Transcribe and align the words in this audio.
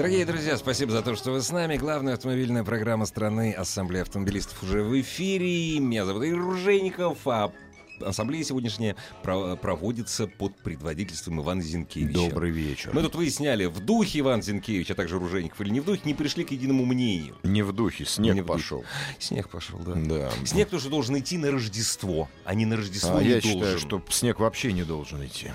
Дорогие 0.00 0.24
друзья, 0.24 0.56
спасибо 0.56 0.92
за 0.92 1.02
то, 1.02 1.14
что 1.14 1.30
вы 1.30 1.42
с 1.42 1.50
нами. 1.52 1.76
Главная 1.76 2.14
автомобильная 2.14 2.64
программа 2.64 3.04
страны 3.04 3.52
Ассамблея 3.52 4.00
автомобилистов 4.00 4.62
уже 4.62 4.82
в 4.82 4.98
эфире. 4.98 5.78
Меня 5.78 6.06
зовут 6.06 6.24
Игорь 6.24 6.38
Ружейников, 6.40 7.18
а 7.28 7.52
ассамблея 8.00 8.42
сегодняшняя 8.42 8.96
про- 9.22 9.56
проводится 9.56 10.26
под 10.26 10.56
предводительством 10.62 11.42
Ивана 11.42 11.60
Зинкевича. 11.60 12.14
Добрый 12.14 12.50
вечер. 12.50 12.92
Мы 12.94 13.02
тут 13.02 13.14
выясняли, 13.14 13.66
в 13.66 13.80
духе 13.80 14.20
Иван 14.20 14.40
Зинкевич, 14.42 14.90
а 14.90 14.94
также 14.94 15.18
Ружейников 15.18 15.60
или 15.60 15.68
не 15.68 15.80
в 15.80 15.84
духе, 15.84 16.00
не 16.06 16.14
пришли 16.14 16.44
к 16.44 16.50
единому 16.52 16.86
мнению. 16.86 17.36
Не 17.42 17.60
в 17.60 17.72
духе, 17.74 18.06
снег 18.06 18.34
Не 18.36 18.40
в 18.40 18.46
духе. 18.46 18.58
пошел. 18.58 18.84
Снег 19.18 19.50
пошел, 19.50 19.80
да. 19.80 19.92
Да. 19.96 20.30
Снег 20.46 20.70
тоже 20.70 20.88
должен 20.88 21.18
идти 21.18 21.36
на 21.36 21.50
Рождество, 21.50 22.30
а 22.46 22.54
не 22.54 22.64
на 22.64 22.76
Рождество 22.78 23.18
А 23.18 23.22
не 23.22 23.28
я 23.28 23.34
должен. 23.42 23.50
считаю, 23.52 23.78
что 23.78 24.02
снег 24.08 24.40
вообще 24.40 24.72
не 24.72 24.82
должен 24.82 25.22
идти. 25.26 25.48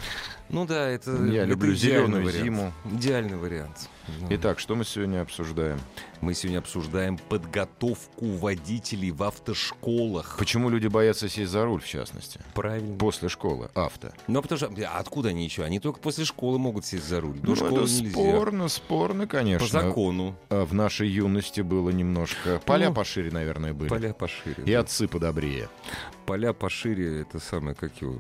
Ну 0.50 0.66
да, 0.66 0.88
это, 0.90 1.12
Я 1.26 1.42
это 1.42 1.50
люблю 1.50 1.74
идеальный 1.74 2.06
зелёную 2.06 2.26
вариант. 2.26 2.44
зиму. 2.44 2.74
Идеальный 2.94 3.38
вариант. 3.38 3.90
Ну. 4.22 4.28
Итак, 4.30 4.60
что 4.60 4.76
мы 4.76 4.86
сегодня 4.86 5.22
обсуждаем? 5.22 5.80
Мы 6.22 6.36
сегодня 6.36 6.60
обсуждаем 6.60 7.18
подготовку 7.18 8.26
водителей 8.28 9.10
в 9.10 9.24
автошколах. 9.24 10.36
Почему 10.38 10.70
люди 10.70 10.86
боятся 10.88 11.28
сесть 11.28 11.52
за 11.52 11.66
руль, 11.66 11.82
в 11.82 11.88
частности? 11.88 12.40
Правильно. 12.54 12.96
После 12.98 13.28
школы, 13.30 13.70
авто. 13.74 14.12
Ну, 14.28 14.42
потому 14.44 14.58
что 14.58 14.68
а 14.88 15.00
откуда 15.00 15.30
они 15.30 15.44
еще? 15.44 15.64
Они 15.64 15.80
только 15.80 16.00
после 16.00 16.24
школы 16.26 16.60
могут 16.60 16.86
сесть 16.86 17.08
за 17.08 17.20
руль. 17.22 17.40
До 17.40 17.50
Ну, 17.50 17.56
школы 17.56 17.82
это 17.84 17.92
нельзя. 17.92 18.12
спорно, 18.12 18.68
спорно, 18.70 19.28
конечно. 19.28 19.66
По 19.68 19.72
закону. 19.72 20.36
А 20.50 20.66
В 20.66 20.74
нашей 20.76 21.10
юности 21.10 21.62
было 21.62 21.90
немножко... 21.90 22.62
Поля 22.66 22.90
Ну, 22.90 22.96
пошире, 22.96 23.32
наверное, 23.32 23.74
были. 23.74 23.90
Поля 23.90 24.14
пошире. 24.14 24.64
И 24.64 24.72
да. 24.74 24.82
отцы 24.82 25.08
подобрее. 25.08 25.70
Поля 26.28 26.54
пошире, 26.54 27.22
это 27.22 27.40
самое, 27.40 27.76
как 27.76 28.02
его, 28.02 28.20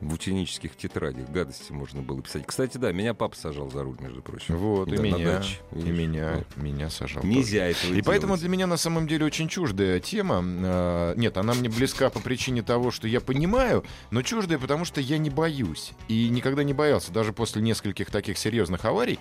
в 0.00 0.12
ученических 0.14 0.74
тетрадях 0.76 1.28
гадости 1.62 1.72
можно 1.72 2.02
было 2.02 2.20
писать. 2.22 2.44
Кстати, 2.46 2.76
да, 2.78 2.92
меня 2.92 3.14
папа 3.14 3.36
сажал 3.36 3.70
за 3.70 3.82
руль, 3.82 3.96
между 4.00 4.22
прочим. 4.22 4.56
Вот, 4.56 4.88
и 4.88 4.96
Да, 4.96 5.02
на 5.02 5.06
меня, 5.06 5.38
даче, 5.38 5.58
и 5.72 5.76
видишь. 5.78 5.96
меня, 5.98 6.32
Вот. 6.34 6.56
меня 6.62 6.90
сажал. 6.90 7.22
Нельзя 7.24 7.66
этого 7.66 7.86
И 7.90 7.94
делать. 7.94 8.06
поэтому 8.06 8.36
для 8.36 8.48
меня 8.48 8.66
на 8.66 8.76
самом 8.76 9.06
деле 9.06 9.24
очень 9.26 9.48
чуждая 9.48 10.00
тема. 10.00 10.42
А, 10.44 11.14
Нет, 11.16 11.36
она 11.36 11.54
мне 11.54 11.68
близка 11.68 12.10
по 12.10 12.20
причине 12.20 12.62
того, 12.62 12.90
что 12.90 13.06
я 13.08 13.20
понимаю, 13.20 13.84
но 14.10 14.22
чуждая, 14.22 14.58
потому 14.58 14.84
что 14.84 15.00
я 15.00 15.18
не 15.18 15.30
боюсь. 15.30 15.92
И 16.08 16.28
никогда 16.28 16.62
не 16.64 16.72
боялся. 16.74 17.12
Даже 17.12 17.32
после 17.32 17.62
нескольких 17.62 18.10
таких 18.10 18.38
серьезных 18.38 18.84
аварий, 18.84 19.18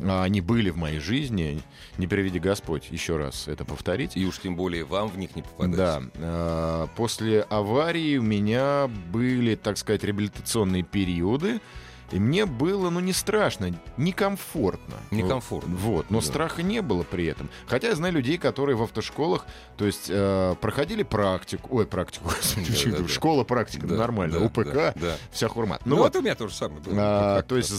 а, 0.00 0.24
они 0.24 0.40
были 0.40 0.70
в 0.70 0.76
моей 0.76 0.98
жизни, 0.98 1.62
не 1.98 2.06
приведи 2.06 2.38
Господь 2.38 2.88
еще 2.90 3.16
раз 3.16 3.48
это 3.48 3.64
повторить. 3.64 4.16
И 4.16 4.26
уж 4.26 4.38
тем 4.40 4.56
более 4.56 4.84
вам 4.84 5.08
в 5.08 5.18
них 5.18 5.36
не 5.36 5.42
попадать. 5.42 5.76
Да. 5.76 6.02
а, 6.18 6.86
После 6.96 7.42
аварии 7.42 8.16
у 8.18 8.22
меня 8.22 8.88
были, 9.12 9.54
так 9.54 9.78
сказать, 9.78 10.04
реабилитационные 10.04 10.82
периоды. 10.82 11.60
И 12.10 12.18
мне 12.18 12.46
было, 12.46 12.90
ну, 12.90 13.00
не 13.00 13.12
страшно, 13.12 13.72
некомфортно. 13.96 14.94
Некомфортно. 15.10 15.74
Вот, 15.76 16.10
но 16.10 16.20
Да. 16.20 16.26
страха 16.26 16.62
не 16.62 16.80
было 16.82 17.02
при 17.02 17.26
этом. 17.26 17.48
Хотя 17.66 17.88
я 17.88 17.94
знаю 17.94 18.14
людей, 18.14 18.38
которые 18.38 18.76
в 18.76 18.82
автошколах, 18.82 19.46
то 19.76 19.84
есть, 19.86 20.06
э, 20.08 20.54
проходили 20.60 21.02
практику, 21.02 21.76
ой, 21.78 21.86
практику, 21.86 22.28
Да, 22.56 22.90
да, 22.92 22.98
да. 23.02 23.08
школа 23.08 23.44
практика, 23.44 23.86
Да, 23.86 23.96
нормально, 23.96 24.38
да, 24.38 24.46
УПК, 24.46 24.72
да, 24.74 24.92
да. 24.96 25.16
вся 25.32 25.48
хурма. 25.48 25.78
Ну, 25.84 25.96
Ну 25.96 26.02
вот, 26.02 26.14
вот 26.14 26.20
у 26.20 26.22
меня 26.22 26.34
тоже 26.34 26.54
самое 26.54 26.80
было. 26.80 26.94
а, 26.96 27.42
то 27.42 27.56
есть 27.56 27.72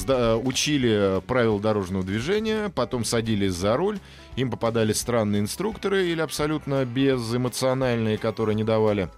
учили 0.43 1.21
правила 1.27 1.59
дорожного 1.59 2.03
движения, 2.03 2.69
потом 2.73 3.05
садились 3.05 3.53
за 3.53 3.77
руль, 3.77 3.99
им 4.35 4.51
попадались 4.51 4.99
странные 4.99 5.39
инструкторы 5.41 6.07
или 6.07 6.19
абсолютно 6.21 6.83
безэмоциональные, 6.85 8.17
которые 8.17 8.55
не 8.55 8.63
давали 8.63 9.09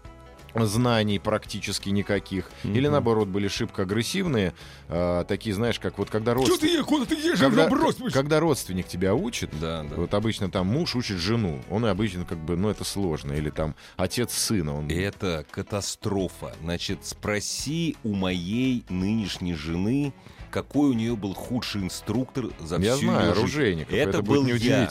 знаний 0.66 1.20
практически 1.20 1.90
никаких, 1.90 2.50
или 2.64 2.88
наоборот 2.88 3.28
были 3.28 3.48
шибко 3.48 3.84
агрессивные, 3.84 4.54
а, 4.90 5.24
такие, 5.26 5.54
знаешь, 5.56 5.80
как 5.80 5.98
вот 5.98 6.10
когда 6.10 6.34
Что 6.34 6.44
ты 6.46 6.50
родственник, 6.52 6.86
куда 6.86 7.06
ты 7.06 7.16
едешь? 7.16 7.40
когда, 7.40 7.68
брось, 7.68 7.96
когда 8.12 8.40
родственник 8.40 8.88
тебя 8.88 9.14
учит, 9.14 9.50
Да, 9.60 9.84
да. 9.84 9.96
вот 9.96 10.14
обычно 10.14 10.50
там 10.50 10.68
муж 10.68 10.96
учит 10.96 11.18
жену, 11.18 11.62
он 11.70 11.86
обычно 11.86 12.26
как 12.26 12.38
бы, 12.40 12.56
ну 12.58 12.70
это 12.70 12.84
сложно, 12.84 13.34
или 13.34 13.50
там 13.50 13.76
отец 13.98 14.34
сына, 14.34 14.78
он 14.78 14.90
Это 14.90 15.46
катастрофа. 15.52 16.54
Значит, 16.64 17.06
спроси 17.06 17.96
у 18.04 18.14
моей 18.14 18.84
нынешней 18.90 19.54
жены, 19.54 20.14
какой 20.52 20.90
у 20.90 20.94
нее 20.94 21.16
был 21.16 21.34
худший 21.34 21.82
инструктор 21.84 22.46
за 22.60 22.78
я 22.78 22.96
всю 22.96 23.06
знаю, 23.06 23.20
её 23.20 23.34
жизнь. 23.34 23.40
оружейников, 23.40 23.94
Это, 23.94 24.10
это, 24.10 24.22
был 24.22 24.44
будет 24.44 24.62
я. 24.62 24.90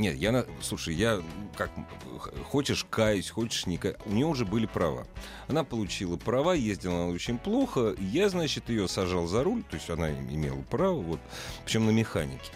Нет, 0.00 0.16
я, 0.16 0.32
на- 0.32 0.46
слушай, 0.62 0.94
я 0.94 1.20
как 1.56 1.70
хочешь 2.48 2.86
каюсь, 2.88 3.28
хочешь 3.28 3.66
не 3.66 3.76
каюсь. 3.76 3.96
У 4.06 4.12
нее 4.12 4.26
уже 4.26 4.46
были 4.46 4.64
права. 4.64 5.06
Она 5.46 5.62
получила 5.62 6.16
права, 6.16 6.54
ездила 6.54 7.04
она 7.04 7.06
очень 7.12 7.36
плохо. 7.36 7.94
Я, 7.98 8.30
значит, 8.30 8.70
ее 8.70 8.88
сажал 8.88 9.26
за 9.26 9.44
руль, 9.44 9.62
то 9.62 9.76
есть 9.76 9.90
она 9.90 10.10
имела 10.10 10.62
право, 10.62 11.00
вот, 11.02 11.20
причем 11.64 11.84
на 11.84 11.90
механике. 11.90 12.50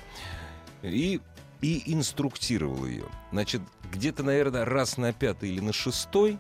И 0.83 1.21
и 1.61 1.83
инструктировал 1.95 2.85
ее. 2.85 3.05
Значит, 3.33 3.63
где-то, 3.91 4.23
наверное, 4.23 4.65
раз 4.67 4.97
на 4.99 5.13
пятый 5.15 5.49
или 5.51 5.61
на 5.61 5.73
шестой 5.73 6.39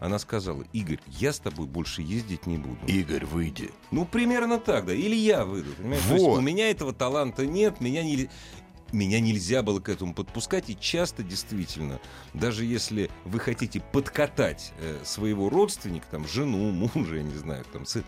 она 0.00 0.18
сказала, 0.18 0.64
Игорь, 0.74 1.00
я 1.06 1.32
с 1.32 1.38
тобой 1.38 1.66
больше 1.66 2.02
ездить 2.02 2.46
не 2.46 2.58
буду. 2.58 2.78
Игорь, 2.86 3.24
выйди. 3.24 3.70
Ну, 3.90 4.04
примерно 4.04 4.58
так, 4.58 4.84
да. 4.84 4.92
Или 4.92 5.14
я 5.16 5.46
выйду. 5.46 5.72
Понимаешь? 5.78 6.02
То 6.02 6.12
есть 6.14 6.26
Вот. 6.26 6.38
у 6.38 6.40
меня 6.42 6.70
этого 6.70 6.92
таланта 6.92 7.46
нет, 7.46 7.80
меня 7.80 8.02
не... 8.02 8.28
Меня 8.96 9.20
нельзя 9.20 9.62
было 9.62 9.78
к 9.78 9.90
этому 9.90 10.14
подпускать, 10.14 10.70
и 10.70 10.78
часто 10.78 11.22
действительно, 11.22 12.00
даже 12.32 12.64
если 12.64 13.10
вы 13.26 13.40
хотите 13.40 13.78
подкатать 13.80 14.72
э, 14.80 15.02
своего 15.04 15.50
родственника, 15.50 16.06
там, 16.10 16.26
жену, 16.26 16.70
мужа, 16.70 17.16
я 17.16 17.22
не 17.22 17.34
знаю, 17.34 17.66
там, 17.74 17.84
сын, 17.84 18.04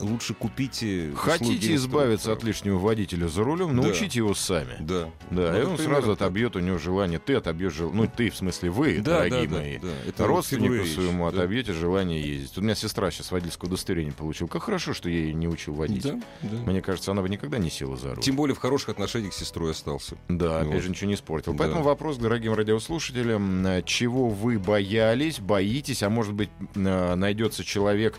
лучше 0.00 0.34
купите... 0.34 1.12
Хотите 1.16 1.74
избавиться 1.74 2.32
от 2.32 2.42
лишнего 2.44 2.78
водителя 2.78 3.28
за 3.28 3.42
рулем, 3.44 3.76
Да. 3.76 3.82
научите 3.82 4.18
его 4.18 4.34
сами. 4.34 4.76
Да. 4.80 5.10
Да, 5.30 5.52
Ну, 5.52 5.58
и 5.60 5.62
он 5.64 5.78
сразу 5.78 6.08
так. 6.16 6.22
отобьет 6.28 6.56
у 6.56 6.60
него 6.60 6.78
желание. 6.78 7.18
Ты 7.18 7.34
отобьешь 7.34 7.72
желание. 7.74 8.02
Ну, 8.02 8.10
ты, 8.14 8.30
в 8.30 8.36
смысле, 8.36 8.70
вы, 8.70 8.98
Да, 8.98 9.18
дорогие 9.18 9.48
да, 9.48 9.54
да, 9.56 9.60
мои. 9.62 9.78
да. 9.78 9.88
Это 10.06 10.26
Родственнику 10.26 10.74
фигура 10.74 10.86
своему 10.88 11.30
да. 11.30 11.36
отобьете 11.38 11.72
желание 11.72 12.20
ездить. 12.20 12.56
У 12.58 12.60
меня 12.60 12.74
сестра 12.74 13.10
сейчас 13.10 13.30
водительское 13.30 13.68
удостоверение 13.68 14.12
получила. 14.12 14.48
Как 14.48 14.62
хорошо, 14.62 14.94
что 14.94 15.08
я 15.08 15.16
ее 15.18 15.34
не 15.34 15.48
учил 15.48 15.74
водить. 15.74 16.02
Да, 16.02 16.20
да. 16.42 16.56
Мне 16.70 16.82
кажется, 16.82 17.10
она 17.12 17.22
бы 17.22 17.28
никогда 17.28 17.58
не 17.58 17.70
села 17.70 17.96
за 17.96 18.14
руль. 18.14 18.22
Тем 18.22 18.36
более 18.36 18.54
в 18.54 18.58
хороших 18.58 18.90
отношениях 18.90 19.32
с 19.32 19.38
сестрой 19.38 19.72
остался. 19.72 20.16
Да, 20.28 20.60
Вот. 20.60 20.68
опять 20.68 20.82
же, 20.82 20.90
ничего 20.90 21.08
не 21.08 21.14
испортил. 21.14 21.52
Да. 21.52 21.58
Поэтому 21.58 21.82
вопрос 21.82 22.16
дорогим 22.18 22.54
радиослушателям. 22.54 23.66
э, 23.66 23.82
Чего 23.84 24.28
вы 24.28 24.58
боялись, 24.58 25.40
боитесь, 25.40 26.02
а 26.02 26.10
может 26.10 26.34
быть, 26.34 26.50
э, 26.74 27.14
найдется 27.14 27.64
человек, 27.64 28.18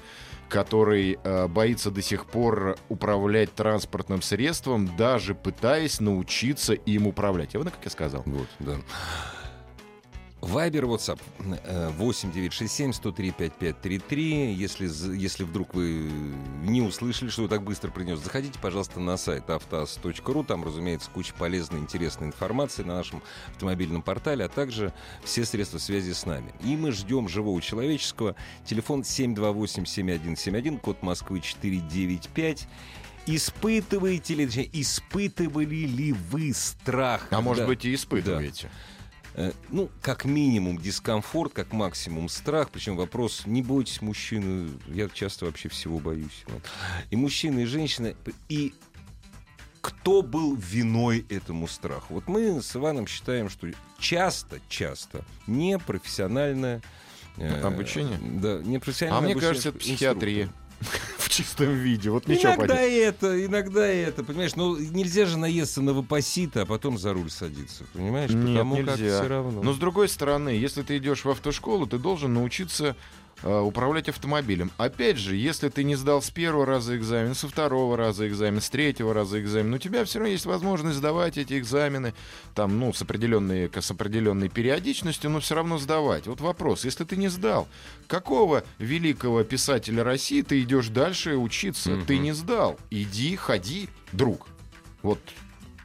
который 0.50 1.18
э, 1.24 1.48
боится 1.48 1.92
до 1.92 2.02
сих 2.02 2.26
пор 2.26 2.78
управлять 2.90 3.54
транспортным 3.54 4.22
средством, 4.22 4.96
даже 4.98 5.36
пытаясь 5.36 6.00
научиться 6.00 6.74
им 6.74 7.08
управлять. 7.08 7.54
Я 7.54 7.60
вот 7.60 7.70
как 7.70 7.86
я 7.86 7.92
сказал. 7.92 8.24
Вот, 8.26 8.48
да. 8.59 8.76
Вайбер, 10.42 10.86
WhatsApp 10.86 11.20
э, 11.66 11.90
8 11.90 12.32
967 12.32 12.94
103 12.94 13.32
5533. 13.32 14.54
Если, 14.54 15.18
если 15.18 15.44
вдруг 15.44 15.74
вы 15.74 16.10
не 16.64 16.82
услышали, 16.82 17.30
что 17.30 17.42
я 17.44 17.50
так 17.50 17.62
быстро 17.64 17.92
принес, 17.92 18.20
заходите, 18.20 18.58
пожалуйста, 18.62 19.02
на 19.02 19.18
сайт 19.18 19.50
автоаз.ру. 19.50 20.44
Там, 20.46 20.64
разумеется, 20.64 21.10
куча 21.14 21.34
полезной, 21.38 21.80
интересной 21.82 22.28
информации 22.28 22.84
на 22.84 22.96
нашем 22.96 23.22
автомобильном 23.52 24.02
портале, 24.02 24.46
а 24.46 24.50
также 24.50 24.94
все 25.26 25.44
средства 25.44 25.78
связи 25.78 26.14
с 26.14 26.26
нами. 26.26 26.53
И 26.64 26.78
мы 26.78 26.94
ждем 26.94 27.28
живого 27.28 27.62
человеческого. 27.62 28.35
Телефон 28.66 29.02
728-7171, 29.02 30.80
код 30.80 31.03
Москвы 31.03 31.42
495. 31.42 32.66
Испытываете 33.26 34.35
ли, 34.35 34.70
испытывали 34.74 35.85
ли 35.85 36.14
вы 36.14 36.53
страх? 36.53 37.28
А 37.30 37.42
может 37.42 37.66
когда- 37.66 37.68
быть, 37.68 37.84
и 37.85 37.94
испытываете. 37.94 38.68
Э, 38.68 38.98
ну, 39.70 39.90
как 40.02 40.26
минимум 40.26 40.78
дискомфорт, 40.78 41.53
как 41.53 41.72
максимум 41.72 42.29
страх. 42.29 42.70
Причем 42.72 42.96
вопрос, 42.97 43.43
не 43.46 43.61
бойтесь 43.61 44.02
мужчины, 44.02 44.70
я 44.87 45.08
часто 45.09 45.46
вообще 45.46 45.70
всего 45.70 45.99
боюсь. 45.99 46.43
Вот. 46.47 46.61
И 47.09 47.16
мужчины, 47.16 47.61
и 47.61 47.66
женщины. 47.66 48.16
И 48.49 48.73
кто 49.81 50.22
был 50.22 50.55
виной 50.55 51.26
этому 51.29 51.67
страху? 51.67 52.16
Вот 52.16 52.28
мы 52.28 52.61
с 52.61 52.76
Иваном 52.76 53.08
считаем, 53.08 53.49
что 53.49 53.67
часто, 53.97 54.59
часто 54.67 55.23
непрофессиональное... 55.47 56.82
э, 57.37 57.61
Обучение? 57.61 58.20
Да, 58.22 58.59
непрофессиональное 58.61 59.20
А 59.20 59.22
мне 59.22 59.32
обучение 59.34 59.49
кажется, 59.53 59.70
это 59.70 59.79
психиатрия. 59.79 60.43
инструктора. 60.79 61.09
Чистом 61.40 61.74
виде. 61.74 62.09
Вот 62.09 62.28
ничего 62.28 62.53
Иногда 62.53 62.76
поделать. 62.76 62.91
это, 63.16 63.46
иногда 63.46 63.86
это, 63.88 64.24
понимаешь, 64.24 64.56
ну 64.56 64.78
нельзя 64.78 65.26
же 65.26 65.38
наесться 65.38 65.82
на 65.82 65.94
вапосита, 65.94 66.64
а 66.64 66.66
потом 66.66 66.97
за 66.97 67.14
руль 67.14 67.30
садиться, 67.30 67.84
понимаешь? 67.94 68.32
Нет, 68.32 68.47
Потому 68.58 68.76
как 68.78 69.00
нельзя. 69.00 69.20
все 69.20 69.28
равно. 69.30 69.62
Но 69.64 69.74
с 69.74 69.78
другой 69.78 70.09
стороны, 70.09 70.50
если 70.50 70.82
ты 70.84 70.97
идешь 70.97 71.24
в 71.26 71.30
автошколу, 71.30 71.88
ты 71.88 71.97
должен 71.97 72.34
научиться 72.34 72.96
управлять 73.44 74.09
автомобилем. 74.09 74.72
Опять 74.78 75.18
же, 75.18 75.36
если 75.36 75.70
ты 75.70 75.84
не 75.84 75.96
сдал 75.96 76.22
с 76.22 76.30
первого 76.30 76.66
раза 76.66 76.97
экзамен, 76.97 77.36
со 77.36 77.47
второго 77.47 77.96
раза 77.96 78.28
экзамен, 78.28 78.62
с 78.62 78.70
третьего 78.70 79.14
раза 79.14 79.40
экзамен, 79.40 79.74
у 79.74 79.78
тебя 79.78 80.03
все 80.06 80.20
равно 80.20 80.32
есть 80.32 80.46
возможность 80.46 80.97
сдавать 80.97 81.38
эти 81.38 81.58
экзамены, 81.58 82.14
там, 82.53 82.80
ну, 82.80 82.91
с 82.94 83.02
определенной, 83.02 83.70
с 83.74 83.91
определенной 83.91 84.50
периодичностью, 84.50 85.30
но 85.30 85.40
все 85.40 85.56
равно 85.56 85.78
сдавать. 85.78 86.28
Вот 86.28 86.41
вопрос, 86.41 86.86
если 86.86 87.03
ты 87.03 87.16
не 87.16 87.30
сдал, 87.30 87.68
какого 88.08 88.64
великого 88.78 89.44
писателя 89.44 90.03
России 90.03 90.42
ты 90.42 90.62
идешь 90.62 90.90
дальше 90.90 91.35
учиться? 91.35 91.92
Мгм. 91.92 92.06
Ты 92.06 92.18
не 92.18 92.34
сдал. 92.34 92.78
Иди, 92.90 93.35
ходи, 93.35 93.90
друг. 94.12 94.47
Вот 95.02 95.20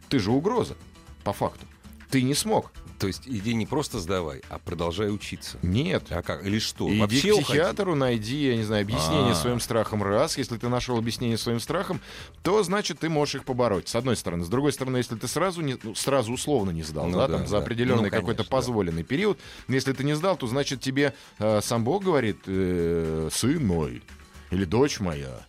ты 0.08 0.18
же 0.18 0.30
угроза, 0.30 0.76
по 1.22 1.32
факту. 1.32 1.66
Ты 2.10 2.22
не 2.22 2.34
смог. 2.34 2.72
То 2.98 3.08
есть 3.08 3.22
иди 3.26 3.54
не 3.54 3.66
просто 3.66 3.98
сдавай, 3.98 4.40
а 4.48 4.58
продолжай 4.58 5.12
учиться. 5.12 5.58
Нет. 5.62 6.04
А 6.10 6.22
как? 6.22 6.46
Или 6.46 6.58
что? 6.58 6.88
Иди 6.88 7.00
Вообще 7.00 7.20
к 7.30 7.32
уходи? 7.32 7.44
психиатру, 7.44 7.94
найди, 7.94 8.46
я 8.48 8.56
не 8.56 8.62
знаю, 8.62 8.82
объяснение 8.82 9.32
А. 9.32 9.34
своим 9.34 9.58
страхам 9.60 10.02
раз. 10.02 10.38
Если 10.38 10.56
ты 10.56 10.68
нашел 10.68 10.96
объяснение 10.96 11.36
своим 11.36 11.58
страхам, 11.60 12.00
то 12.42 12.62
значит 12.62 13.00
ты 13.00 13.08
можешь 13.08 13.34
их 13.34 13.44
побороть. 13.44 13.88
С 13.88 13.96
одной 13.96 14.16
стороны. 14.16 14.44
С 14.44 14.48
другой 14.48 14.72
стороны, 14.72 14.98
если 14.98 15.16
ты 15.16 15.26
сразу, 15.28 15.60
не, 15.60 15.76
ну, 15.82 15.94
сразу 15.94 16.32
условно 16.32 16.70
не 16.70 16.82
сдал, 16.84 17.06
Ну 17.08 17.18
да, 17.18 17.26
да, 17.26 17.38
там, 17.38 17.46
за 17.46 17.56
да. 17.58 17.62
определенный 17.62 18.04
Ну, 18.04 18.10
конечно, 18.10 18.20
какой-то 18.20 18.44
да. 18.44 18.48
позволенный 18.48 19.02
период, 19.02 19.38
если 19.68 19.92
ты 19.92 20.04
не 20.04 20.14
сдал, 20.14 20.36
то 20.36 20.46
значит 20.46 20.80
тебе 20.80 21.14
э, 21.40 21.60
сам 21.62 21.82
Бог 21.84 22.04
говорит, 22.04 22.38
э, 22.46 23.28
сын 23.32 23.66
мой 23.66 24.02
или 24.50 24.64
дочь 24.64 25.00
моя, 25.00 25.44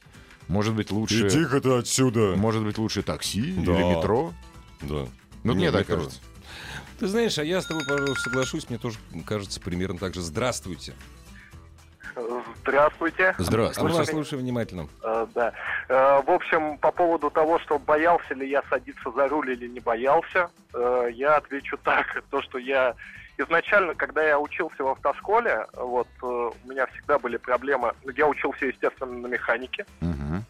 может 0.47 0.73
быть 0.73 0.89
лучше, 0.91 1.27
Иди-ка 1.27 1.61
ты 1.61 1.69
отсюда. 1.69 2.35
может 2.35 2.63
быть 2.63 2.77
лучше 2.79 3.03
такси 3.03 3.53
Да. 3.57 3.73
или 3.79 3.95
метро. 3.97 4.33
Да. 4.81 5.07
Ну, 5.43 5.51
Не, 5.53 5.57
мне 5.59 5.71
так 5.71 5.81
метро. 5.81 5.95
кажется. 5.97 6.19
Ты 6.99 7.07
знаешь, 7.07 7.37
а 7.37 7.43
я 7.43 7.61
с 7.61 7.65
тобой, 7.65 7.83
пожалуй, 7.85 8.15
соглашусь, 8.15 8.69
мне 8.69 8.79
тоже 8.79 8.97
кажется 9.25 9.59
примерно 9.59 9.97
так 9.97 10.13
же. 10.13 10.21
Здравствуйте. 10.21 10.93
Здравствуйте. 12.61 13.35
Здравствуйте. 13.37 13.93
Мы 13.93 13.97
вас 13.97 14.09
слушаем 14.09 14.41
внимательно. 14.41 14.87
Э, 15.03 15.27
да. 15.35 15.53
Э, 15.89 16.21
в 16.25 16.31
общем, 16.31 16.77
по 16.77 16.91
поводу 16.91 17.29
того, 17.29 17.59
что 17.59 17.77
боялся 17.77 18.33
ли 18.33 18.49
я 18.49 18.63
садиться 18.69 19.11
за 19.11 19.27
руль 19.27 19.51
или 19.51 19.67
не 19.67 19.81
боялся, 19.81 20.49
э, 20.73 21.09
я 21.13 21.35
отвечу 21.35 21.77
так. 21.83 22.23
То, 22.31 22.41
что 22.41 22.57
я 22.57 22.95
изначально, 23.37 23.93
когда 23.95 24.23
я 24.23 24.39
учился 24.39 24.83
в 24.83 24.87
автошколе, 24.87 25.67
вот 25.73 26.07
у 26.21 26.53
меня 26.63 26.87
всегда 26.87 27.19
были 27.19 27.37
проблемы. 27.37 27.93
Ну, 28.03 28.11
Я 28.11 28.27
учился, 28.27 28.65
естественно, 28.65 29.11
на 29.11 29.27
механике. 29.27 29.85
Мгм. 29.99 30.45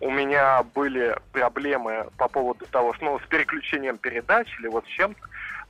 У 0.00 0.10
меня 0.10 0.62
были 0.74 1.16
проблемы 1.32 2.08
по 2.16 2.28
поводу 2.28 2.66
того, 2.66 2.94
что 2.94 3.04
ну, 3.04 3.20
с 3.20 3.28
переключением 3.28 3.98
передач 3.98 4.48
или 4.58 4.68
вот 4.68 4.84
с 4.86 4.88
чем-то. 4.88 5.20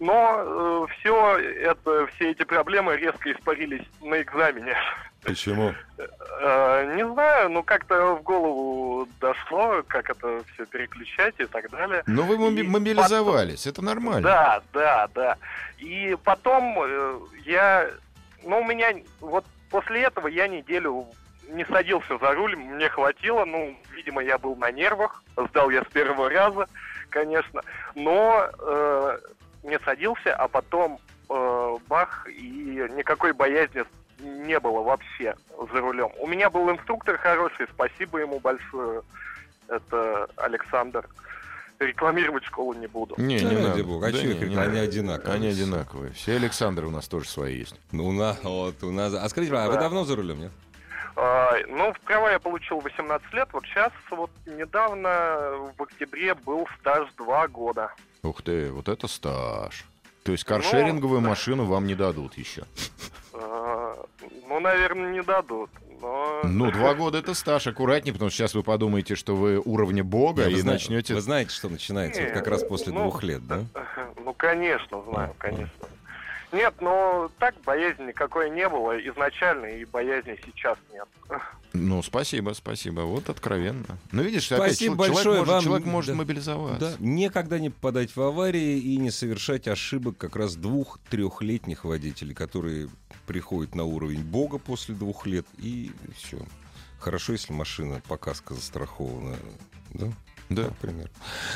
Но 0.01 0.87
все 0.99 1.39
это, 1.39 2.07
все 2.15 2.31
эти 2.33 2.43
проблемы 2.45 2.97
резко 2.97 3.33
испарились 3.33 3.85
на 4.01 4.21
экзамене. 4.21 4.77
Почему? 5.23 5.73
Э, 5.99 6.95
Не 6.97 7.07
знаю, 7.09 7.49
ну 7.51 7.63
как-то 7.63 8.15
в 8.17 8.23
голову 8.23 9.09
дошло, 9.21 9.83
как 9.89 10.11
это 10.11 10.43
все 10.53 10.67
переключать 10.67 11.35
и 11.39 11.47
так 11.47 11.71
далее. 11.71 12.03
Но 12.07 12.25
вы 12.25 12.37
моби- 12.37 12.61
И 12.61 12.69
мобилизовались, 12.69 13.67
это 13.67 13.83
нормально. 13.83 14.21
Да, 14.23 14.63
да, 14.73 15.09
да. 15.15 15.37
И 15.79 16.17
потом 16.25 16.77
э, 16.85 17.19
я, 17.47 17.89
ну 18.43 18.61
у 18.61 18.65
меня 18.65 18.93
вот 19.21 19.47
после 19.71 20.03
этого 20.03 20.27
я 20.29 20.47
неделю 20.47 21.07
не 21.49 21.65
садился 21.67 22.19
за 22.19 22.33
руль, 22.35 22.57
мне 22.57 22.89
хватило, 22.89 23.45
ну, 23.45 23.77
видимо, 23.95 24.23
я 24.23 24.39
был 24.39 24.57
на 24.57 24.71
нервах, 24.71 25.23
сдал 25.37 25.69
я 25.71 25.83
с 25.83 25.87
первого 25.93 26.29
раза, 26.31 26.67
конечно, 27.11 27.63
но 27.95 28.49
э, 28.59 29.19
не 29.65 29.79
садился, 29.81 30.35
а 30.37 30.47
потом 30.49 30.99
э, 31.29 31.77
бах, 31.89 32.27
и 32.29 32.87
никакой 32.97 33.33
боязни 33.33 33.85
не 34.21 34.61
было 34.61 34.83
вообще 34.83 35.35
за 35.73 35.81
рулем. 35.81 36.11
У 36.21 36.27
меня 36.27 36.51
был 36.51 36.71
инструктор 36.71 37.19
хороший, 37.19 37.67
спасибо 37.73 38.19
ему 38.19 38.39
большое. 38.39 39.03
Это 39.69 40.29
Александр. 40.37 41.09
Рекламировать 41.81 42.45
школу 42.45 42.73
не 42.75 42.87
буду. 42.87 43.15
Не, 43.19 43.41
Да 43.41 43.51
не 43.51 43.57
надо. 43.61 43.83
бога, 43.83 44.07
а 44.07 44.13
Да 44.13 44.23
не, 44.23 44.31
их 44.33 44.49
не. 44.49 44.57
Они 44.57 44.79
одинаковые 44.79 45.35
Они 45.35 45.51
все. 45.51 45.63
одинаковые. 45.65 46.13
Все 46.13 46.37
Александры 46.37 46.87
у 46.87 46.91
нас 46.91 47.09
тоже 47.09 47.29
свои 47.29 47.57
есть. 47.59 47.75
Ну, 47.91 48.07
у 48.07 48.13
нас, 48.13 48.39
вот, 48.45 48.81
у 48.85 48.93
нас... 48.93 49.13
А 49.13 49.29
скажите, 49.29 49.55
а 49.57 49.67
вы 49.67 49.75
Да. 49.75 49.81
давно 49.81 50.05
за 50.05 50.15
рулем, 50.15 50.39
нет? 50.41 50.53
А, 51.17 51.53
ну, 51.69 51.93
в 51.93 52.01
права 52.01 52.31
я 52.31 52.39
получил 52.39 52.79
18 52.81 53.33
лет. 53.35 53.49
Вот 53.53 53.65
сейчас, 53.67 53.91
вот 54.11 54.31
недавно, 54.47 55.73
в 55.77 55.83
октябре, 55.83 56.35
был 56.35 56.69
стаж 56.81 57.09
2 57.17 57.49
года. 57.49 57.93
Ух 58.25 58.43
ты, 58.43 58.73
вот 58.73 58.89
это 58.89 59.07
стаж. 59.07 59.85
То 60.23 60.33
есть 60.33 60.45
Ну, 60.49 60.55
каршеринговую 60.55 61.21
да. 61.21 61.29
машину 61.29 61.67
вам 61.67 61.87
не 61.87 61.95
дадут 61.95 62.39
еще. 62.39 62.65
А, 63.35 63.95
ну, 64.49 64.61
наверное, 64.61 65.13
не 65.13 65.23
дадут. 65.23 65.71
Но... 66.01 66.41
Ну, 66.45 66.71
два 66.71 66.95
года 66.95 67.19
это 67.19 67.35
стаж, 67.35 67.67
аккуратнее, 67.67 68.13
потому 68.13 68.31
что 68.31 68.39
сейчас 68.39 68.55
вы 68.55 68.63
подумаете, 68.63 69.15
что 69.15 69.37
вы 69.37 69.59
уровня 69.59 70.03
бога 70.03 70.49
и 70.49 70.63
начнете... 70.63 71.15
Вы 71.15 71.21
знаете, 71.21 71.51
что 71.51 71.69
начинается 71.69 72.23
вот 72.23 72.33
как 72.33 72.47
раз 72.47 72.65
после 72.65 72.93
ну, 72.93 73.03
двух 73.03 73.23
лет, 73.23 73.47
да? 73.47 73.65
Ну, 74.25 74.33
конечно, 74.33 75.03
знаю, 75.03 75.35
конечно. 75.39 75.71
Нет, 76.55 76.75
но 76.81 77.31
так 77.41 77.55
боязни 77.67 78.05
никакой 78.05 78.49
не 78.49 78.69
было 78.69 78.97
изначально, 79.09 79.67
и 79.67 79.85
боязни 79.85 80.39
сейчас 80.47 80.79
нет. 80.93 81.09
Ну, 81.73 82.01
спасибо, 82.05 82.53
спасибо. 82.53 83.01
Вот 83.01 83.29
откровенно. 83.29 83.99
Ну, 84.13 84.23
видишь, 84.23 84.53
опять 84.53 84.75
Спасибо 84.77 84.95
чел- 84.95 85.15
человек, 85.15 85.15
большое 85.17 85.39
может, 85.41 85.53
вам. 85.55 85.65
человек 85.65 85.87
может 85.87 86.11
Да. 86.13 86.15
мобилизоваться. 86.17 86.79
Да, 86.81 86.93
никогда 87.01 87.59
не 87.59 87.71
попадать 87.71 88.15
в 88.15 88.21
аварии 88.23 88.79
и 88.79 88.97
не 88.99 89.11
совершать 89.11 89.67
ошибок 89.67 90.17
как 90.17 90.37
раз 90.37 90.55
двух-трехлетних 90.55 91.85
водителей, 91.85 92.35
которые 92.35 92.89
приходят 93.27 93.75
на 93.75 93.83
уровень 93.85 94.23
бога 94.23 94.59
после 94.59 94.95
двух 94.95 95.27
лет, 95.27 95.47
и 95.59 95.91
все. 96.17 96.39
Хорошо, 97.01 97.33
если 97.33 97.53
машина 97.53 98.01
по 98.09 98.17
каско 98.17 98.55
застрахована. 98.55 99.35
Да? 99.91 100.07
Да. 100.51 100.65
Например. 100.65 101.11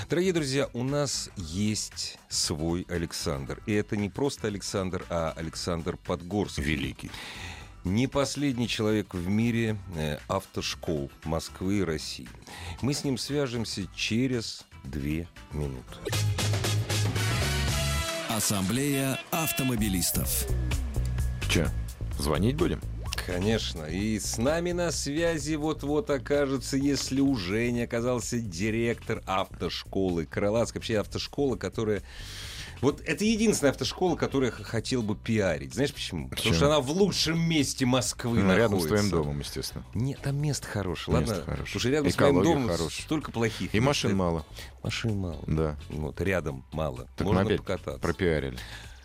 Дорогие 0.08 0.32
друзья, 0.32 0.68
у 0.72 0.82
нас 0.82 1.30
есть 1.36 2.18
свой 2.28 2.86
Александр. 2.88 3.60
И 3.66 3.72
это 3.72 3.96
не 3.96 4.08
просто 4.08 4.46
Александр, 4.46 5.04
а 5.10 5.32
Александр 5.36 5.96
Подгорский. 5.96 6.62
Великий. 6.64 7.10
Не 7.84 8.06
последний 8.06 8.68
человек 8.68 9.14
в 9.14 9.28
мире 9.28 9.78
э, 9.96 10.18
автошкол 10.26 11.10
Москвы 11.24 11.78
и 11.78 11.84
России. 11.84 12.28
Мы 12.82 12.92
с 12.92 13.04
ним 13.04 13.16
свяжемся 13.18 13.82
через 13.94 14.64
две 14.84 15.28
минуты. 15.52 15.94
Ассамблея 18.28 19.18
автомобилистов. 19.30 20.46
Че, 21.48 21.68
звонить 22.18 22.56
будем? 22.56 22.80
Конечно. 23.32 23.84
И 23.84 24.18
с 24.18 24.38
нами 24.38 24.72
на 24.72 24.90
связи 24.90 25.54
вот-вот 25.54 26.10
окажется, 26.10 26.76
если 26.76 27.20
уже 27.20 27.70
не 27.70 27.82
оказался 27.82 28.38
директор 28.38 29.22
автошколы 29.26 30.26
Крылатск. 30.26 30.76
Вообще 30.76 30.98
автошкола, 30.98 31.56
которая... 31.56 32.02
Вот 32.80 33.00
это 33.00 33.24
единственная 33.24 33.72
автошкола, 33.72 34.14
которую 34.14 34.52
я 34.56 34.64
хотел 34.64 35.02
бы 35.02 35.16
пиарить. 35.16 35.74
Знаешь 35.74 35.92
почему? 35.92 36.28
Потому 36.28 36.36
Почему? 36.38 36.54
что 36.54 36.66
она 36.66 36.78
в 36.80 36.90
лучшем 36.92 37.40
месте 37.40 37.84
Москвы 37.86 38.38
Ну, 38.38 38.54
рядом 38.56 38.78
с 38.78 38.84
находится. 38.84 38.88
твоим 38.88 39.10
домом, 39.10 39.40
естественно. 39.40 39.84
Нет, 39.94 40.20
там 40.22 40.36
место 40.40 40.68
хорошее, 40.68 41.18
Место 41.18 41.34
ладно? 41.34 41.44
хорошее. 41.44 41.64
Потому 41.66 41.80
что 41.80 41.88
рядом 41.90 42.10
с 42.12 42.16
моим 42.18 42.30
Экология 42.30 42.54
домом 42.54 42.68
хорошая. 42.68 43.04
столько 43.04 43.32
плохих. 43.32 43.74
И 43.74 43.80
машин 43.80 44.16
мало. 44.16 44.46
Машин 44.84 45.16
мало. 45.16 45.42
Да. 45.48 45.76
Вот, 45.88 46.20
рядом 46.20 46.64
мало. 46.70 47.08
Так 47.16 47.26
Можно 47.26 47.42
опять 47.42 47.58
покататься. 47.58 47.98
пропиарили. 48.00 48.58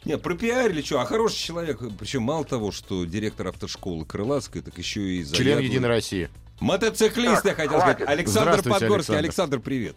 Нет, 0.06 0.22
пропиарили, 0.22 0.82
что, 0.82 1.00
а 1.00 1.06
хороший 1.06 1.38
человек. 1.38 1.80
Причем 2.00 2.24
мало 2.24 2.44
того, 2.46 2.72
что 2.72 3.06
директор 3.06 3.48
автошколы 3.48 4.06
Крылатской, 4.06 4.62
так 4.62 4.78
еще 4.78 5.02
и 5.02 5.24
Член 5.26 5.46
заядлый 5.46 5.66
Единой 5.66 5.88
России. 5.90 6.30
Мотоциклист, 6.60 7.44
Так, 7.44 7.46
я 7.46 7.56
хотел 7.56 7.80
хватит. 7.80 8.04
сказать. 8.04 8.20
Александр 8.20 8.52
Подгорский. 8.58 8.88
Александр. 8.96 9.20
Александр, 9.20 9.60
привет. 9.60 9.96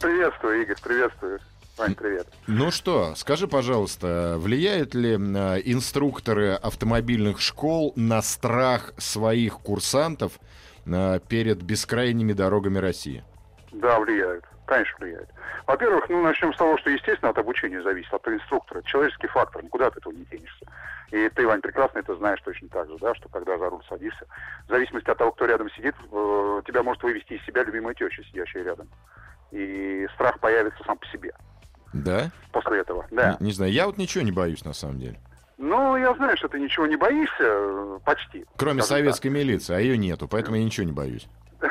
Приветствую, 0.00 0.62
Игорь, 0.62 0.76
приветствую. 0.82 1.38
Вань, 1.76 1.94
привет. 1.94 2.28
Ну 2.46 2.70
что, 2.70 3.14
скажи, 3.16 3.48
пожалуйста, 3.48 4.36
влияют 4.38 4.94
ли 4.94 5.14
э, 5.14 5.62
инструкторы 5.64 6.52
автомобильных 6.52 7.40
школ 7.40 7.92
на 7.96 8.22
страх 8.22 8.92
своих 8.96 9.58
курсантов 9.58 10.38
э, 10.86 11.18
перед 11.28 11.62
бескрайними 11.62 12.32
дорогами 12.32 12.78
России? 12.78 13.24
Да, 13.72 13.98
влияют. 13.98 14.44
Конечно, 14.66 14.96
влияют. 14.98 15.28
Во-первых, 15.66 16.08
ну, 16.08 16.22
начнем 16.22 16.54
с 16.54 16.56
того, 16.56 16.78
что, 16.78 16.88
естественно, 16.90 17.30
от 17.30 17.38
обучения 17.38 17.82
зависит, 17.82 18.12
от 18.12 18.26
инструктора. 18.28 18.78
Это 18.78 18.88
человеческий 18.88 19.26
фактор, 19.26 19.62
никуда 19.62 19.88
от 19.88 19.96
этого 19.96 20.12
не 20.12 20.24
денешься. 20.24 20.66
И 21.10 21.28
ты, 21.28 21.46
Вань, 21.46 21.60
прекрасно 21.60 21.98
это 21.98 22.16
знаешь 22.16 22.40
точно 22.42 22.68
так 22.68 22.88
же, 22.88 22.96
да, 22.98 23.14
что 23.14 23.28
когда 23.28 23.58
за 23.58 23.68
руль 23.68 23.82
садишься, 23.88 24.24
в 24.66 24.70
зависимости 24.70 25.10
от 25.10 25.18
того, 25.18 25.32
кто 25.32 25.44
рядом 25.44 25.70
сидит, 25.70 25.94
э, 26.10 26.62
тебя 26.66 26.82
может 26.82 27.02
вывести 27.02 27.34
из 27.34 27.44
себя 27.44 27.62
любимая 27.62 27.94
теща, 27.94 28.22
сидящая 28.24 28.64
рядом. 28.64 28.88
И 29.52 30.08
страх 30.14 30.40
появится 30.40 30.82
сам 30.84 30.96
по 30.98 31.06
себе 31.06 31.32
Да? 31.92 32.30
после 32.50 32.80
этого. 32.80 33.06
Да. 33.10 33.36
Не, 33.40 33.46
не 33.46 33.52
знаю, 33.52 33.70
я 33.70 33.86
вот 33.86 33.98
ничего 33.98 34.24
не 34.24 34.32
боюсь 34.32 34.64
на 34.64 34.72
самом 34.72 34.98
деле. 34.98 35.20
Ну, 35.58 35.96
я 35.96 36.12
знаю, 36.14 36.36
что 36.36 36.48
ты 36.48 36.58
ничего 36.58 36.86
не 36.86 36.96
боишься, 36.96 37.36
э, 37.44 37.98
почти. 38.04 38.44
Кроме 38.56 38.82
советской 38.82 39.28
милиции, 39.28 39.74
а 39.74 39.78
ее 39.78 39.96
нету, 39.98 40.26
поэтому 40.26 40.56
я 40.56 40.64
ничего 40.64 40.86
не 40.86 40.92
боюсь. 40.92 41.28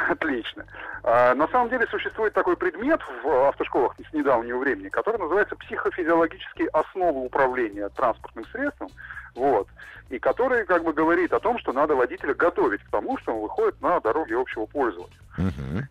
Отлично. 0.09 0.65
А, 1.03 1.35
на 1.35 1.47
самом 1.47 1.69
деле 1.69 1.85
существует 1.87 2.33
такой 2.33 2.57
предмет 2.57 2.99
в 3.23 3.47
автошколах 3.47 3.95
с 4.09 4.13
недавнего 4.13 4.59
времени, 4.59 4.89
который 4.89 5.19
называется 5.19 5.55
психофизиологические 5.55 6.69
основы 6.69 7.25
управления 7.25 7.89
транспортным 7.89 8.45
средством. 8.47 8.89
Вот. 9.35 9.67
И 10.09 10.19
который 10.19 10.65
как 10.65 10.83
бы 10.83 10.93
говорит 10.93 11.33
о 11.33 11.39
том, 11.39 11.57
что 11.59 11.73
надо 11.73 11.95
водителя 11.95 12.33
готовить 12.33 12.83
к 12.83 12.89
тому, 12.89 13.17
что 13.17 13.33
он 13.33 13.41
выходит 13.41 13.81
на 13.81 13.99
дороги 13.99 14.33
общего 14.33 14.65
пользования. 14.65 15.17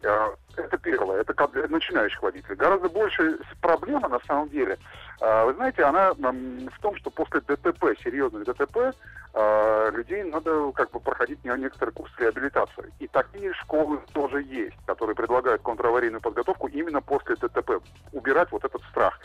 А, 0.04 0.34
Это 0.56 0.78
первое, 0.78 1.20
это 1.20 1.34
как 1.34 1.52
для 1.52 1.66
начинающих 1.66 2.22
водителей. 2.22 2.56
Гораздо 2.56 2.88
больше 2.88 3.38
проблема 3.60 4.08
на 4.08 4.20
самом 4.20 4.48
деле, 4.50 4.78
а, 5.20 5.46
вы 5.46 5.54
знаете, 5.54 5.82
она 5.82 6.12
в 6.12 6.80
том, 6.80 6.96
что 6.96 7.10
после 7.10 7.40
ДТП, 7.40 7.94
серьезных 8.02 8.44
ДТП, 8.44 8.94
людей 9.34 10.22
надо 10.24 10.72
как 10.72 10.90
бы 10.90 11.00
проходить 11.00 11.44
не- 11.44 11.56
некоторый 11.58 11.90
курс 11.90 12.12
реабилитации. 12.18 12.92
И 12.98 13.08
такие 13.08 13.52
школы 13.54 14.00
тоже 14.12 14.42
есть, 14.42 14.76
которые 14.86 15.16
предлагают 15.16 15.62
контраварийную 15.62 16.20
подготовку 16.20 16.68
именно 16.68 17.00
после 17.00 17.36
ДТП. 17.36 17.82
Убирать 18.12 18.50
вот 18.52 18.64
этот 18.64 18.82
страх. 18.90 19.18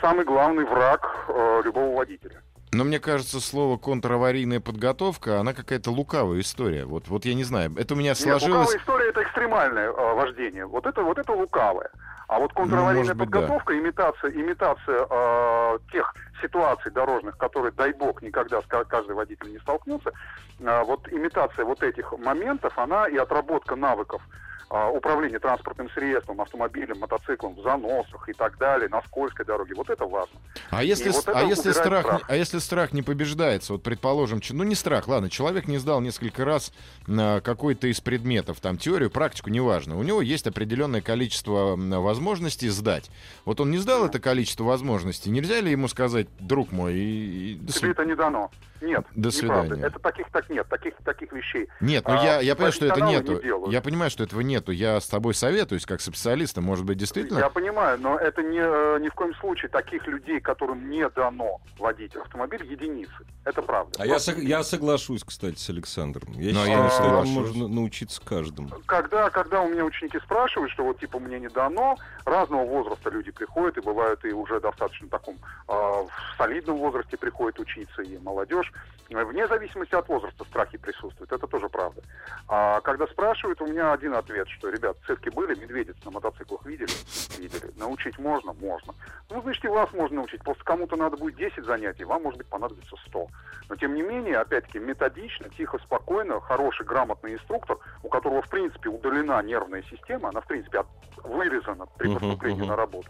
Самый 0.00 0.24
главный 0.24 0.64
враг 0.64 1.26
э, 1.28 1.62
любого 1.64 1.96
водителя. 1.96 2.42
Но 2.72 2.84
мне 2.84 2.98
кажется, 2.98 3.40
слово 3.40 3.78
контраварийная 3.78 4.60
подготовка, 4.60 5.40
она 5.40 5.54
какая-то 5.54 5.90
лукавая 5.90 6.40
история. 6.40 6.84
Вот, 6.84 7.08
вот 7.08 7.24
я 7.24 7.34
не 7.34 7.44
знаю, 7.44 7.72
это 7.76 7.94
у 7.94 7.96
меня 7.96 8.10
Нет, 8.10 8.18
сложилось... 8.18 8.68
лукавая 8.68 8.78
история 8.78 9.08
это 9.08 9.22
экстремальное 9.22 9.88
э, 9.90 10.14
вождение. 10.14 10.66
Вот 10.66 10.84
это, 10.86 11.02
вот 11.02 11.18
это 11.18 11.32
лукавое. 11.32 11.90
А 12.28 12.38
вот 12.40 12.52
контраварийная 12.52 13.14
Ну, 13.14 13.20
быть, 13.20 13.30
да. 13.30 13.38
подготовка, 13.40 13.78
имитация, 13.78 14.30
имитация 14.32 15.06
э, 15.08 15.78
тех 15.92 16.14
ситуаций 16.42 16.90
дорожных, 16.90 17.36
которые, 17.38 17.72
дай 17.72 17.92
бог, 17.92 18.20
никогда 18.20 18.60
каждый 18.62 19.14
водитель 19.14 19.52
не 19.52 19.58
столкнется, 19.58 20.12
э, 20.58 20.82
вот 20.84 21.08
имитация 21.12 21.64
вот 21.64 21.82
этих 21.82 22.12
моментов, 22.18 22.76
она 22.78 23.06
и 23.06 23.16
отработка 23.16 23.76
навыков 23.76 24.22
э, 24.70 24.90
управления 24.96 25.38
транспортным 25.38 25.88
средством, 25.90 26.40
автомобилем, 26.40 26.98
мотоциклом 26.98 27.54
в 27.54 27.62
заносах 27.62 28.28
и 28.28 28.32
так 28.32 28.58
далее, 28.58 28.88
на 28.88 29.02
скользкой 29.02 29.46
дороге. 29.46 29.74
Вот 29.74 29.90
это 29.90 30.04
важно. 30.06 30.38
А 30.70 30.82
если, 30.82 31.08
И 31.10 31.12
вот 31.12 31.28
а, 31.28 31.42
если 31.44 31.72
страх, 31.72 32.04
страх. 32.06 32.20
не- 32.28 32.34
а 32.34 32.36
если 32.36 32.58
страх 32.58 32.92
не 32.92 33.02
побеждается, 33.02 33.72
вот 33.74 33.82
предположим, 33.82 34.40
ну 34.50 34.64
не 34.64 34.74
страх, 34.74 35.08
ладно, 35.08 35.30
человек 35.30 35.68
не 35.68 35.78
сдал 35.78 36.00
несколько 36.00 36.44
раз 36.44 36.72
на 37.06 37.40
какой-то 37.40 37.86
из 37.86 38.00
предметов, 38.00 38.60
там 38.60 38.76
теорию, 38.78 39.10
практику, 39.10 39.50
неважно, 39.50 39.98
у 39.98 40.02
него 40.02 40.20
есть 40.22 40.46
определенное 40.46 41.00
количество 41.00 41.76
возможностей 41.76 42.68
сдать. 42.68 43.10
Вот 43.44 43.60
он 43.60 43.70
не 43.70 43.78
сдал 43.78 44.06
это 44.06 44.18
количество 44.18 44.64
возможностей, 44.64 45.30
нельзя 45.30 45.60
ли 45.60 45.70
ему 45.70 45.88
сказать, 45.88 46.26
друг 46.40 46.72
мой, 46.72 46.94
и- 46.94 47.54
Тебе 47.56 47.72
свид- 47.72 47.90
это 47.92 48.04
не 48.04 48.14
дано. 48.16 48.50
Нет, 48.82 49.06
До 49.14 49.30
неправда. 49.30 49.68
свидания. 49.68 49.86
Это 49.86 49.98
таких 50.00 50.30
так 50.30 50.50
нет, 50.50 50.68
таких 50.68 50.94
таких 51.02 51.32
вещей. 51.32 51.66
Нет, 51.80 52.04
ну 52.06 52.14
А, 52.14 52.22
я, 52.22 52.40
я 52.40 52.54
понимаю, 52.54 52.72
что 52.72 52.86
это 52.86 53.00
нету. 53.00 53.32
не 53.36 53.42
делают. 53.42 53.72
Я 53.72 53.80
понимаю, 53.80 54.10
что 54.10 54.22
этого 54.24 54.40
нету. 54.56 54.72
Я 54.72 55.00
с 55.00 55.06
тобой 55.06 55.34
советуюсь, 55.34 55.84
как 55.86 56.00
со 56.00 56.10
специалистом. 56.10 56.64
Может 56.64 56.84
быть, 56.84 56.98
действительно. 56.98 57.38
Я 57.38 57.50
понимаю, 57.50 57.98
но 58.00 58.18
это 58.18 58.42
не, 58.42 58.58
э, 58.60 58.98
ни 59.00 59.08
в 59.08 59.14
коем 59.14 59.34
случае 59.36 59.68
таких 59.68 60.06
людей, 60.06 60.40
которым 60.40 60.88
не 60.90 61.08
дано 61.10 61.60
водить 61.78 62.16
автомобиль, 62.16 62.64
единицы. 62.64 63.12
Это 63.44 63.62
правда. 63.62 63.92
А 63.98 64.06
я, 64.06 64.16
сог- 64.16 64.40
я 64.40 64.62
соглашусь, 64.64 65.22
кстати, 65.24 65.58
с 65.58 65.68
Александром. 65.70 66.32
Я 66.32 66.52
Но 66.54 66.60
я 66.60 66.66
считаю, 66.66 66.82
не 66.84 66.88
что 66.90 67.02
соглашусь. 67.02 67.34
можно 67.34 67.68
научиться 67.68 68.20
каждому. 68.24 68.68
Когда, 68.86 69.30
когда 69.30 69.60
у 69.62 69.68
меня 69.68 69.84
ученики 69.84 70.18
спрашивают, 70.20 70.72
что 70.72 70.84
вот 70.84 70.98
типа 70.98 71.18
мне 71.18 71.38
не 71.38 71.48
дано, 71.48 71.96
разного 72.24 72.64
возраста 72.64 73.10
люди 73.10 73.30
приходят, 73.30 73.76
и 73.76 73.80
бывают 73.80 74.24
и 74.24 74.32
уже 74.32 74.60
достаточно 74.60 75.08
таком 75.08 75.36
э, 75.68 75.72
в 75.72 76.08
солидном 76.38 76.78
возрасте 76.78 77.16
приходят 77.16 77.58
учиться, 77.60 78.02
и 78.02 78.18
молодежь. 78.18 78.72
Вне 79.08 79.46
зависимости 79.46 79.94
от 79.94 80.08
возраста 80.08 80.44
страхи 80.44 80.78
присутствуют, 80.78 81.30
это 81.30 81.46
тоже 81.46 81.68
правда. 81.68 82.02
А 82.48 82.80
когда 82.80 83.06
спрашивают, 83.06 83.60
у 83.60 83.66
меня 83.66 83.92
один 83.92 84.14
ответ, 84.14 84.45
что, 84.48 84.68
ребят, 84.70 84.96
цирки 85.06 85.28
были, 85.28 85.54
медведиц 85.58 85.96
на 86.04 86.10
мотоциклах 86.10 86.64
видели? 86.64 86.88
Видели. 87.38 87.70
Научить 87.76 88.18
можно? 88.18 88.52
Можно. 88.54 88.94
Ну, 89.30 89.42
значит, 89.42 89.64
и 89.64 89.68
вас 89.68 89.92
можно 89.92 90.16
научить. 90.16 90.42
Просто 90.42 90.64
кому-то 90.64 90.96
надо 90.96 91.16
будет 91.16 91.36
10 91.36 91.64
занятий, 91.64 92.04
вам, 92.04 92.22
может 92.22 92.38
быть, 92.38 92.46
понадобится 92.46 92.96
100. 93.08 93.26
Но, 93.68 93.76
тем 93.76 93.94
не 93.94 94.02
менее, 94.02 94.38
опять-таки, 94.38 94.78
методично, 94.78 95.48
тихо, 95.50 95.78
спокойно, 95.78 96.40
хороший, 96.40 96.86
грамотный 96.86 97.34
инструктор, 97.34 97.78
у 98.02 98.08
которого, 98.08 98.42
в 98.42 98.48
принципе, 98.48 98.88
удалена 98.88 99.42
нервная 99.42 99.82
система, 99.90 100.28
она, 100.30 100.40
в 100.40 100.46
принципе, 100.46 100.80
от- 100.80 100.86
вырезана 101.24 101.86
при 101.98 102.12
поступлении 102.12 102.60
мгм. 102.60 102.68
на 102.70 102.76
работу. 102.76 103.08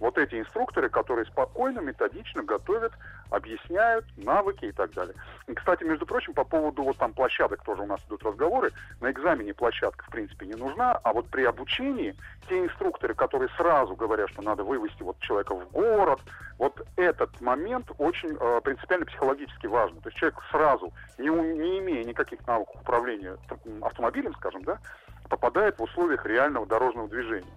Вот 0.00 0.18
эти 0.18 0.38
инструкторы, 0.38 0.88
которые 0.88 1.24
спокойно, 1.26 1.80
методично 1.80 2.42
готовят, 2.42 2.92
объясняют 3.30 4.04
навыки 4.16 4.66
и 4.66 4.72
так 4.72 4.92
далее. 4.92 5.14
И, 5.46 5.54
кстати, 5.54 5.84
между 5.84 6.06
прочим, 6.06 6.34
по 6.34 6.44
поводу 6.44 6.82
вот 6.82 6.98
там 6.98 7.12
площадок 7.12 7.62
тоже 7.64 7.82
у 7.82 7.86
нас 7.86 8.00
идут 8.06 8.22
разговоры. 8.22 8.72
На 9.00 9.10
экзамене 9.10 9.54
площадка, 9.54 10.04
в 10.04 10.10
принципе, 10.10 10.46
не 10.46 10.54
нужна, 10.54 10.92
а 11.02 11.12
вот 11.12 11.28
при 11.28 11.44
обучении 11.44 12.14
те 12.48 12.60
инструкторы, 12.60 13.14
которые 13.14 13.48
сразу 13.56 13.94
говорят, 13.94 14.30
что 14.30 14.42
надо 14.42 14.64
вывести 14.64 15.02
вот 15.02 15.18
человека 15.20 15.54
в 15.54 15.70
город, 15.70 16.20
вот 16.58 16.86
этот 16.96 17.40
момент 17.40 17.90
очень 17.98 18.36
э, 18.38 18.60
принципиально 18.62 19.06
психологически 19.06 19.66
важен. 19.66 20.00
То 20.00 20.08
есть 20.08 20.18
человек 20.18 20.38
сразу, 20.50 20.92
не, 21.18 21.28
не 21.28 21.78
имея 21.78 22.04
никаких 22.04 22.46
навыков 22.46 22.76
управления 22.80 23.36
автомобилем, 23.82 24.34
скажем, 24.34 24.62
да, 24.64 24.78
попадает 25.28 25.78
в 25.78 25.82
условиях 25.82 26.24
реального 26.24 26.66
дорожного 26.66 27.08
движения. 27.08 27.52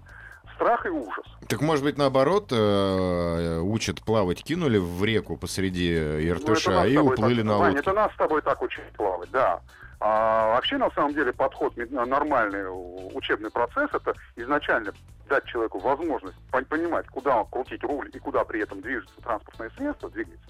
Страх 0.59 0.85
и 0.85 0.89
ужас. 0.89 1.25
Так 1.47 1.61
может 1.61 1.85
быть 1.85 1.97
наоборот 1.97 2.51
э, 2.51 3.59
учат 3.61 4.01
плавать, 4.03 4.43
кинули 4.43 4.77
в 4.77 5.01
реку 5.05 5.37
посреди 5.37 5.97
Ну, 5.97 6.19
Иртыша 6.27 6.83
с 6.83 6.87
и 6.89 6.97
уплыли 6.97 7.37
так- 7.37 7.45
на 7.45 7.57
Вань, 7.57 7.73
лодке. 7.75 7.79
это 7.79 7.93
нас 7.93 8.11
с 8.11 8.17
тобой 8.17 8.41
так 8.41 8.61
учить 8.61 8.83
плавать, 8.97 9.31
да. 9.31 9.61
А 10.01 10.55
вообще, 10.55 10.77
на 10.77 10.91
самом 10.91 11.13
деле, 11.13 11.31
подход 11.31 11.73
нормальный 11.77 12.65
учебный 13.15 13.49
процесс 13.51 13.89
это 13.93 14.13
изначально 14.35 14.91
дать 15.29 15.45
человеку 15.45 15.79
возможность 15.79 16.35
пон- 16.51 16.65
понимать, 16.65 17.07
куда 17.07 17.43
крутить 17.45 17.83
руль 17.83 18.09
и 18.13 18.19
куда 18.19 18.43
при 18.43 18.61
этом 18.61 18.81
движется 18.81 19.15
транспортное 19.23 19.69
средство, 19.77 20.09
двигается. 20.09 20.45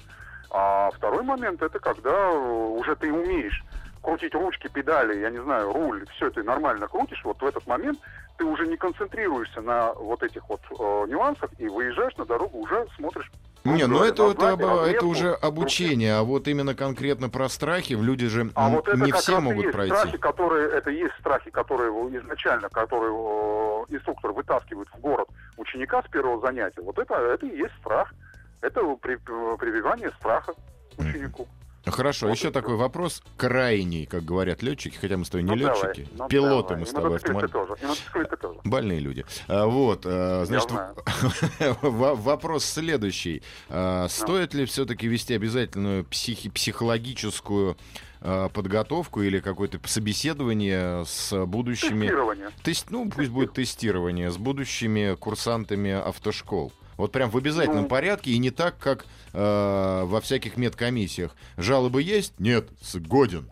А 0.52 0.90
второй 0.92 1.22
момент 1.22 1.62
это 1.62 1.78
когда 1.80 2.10
э, 2.32 2.36
уже 2.80 2.96
ты 2.96 3.14
умеешь 3.14 3.64
крутить 4.02 4.34
ручки, 4.34 4.68
педали, 4.68 5.20
я 5.20 5.30
не 5.30 5.42
знаю, 5.42 5.74
руль, 5.74 6.06
все 6.16 6.30
ты 6.30 6.44
нормально 6.44 6.88
крутишь, 6.88 7.22
вот 7.24 7.42
в 7.42 7.46
этот 7.46 7.66
момент 7.68 8.00
ты 8.38 8.46
уже 8.46 8.66
не 8.68 8.78
концентрируешься 8.78 9.62
на 9.62 9.94
вот 9.94 10.24
этих 10.24 10.48
вот 10.50 10.62
э, 10.72 11.06
нюансах 11.10 11.50
и 11.58 11.68
выезжаешь 11.68 12.16
на 12.18 12.26
дорогу, 12.26 12.60
уже 12.60 12.88
смотришь. 12.96 13.30
Не, 13.66 13.86
ну 13.88 14.02
это, 14.04 14.32
это, 14.32 14.54
оба- 14.54 14.86
это 14.88 15.06
уже 15.06 15.34
обучение, 15.34 16.16
а 16.16 16.24
вот 16.24 16.48
именно 16.48 16.74
конкретно 16.74 17.30
про 17.30 17.50
страхи 17.50 17.92
люди 17.94 18.28
же 18.28 18.50
А 18.56 18.70
вот 18.70 18.88
это 18.88 18.98
не 18.98 19.12
все 19.12 19.42
могут 19.42 19.72
пройти. 19.74 19.94
страхи, 19.94 20.18
которые, 20.18 20.70
это 20.70 20.90
есть 20.92 21.14
страхи, 21.20 21.52
которые 21.52 21.92
изначально, 22.18 22.70
которые 22.70 23.10
его 23.10 23.86
инструктор 23.90 24.32
вытаскивает 24.32 24.88
в 24.94 25.00
город 25.02 25.28
ученика 25.58 26.02
с 26.02 26.10
первого 26.10 26.40
занятия. 26.40 26.82
Вот 26.82 26.98
это, 26.98 27.16
это 27.16 27.46
и 27.46 27.58
есть 27.58 27.76
страх. 27.82 28.14
Это 28.62 28.82
при- 28.96 29.18
прививание 29.58 30.10
страха 30.20 30.54
ученику. 30.98 31.46
Хорошо, 31.86 32.28
Вот 32.28 32.38
еще 32.38 32.52
такой 32.52 32.76
вопрос 32.76 33.24
крайний, 33.38 34.06
как 34.06 34.24
говорят 34.26 34.62
летчики, 34.62 34.98
хотя 34.98 35.18
мы 35.18 35.26
с 35.26 35.30
тобой 35.30 35.44
не 35.44 35.52
Ну, 35.56 35.58
давай. 35.58 35.88
летчики, 35.88 36.08
Ну, 36.16 36.28
пилоты 36.28 36.70
давай. 36.70 36.80
мы 36.82 36.86
с 36.86 36.92
тобой 36.92 37.10
мотоциклисты 37.12 37.46
автомобиль. 37.46 37.76
тоже. 37.76 37.82
И 37.82 37.86
мотоциклисты 37.88 38.38
тоже. 38.38 38.60
Больные 38.64 39.00
люди. 39.00 39.26
А, 39.48 39.66
Вот, 39.66 40.02
а, 40.06 40.44
значит, 40.46 40.70
вопрос 41.82 42.66
следующий. 42.66 43.42
А, 43.70 44.08
Стоит 44.10 44.54
ли 44.54 44.66
все-таки 44.66 45.08
вести 45.08 45.34
обязательную 45.34 46.04
психи- 46.06 46.50
психологическую 46.50 47.78
а, 48.22 48.50
подготовку 48.50 49.22
или 49.22 49.40
какое-то 49.40 49.80
собеседование 49.86 51.06
с 51.06 51.46
будущими... 51.46 52.02
Тестирование. 52.08 52.50
Тест- 52.64 52.88
ну, 52.90 53.10
пусть 53.10 53.30
будет 53.30 53.54
тестирование 53.54 54.30
с 54.32 54.38
будущими 54.38 55.16
курсантами 55.16 55.92
автошкол. 55.92 56.74
Вот 57.00 57.14
прям 57.14 57.30
в 57.30 57.38
обязательном 57.38 57.84
Ну. 57.84 57.88
порядке 57.88 58.32
и 58.32 58.38
не 58.40 58.52
так, 58.52 58.78
как 58.78 59.06
э, 59.34 60.04
во 60.04 60.20
всяких 60.20 60.58
медкомиссиях. 60.58 61.34
Жалобы 61.56 62.02
есть? 62.02 62.38
Нет, 62.42 62.68
годен. 63.08 63.50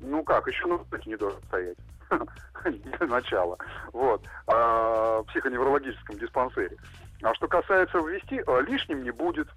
Ну 0.00 0.24
как, 0.24 0.46
еще 0.46 0.64
на 0.66 0.78
не 1.04 1.16
должен 1.18 1.38
стоять. 1.48 1.76
Для 2.64 3.06
начала. 3.08 3.58
Вот. 3.92 4.24
А, 4.46 5.20
в 5.20 5.24
психоневрологическом 5.24 6.18
диспансере. 6.18 6.78
А 7.22 7.34
что 7.34 7.46
касается 7.46 7.98
ввести, 7.98 8.42
а, 8.46 8.60
лишним 8.60 9.04
не 9.04 9.10
будет. 9.10 9.48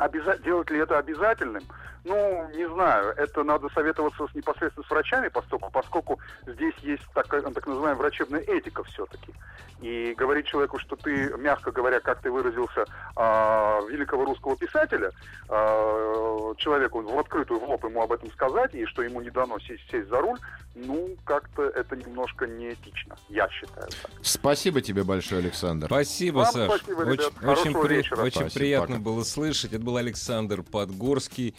Обяза- 0.00 0.38
Делать 0.42 0.70
ли 0.70 0.78
это 0.78 0.98
обязательным? 0.98 1.62
Ну, 2.04 2.48
не 2.54 2.66
знаю. 2.70 3.12
Это 3.18 3.44
надо 3.44 3.68
советоваться 3.74 4.26
с, 4.26 4.34
непосредственно 4.34 4.86
с 4.86 4.90
врачами, 4.90 5.28
поскольку, 5.28 5.70
поскольку 5.70 6.18
здесь 6.46 6.74
есть 6.82 7.02
такая, 7.14 7.42
так 7.42 7.66
называемая 7.66 7.94
врачебная 7.96 8.40
этика 8.40 8.82
все-таки. 8.84 9.34
И 9.82 10.14
говорить 10.16 10.46
человеку, 10.46 10.78
что 10.78 10.96
ты, 10.96 11.30
мягко 11.38 11.70
говоря, 11.72 12.00
как 12.00 12.20
ты 12.22 12.30
выразился, 12.30 12.84
а, 13.16 13.80
великого 13.90 14.24
русского 14.24 14.56
писателя, 14.56 15.10
а, 15.48 16.54
человеку 16.56 17.02
в 17.02 17.18
открытую 17.18 17.60
в 17.60 17.64
лоб 17.68 17.84
ему 17.84 18.02
об 18.02 18.12
этом 18.12 18.30
сказать, 18.32 18.74
и 18.74 18.84
что 18.86 19.02
ему 19.02 19.20
не 19.20 19.30
дано 19.30 19.58
сесть, 19.60 19.88
сесть 19.90 20.08
за 20.08 20.20
руль, 20.20 20.38
ну, 20.74 21.16
как-то 21.24 21.64
это 21.64 21.96
немножко 21.96 22.46
неэтично, 22.46 23.16
я 23.28 23.48
считаю 23.48 23.88
так. 24.02 24.10
Спасибо 24.22 24.80
тебе 24.80 25.02
большое, 25.02 25.40
Александр. 25.42 25.86
Спасибо, 25.86 26.38
Вам 26.38 26.52
Саш. 26.52 26.68
спасибо, 26.80 27.02
ребят. 27.04 27.18
очень, 27.18 27.24
очень, 27.26 27.40
Хорошего 27.40 27.86
вечера. 27.86 28.22
очень 28.22 28.40
Спасибо, 28.40 28.58
приятно 28.60 28.96
пока. 28.96 29.04
было 29.04 29.22
слышать. 29.24 29.72
Это 29.72 29.82
был 29.90 29.96
Александр 29.96 30.62
Подгорский. 30.62 31.54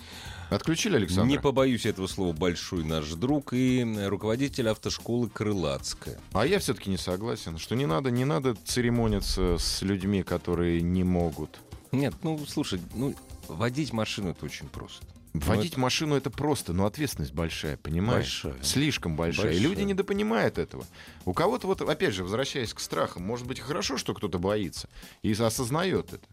Отключили 0.50 0.96
Александра? 0.96 1.26
Не 1.26 1.38
побоюсь 1.38 1.86
этого 1.86 2.08
слова, 2.08 2.32
большой 2.34 2.86
наш 2.86 3.10
друг 3.10 3.52
и 3.54 3.86
руководитель 4.08 4.70
автошколы 4.70 5.30
Крылатская. 5.30 6.18
А 6.32 6.46
я 6.46 6.60
все-таки 6.60 6.90
не 6.90 6.98
согласен, 6.98 7.58
что 7.58 7.76
не 7.76 7.86
надо, 7.86 8.10
не 8.10 8.24
надо 8.24 8.56
церемониться 8.66 9.58
с 9.58 9.82
людьми, 9.82 10.24
которые 10.24 10.82
не 10.82 11.04
могут. 11.04 11.60
Нет, 11.92 12.14
ну, 12.24 12.40
слушай, 12.48 12.80
ну, 12.94 13.14
водить 13.50 13.92
машину 13.92 14.30
это 14.30 14.46
очень 14.46 14.68
просто. 14.70 15.06
Водить 15.34 15.78
Ну, 15.78 15.84
машину 15.84 16.16
это 16.16 16.30
просто, 16.30 16.74
но 16.74 16.86
ответственность 16.86 17.34
большая, 17.34 17.78
понимаешь? 17.78 18.44
Большая. 18.44 18.64
Слишком 18.64 19.16
большая. 19.16 19.46
И 19.46 19.50
Большая. 19.56 19.70
люди 19.70 19.82
недопонимают 19.84 20.58
этого. 20.58 20.86
У 21.24 21.34
кого-то, 21.34 21.68
вот, 21.68 21.82
опять 21.82 22.14
же, 22.14 22.24
возвращаясь 22.24 22.74
к 22.74 22.82
страхам, 22.82 23.24
может 23.24 23.48
быть, 23.48 23.62
хорошо, 23.62 23.98
что 23.98 24.14
кто-то 24.14 24.40
боится 24.40 24.90
и 25.22 25.32
осознает 25.32 26.14
это. 26.14 26.28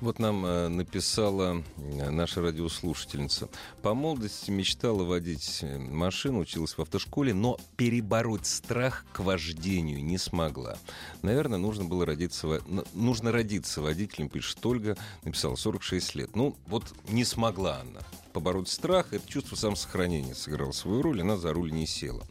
Вот 0.00 0.18
нам 0.18 0.46
э, 0.46 0.68
написала 0.68 1.62
э, 1.76 2.10
наша 2.10 2.40
радиослушательница. 2.40 3.48
По 3.82 3.94
молодости 3.94 4.50
мечтала 4.50 5.02
водить 5.02 5.58
э, 5.62 5.78
машину, 5.78 6.40
училась 6.40 6.78
в 6.78 6.80
автошколе, 6.80 7.34
но 7.34 7.58
перебороть 7.76 8.46
страх 8.46 9.04
к 9.12 9.20
вождению 9.20 10.04
не 10.04 10.18
смогла. 10.18 10.76
Наверное, 11.22 11.58
нужно 11.58 11.84
было 11.84 12.06
родиться, 12.06 12.60
нужно 12.94 13.32
родиться 13.32 13.80
водителем, 13.80 14.28
пишет 14.28 14.64
Ольга, 14.64 14.96
написала 15.24 15.56
46 15.56 16.14
лет. 16.14 16.36
Ну, 16.36 16.56
вот 16.66 16.84
не 17.08 17.24
смогла 17.24 17.80
она 17.80 18.00
побороть 18.32 18.68
страх, 18.68 19.12
это 19.12 19.28
чувство 19.28 19.56
самосохранения 19.56 20.34
сыграло 20.34 20.70
свою 20.70 21.02
роль, 21.02 21.22
она 21.22 21.36
за 21.36 21.52
руль 21.52 21.72
не 21.72 21.86
села. 21.86 22.22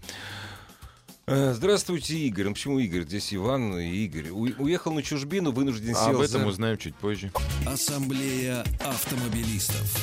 Э, 1.30 1.52
Здравствуйте, 1.54 2.18
Игорь. 2.20 2.46
Ну, 2.46 2.54
почему 2.54 2.80
Игорь? 2.80 3.04
Здесь 3.04 3.34
Иван 3.34 3.78
и 3.78 3.90
Игорь. 4.06 4.30
У- 4.30 4.64
уехал 4.64 4.94
на 4.94 5.04
чужбину, 5.04 5.52
вынужден 5.52 5.94
А 5.96 6.06
сел 6.06 6.16
об 6.16 6.22
этом 6.22 6.42
за- 6.42 6.48
узнаем 6.48 6.78
чуть 6.78 6.96
позже. 6.96 7.32
Ассамблея 7.66 8.64
автомобилистов. 8.80 9.94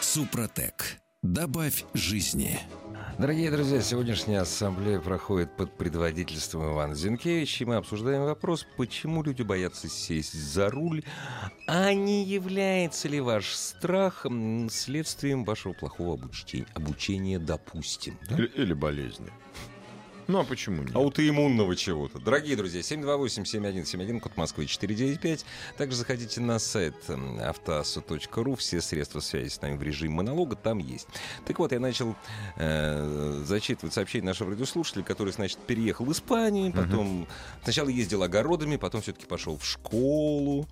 Супротек. 0.00 0.98
Добавь 1.22 1.84
жизни. 1.94 2.60
Дорогие 3.18 3.50
друзья, 3.50 3.80
сегодняшняя 3.80 4.40
ассамблея 4.40 4.98
проходит 4.98 5.56
под 5.56 5.72
предводительством 5.76 6.72
Ивана 6.72 6.94
Зинкевича, 6.94 7.64
и 7.64 7.66
мы 7.66 7.76
обсуждаем 7.76 8.24
вопрос, 8.24 8.66
почему 8.76 9.22
люди 9.22 9.42
боятся 9.42 9.88
сесть 9.88 10.34
за 10.34 10.70
руль, 10.70 11.02
а 11.66 11.92
не 11.92 12.24
является 12.24 13.08
ли 13.08 13.20
ваш 13.20 13.54
страх 13.54 14.26
следствием 14.70 15.44
вашего 15.44 15.72
плохого 15.72 16.14
обучения, 16.14 16.66
обучения 16.74 17.38
допустим. 17.38 18.18
да? 18.28 18.36
Или, 18.36 18.46
или 18.46 18.72
болезни. 18.72 19.30
Ну, 20.28 20.38
а 20.40 20.44
почему 20.44 20.82
нет? 20.82 20.94
Аутоиммунного 20.94 21.74
чего-то. 21.76 22.18
Дорогие 22.18 22.56
друзья, 22.56 22.80
728-7171, 22.80 24.20
код 24.20 24.36
Москвы 24.36 24.66
495. 24.66 25.44
Также 25.76 25.96
заходите 25.96 26.40
на 26.40 26.58
сайт 26.58 26.94
м, 27.08 27.38
автоаса.ру. 27.40 28.54
Все 28.56 28.80
средства 28.80 29.20
связи 29.20 29.48
с 29.48 29.60
нами 29.60 29.76
в 29.76 29.82
режиме 29.82 30.14
монолога 30.14 30.56
там 30.56 30.78
есть. 30.78 31.08
Так 31.44 31.58
вот, 31.58 31.72
я 31.72 31.80
начал 31.80 32.14
э, 32.56 33.42
зачитывать 33.44 33.94
сообщение 33.94 34.26
нашего 34.26 34.50
радиослушателя, 34.52 35.02
который, 35.02 35.32
значит, 35.32 35.58
переехал 35.58 36.04
в 36.04 36.12
Испанию, 36.12 36.72
потом 36.72 37.26
сначала 37.64 37.88
ездил 37.88 38.22
огородами, 38.22 38.76
потом 38.76 39.02
все-таки 39.02 39.26
пошел 39.26 39.58
в 39.58 39.64
школу, 39.66 40.68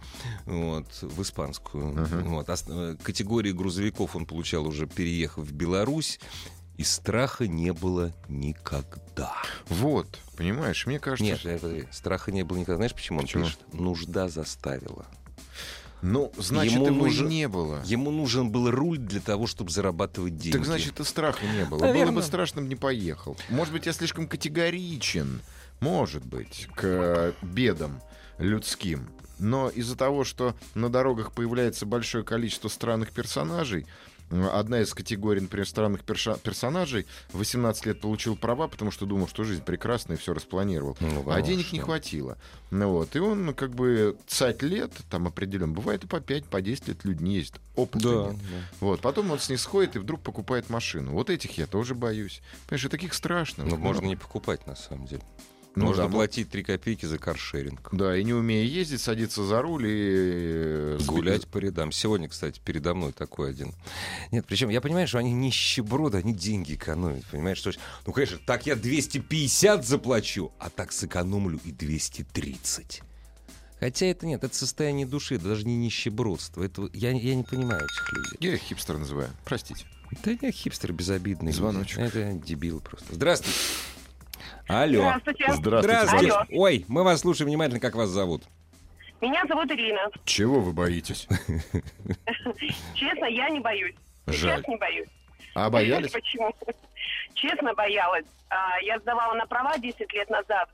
вот, 0.47 0.87
в 1.03 1.23
испанскую. 1.23 2.07
Вот, 2.29 2.49
ос- 2.49 2.65
э, 2.69 2.97
категории 3.03 3.53
грузовиков 3.53 4.15
он 4.17 4.27
получал 4.27 4.67
уже 4.67 4.87
переехав 4.87 5.45
в 5.45 5.53
Беларусь. 5.53 6.21
И 6.81 6.83
страха 6.83 7.47
не 7.47 7.75
было 7.75 8.11
никогда. 8.27 9.35
Вот, 9.69 10.19
понимаешь, 10.35 10.87
мне 10.87 10.99
кажется, 10.99 11.25
Нет, 11.25 11.41
что- 11.41 11.59
подожди, 11.59 11.87
страха 11.93 12.33
не 12.33 12.43
было 12.43 12.57
никогда. 12.57 12.77
Знаешь, 12.77 12.95
почему 12.95 13.19
он 13.19 13.25
Почему? 13.27 13.45
пишет? 13.45 13.59
Нужда 13.75 14.31
заставила. 14.31 15.05
ну, 16.01 16.33
значит, 16.39 16.73
Ему 16.73 16.87
его 16.87 16.97
нужен- 16.97 17.29
не 17.29 17.49
было. 17.49 17.83
Ему 17.85 18.11
нужен 18.11 18.49
был 18.49 18.71
руль 18.71 18.97
для 18.97 19.21
того, 19.21 19.47
чтобы 19.47 19.71
зарабатывать 19.71 20.39
деньги. 20.39 20.57
Так 20.57 20.65
значит, 20.65 20.99
и 21.01 21.05
страха 21.05 21.45
не 21.47 21.67
было. 21.67 21.81
Наверно. 21.81 22.13
Было 22.13 22.21
бы 22.21 22.27
страшно, 22.27 22.61
не 22.61 22.77
поехал. 22.77 23.37
Может 23.51 23.75
быть, 23.75 23.85
я 23.85 23.93
слишком 23.93 24.27
категоричен, 24.27 25.43
может 25.81 26.25
быть, 26.25 26.67
к 26.75 27.35
бедам 27.43 28.01
людским. 28.39 29.11
Но 29.39 29.69
из-за 29.69 29.97
того, 29.97 30.25
что 30.25 30.55
на 30.75 30.89
дорогах 30.89 31.33
появляется 31.33 31.85
большое 31.85 32.25
количество 32.25 32.69
странных 32.69 33.13
персонажей, 33.13 33.87
Одна 34.31 34.81
из 34.81 34.95
категорий, 34.95 35.41
например, 35.41 35.67
странных 35.67 36.05
перша- 36.05 36.39
персонажей 36.39 37.07
в 37.33 37.39
18 37.39 37.87
лет 37.87 38.01
получил 38.01 38.37
права, 38.37 38.69
потому 38.69 38.91
что 38.91 39.05
думал, 39.07 39.27
что 39.27 39.43
жизнь 39.45 39.63
прекрасна 39.63 40.13
и 40.13 40.17
все 40.17 40.33
распланировал. 40.35 40.97
Ну, 41.01 41.25
а 41.31 41.43
денег 41.43 41.73
не 41.73 41.81
хватило. 41.81 42.39
Ну, 42.71 42.91
вот. 42.91 43.17
И 43.17 43.19
он, 43.19 43.47
ну, 43.47 43.55
как 43.55 43.75
бы, 43.75 44.17
цать 44.27 44.63
лет, 44.63 44.93
там 45.11 45.27
определен. 45.27 45.73
Бывает 45.73 46.05
и 46.05 46.07
по 46.07 46.21
5, 46.21 46.45
по 46.45 46.61
10 46.63 46.89
лет 46.89 47.05
люди 47.05 47.23
не 47.23 47.35
ездят. 47.37 47.61
Опыта 47.75 48.09
Да, 48.27 48.31
нет. 48.33 48.41
Вот, 48.81 49.01
потом 49.01 49.31
он 49.31 49.39
снисходит 49.41 49.97
и 49.97 49.99
вдруг 49.99 50.21
покупает 50.21 50.71
машину. 50.71 51.13
Вот 51.13 51.31
этих 51.31 51.59
я 51.59 51.67
тоже 51.67 51.95
боюсь. 51.95 52.41
Понимаешь, 52.69 52.85
и 52.85 52.89
таких 52.89 53.15
страшно. 53.15 53.65
Ну, 53.65 53.77
можно 53.77 54.07
не 54.07 54.17
покупать, 54.17 54.67
на 54.67 54.77
самом 54.77 55.07
деле. 55.07 55.23
Ну 55.77 55.85
можно 55.87 56.05
да, 56.05 56.09
платить 56.09 56.51
3 56.51 56.65
копейки 56.65 57.07
за 57.07 57.19
каршеринг. 57.19 57.89
Да, 57.93 58.17
и 58.17 58.25
не 58.25 58.33
умея 58.33 58.65
ездить, 58.65 59.01
садиться 59.01 59.45
за 59.45 59.63
руль 59.63 59.87
и... 59.87 59.91
э, 59.93 60.99
Гулять 61.07 61.47
по 61.47 61.59
рядам. 61.59 61.93
Сегодня, 61.93 62.29
кстати, 62.29 62.61
передо 62.65 62.93
мной 62.95 63.13
такой 63.13 63.51
один. 63.51 63.73
Нет, 64.33 64.45
причем 64.49 64.69
я 64.69 64.81
понимаю, 64.81 65.07
что 65.07 65.19
они 65.19 65.33
нищеброды, 65.33 66.19
они 66.19 66.35
деньги 66.35 66.75
экономят. 66.75 67.25
Понимаешь, 67.31 67.59
что... 67.59 67.73
Ну, 68.05 68.13
конечно, 68.13 68.39
так 68.45 68.67
я 68.67 68.75
250 68.75 69.87
заплачу, 69.87 70.51
а 70.59 70.71
так 70.71 70.91
сэкономлю 70.93 71.61
и 71.65 71.71
230. 71.71 73.03
Хотя 73.79 74.07
это 74.07 74.27
нет, 74.27 74.45
это 74.45 74.55
состояние 74.55 75.07
души, 75.07 75.37
это 75.37 75.45
даже 75.45 75.67
не 75.67 75.77
нищебродство. 75.77 76.63
Это, 76.65 76.91
я, 76.93 77.13
я 77.13 77.35
не 77.35 77.45
понимаю 77.45 77.83
этих 77.85 78.13
людей. 78.13 78.37
Я 78.41 78.55
их 78.57 78.61
хипстер 78.63 78.99
называю. 78.99 79.31
Простите. 79.45 79.87
Да 80.25 80.33
я 80.43 80.51
хипстер 80.51 80.93
безобидный. 80.93 81.53
Звоночек. 81.53 81.99
Это 82.01 82.33
дебил 82.33 82.81
просто. 82.81 83.15
Здравствуйте. 83.15 83.57
Алло. 84.71 85.01
Здравствуйте. 85.01 85.53
Здравствуйте. 85.53 86.33
Алло. 86.33 86.45
Ой, 86.51 86.85
мы 86.89 87.03
вас 87.03 87.21
слушаем 87.21 87.49
внимательно, 87.49 87.81
как 87.81 87.95
вас 87.95 88.09
зовут. 88.09 88.45
Меня 89.21 89.43
зовут 89.49 89.71
Ирина. 89.71 90.01
Чего 90.25 90.61
вы 90.61 90.73
боитесь? 90.73 91.27
Честно, 92.95 93.27
я 93.27 93.51
не 93.51 93.61
боюсь. 93.61 93.95
Жаль. 94.27 94.37
Сейчас 94.59 94.69
не 94.69 94.77
боюсь. 94.77 95.09
А 95.55 95.69
боялись? 95.69 96.11
Почему? 96.13 96.55
Честно 97.35 97.75
боялась. 97.75 98.25
А, 98.49 98.79
Я 98.83 98.99
сдавала 99.01 99.35
на 99.35 99.47
права 99.47 99.77
10 99.77 100.13
лет 100.13 100.31
назад. 100.31 100.69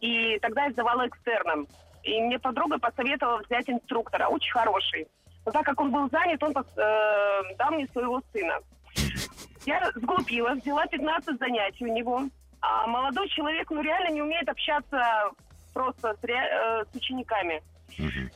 И 0.00 0.38
тогда 0.40 0.64
я 0.64 0.72
сдавала 0.72 1.06
экстерном. 1.06 1.66
И 2.02 2.20
мне 2.20 2.38
подруга 2.38 2.78
посоветовала 2.78 3.42
взять 3.42 3.68
инструктора, 3.68 4.28
очень 4.28 4.52
хороший. 4.52 5.06
Но 5.46 5.52
так 5.52 5.64
как 5.64 5.80
он 5.80 5.90
был 5.90 6.08
занят, 6.10 6.42
он 6.42 6.52
э, 6.52 7.56
дал 7.56 7.70
мне 7.72 7.86
своего 7.88 8.20
сына. 8.32 8.58
Я 9.66 9.90
сглупила, 9.94 10.54
взяла 10.54 10.86
15 10.86 11.38
занятий 11.38 11.84
у 11.84 11.94
него. 11.94 12.22
А 12.60 12.86
молодой 12.86 13.28
человек, 13.28 13.70
ну, 13.70 13.80
реально 13.80 14.12
не 14.14 14.22
умеет 14.22 14.48
общаться 14.48 15.30
просто 15.72 16.16
с, 16.20 16.24
ре- 16.24 16.34
э, 16.50 16.84
с 16.92 16.96
учениками. 16.96 17.62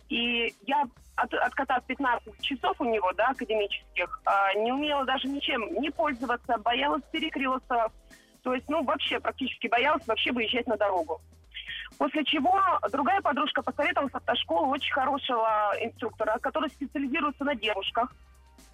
И 0.09 0.53
я, 0.67 0.85
от, 1.17 1.33
откатав 1.35 1.85
15 1.85 2.41
часов 2.41 2.81
у 2.81 2.85
него, 2.85 3.13
да, 3.13 3.29
академических, 3.29 4.21
а, 4.25 4.55
не 4.55 4.73
умела 4.73 5.05
даже 5.05 5.29
ничем 5.29 5.75
не 5.81 5.91
пользоваться, 5.91 6.57
боялась 6.59 7.03
перекрестов. 7.11 7.93
То 8.43 8.55
есть, 8.55 8.69
ну, 8.69 8.83
вообще 8.83 9.21
практически 9.21 9.69
боялась 9.69 10.07
вообще 10.07 10.33
выезжать 10.33 10.67
на 10.67 10.77
дорогу. 10.77 11.21
После 11.99 12.25
чего 12.25 12.61
другая 12.91 13.21
подружка 13.21 13.63
посоветовала 13.63 14.09
с 14.09 14.15
автошколы 14.15 14.69
очень 14.69 14.93
хорошего 14.93 15.73
инструктора, 15.81 16.39
который 16.39 16.71
специализируется 16.71 17.45
на 17.45 17.55
девушках. 17.55 18.13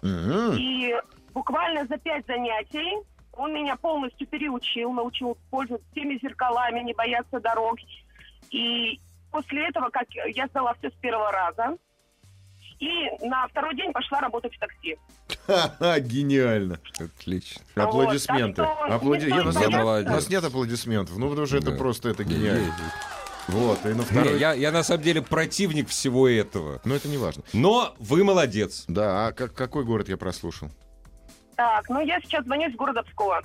Мгм. 0.01 0.53
И 0.57 0.95
буквально 1.33 1.85
за 1.85 1.97
пять 1.97 2.25
занятий 2.25 2.97
он 3.39 3.53
меня 3.53 3.75
полностью 3.77 4.27
переучил, 4.27 4.91
научил 4.91 5.37
пользоваться 5.49 5.87
всеми 5.91 6.19
зеркалами, 6.21 6.81
не 6.81 6.93
бояться 6.93 7.39
дорог. 7.39 7.77
И 8.51 8.99
после 9.31 9.67
этого, 9.69 9.89
как 9.89 10.07
я 10.33 10.47
сдала 10.47 10.73
все 10.79 10.89
с 10.89 10.93
первого 10.95 11.31
раза, 11.31 11.77
и 12.79 13.09
на 13.25 13.47
второй 13.47 13.75
день 13.75 13.91
пошла 13.93 14.19
работать 14.21 14.53
в 14.55 14.59
такси. 14.59 14.97
Ха-ха, 15.47 15.99
гениально. 15.99 16.79
Отлично. 16.99 17.61
Аплодисменты. 17.75 18.61
так 18.61 18.75
что 18.75 18.95
Аплади- 18.95 19.25
никто 19.25 19.35
Я- 19.35 19.41
у, 19.41 19.45
нас 19.45 19.55
не 19.55 19.61
нет, 19.67 20.07
у 20.07 20.11
нас 20.11 20.29
нет 20.29 20.43
аплодисментов. 20.43 21.17
Ну, 21.17 21.29
потому 21.29 21.47
что 21.47 21.57
это 21.57 21.71
Да. 21.71 21.77
просто 21.77 22.09
это 22.09 22.23
гениально. 22.23 22.73
Вот, 23.47 23.83
и 23.85 23.89
на 23.89 23.95
Не, 23.95 24.01
второй... 24.03 24.39
я, 24.39 24.53
я 24.53 24.71
на 24.71 24.83
самом 24.83 25.01
деле 25.03 25.21
противник 25.21 25.89
всего 25.89 26.27
этого. 26.29 26.81
Но 26.85 26.95
это 26.95 27.07
не 27.07 27.17
важно. 27.17 27.43
Но 27.51 27.95
вы 27.99 28.23
молодец. 28.23 28.85
Да, 28.87 29.27
а 29.27 29.31
как, 29.31 29.53
какой 29.53 29.83
город 29.85 30.07
я 30.07 30.17
прослушал? 30.17 30.69
Так, 31.59 31.89
ну 31.89 31.99
я 31.99 32.21
сейчас 32.21 32.45
звоню 32.45 32.69
из 32.69 32.75
города 32.77 33.03
Пскова. 33.03 33.43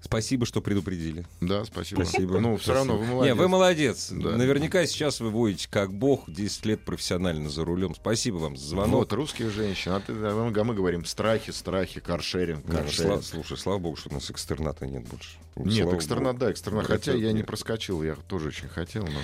Спасибо, 0.00 0.46
что 0.46 0.60
предупредили. 0.60 1.24
Да, 1.40 1.64
спасибо. 1.64 2.04
Спасибо. 2.04 2.38
Ну, 2.38 2.56
все 2.56 2.72
равно 2.72 2.96
вы 2.96 3.04
Не, 3.04 3.10
молодец. 3.14 3.36
вы 3.36 3.48
молодец. 3.48 4.08
Да. 4.12 4.30
Наверняка 4.36 4.86
сейчас 4.86 5.18
вы 5.18 5.30
водите 5.30 5.66
как 5.68 5.92
бог, 5.92 6.22
10 6.30 6.64
лет 6.66 6.80
профессионально 6.84 7.48
за 7.50 7.64
рулем. 7.64 7.96
Спасибо 7.96 8.36
вам 8.36 8.56
за 8.56 8.64
звонок. 8.64 8.94
Вот, 9.00 9.12
русских 9.12 9.50
женщин. 9.50 9.90
А, 9.90 9.98
ты, 9.98 10.12
а 10.12 10.62
мы, 10.64 10.74
говорим 10.74 11.04
страхи, 11.04 11.50
страхи, 11.50 11.98
каршеринг, 11.98 12.64
Не, 12.66 12.74
ну, 12.74 12.78
каршеринг. 12.78 13.14
сла- 13.14 13.22
слушай, 13.22 13.56
слава 13.58 13.78
богу, 13.80 13.96
что 13.96 14.10
у 14.10 14.14
нас 14.14 14.30
экстерната 14.30 14.86
нет 14.86 15.02
больше. 15.08 15.30
Нет, 15.56 15.82
Слава 15.82 15.96
экстернат, 15.96 16.32
богу. 16.34 16.44
да, 16.44 16.52
экстернат. 16.52 16.84
Это 16.84 16.92
Хотя 16.92 17.12
я 17.14 17.32
не 17.32 17.38
нет. 17.38 17.46
проскочил, 17.48 18.04
я 18.04 18.14
тоже 18.28 18.48
очень 18.50 18.68
хотел, 18.68 19.02
но... 19.02 19.18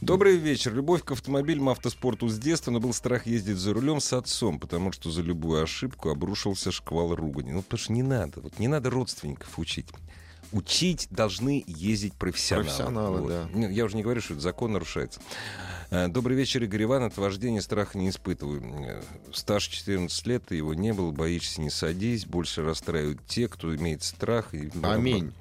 Добрый 0.00 0.36
вечер. 0.36 0.72
Любовь 0.72 1.04
к 1.04 1.10
автомобилям, 1.12 1.68
автоспорту 1.68 2.26
с 2.28 2.38
детства, 2.38 2.70
но 2.70 2.80
был 2.80 2.94
страх 2.94 3.26
ездить 3.26 3.58
за 3.58 3.74
рулем 3.74 4.00
с 4.00 4.14
отцом, 4.14 4.58
потому 4.58 4.92
что 4.92 5.10
за 5.10 5.20
любую 5.20 5.62
ошибку 5.62 6.08
обрушился 6.08 6.72
шквал 6.72 7.14
ругани. 7.14 7.52
Ну, 7.52 7.60
потому 7.62 7.78
что 7.78 7.92
не 7.92 8.02
надо. 8.02 8.40
Вот 8.40 8.58
не 8.58 8.66
надо 8.66 8.88
родственников 8.88 9.58
учить. 9.58 9.88
Учить 10.52 11.06
должны 11.10 11.62
ездить 11.66 12.14
профессионалы. 12.14 12.66
Профессионалы, 12.66 13.28
да. 13.28 13.48
Не, 13.52 13.72
Я 13.72 13.84
уже 13.84 13.96
не 13.96 14.02
говорю, 14.02 14.22
что 14.22 14.32
это 14.32 14.42
закон 14.42 14.72
нарушается. 14.72 15.20
Э, 15.90 16.08
Добрый 16.08 16.34
вечер, 16.34 16.62
Игорь 16.64 16.84
Иван. 16.84 17.02
От 17.02 17.18
вождения 17.18 17.60
страха 17.60 17.98
не 17.98 18.08
испытываю. 18.08 18.62
Э, 18.62 19.02
Стаж 19.34 19.68
14 19.68 20.26
лет, 20.26 20.50
его 20.50 20.72
не 20.72 20.94
было. 20.94 21.10
Боишься, 21.10 21.60
не 21.60 21.70
садись. 21.70 22.24
Больше 22.24 22.62
расстраивают 22.62 23.20
те, 23.26 23.48
кто 23.48 23.76
имеет 23.76 24.02
страх. 24.02 24.54
И... 24.54 24.70
Аминь. 24.82 25.32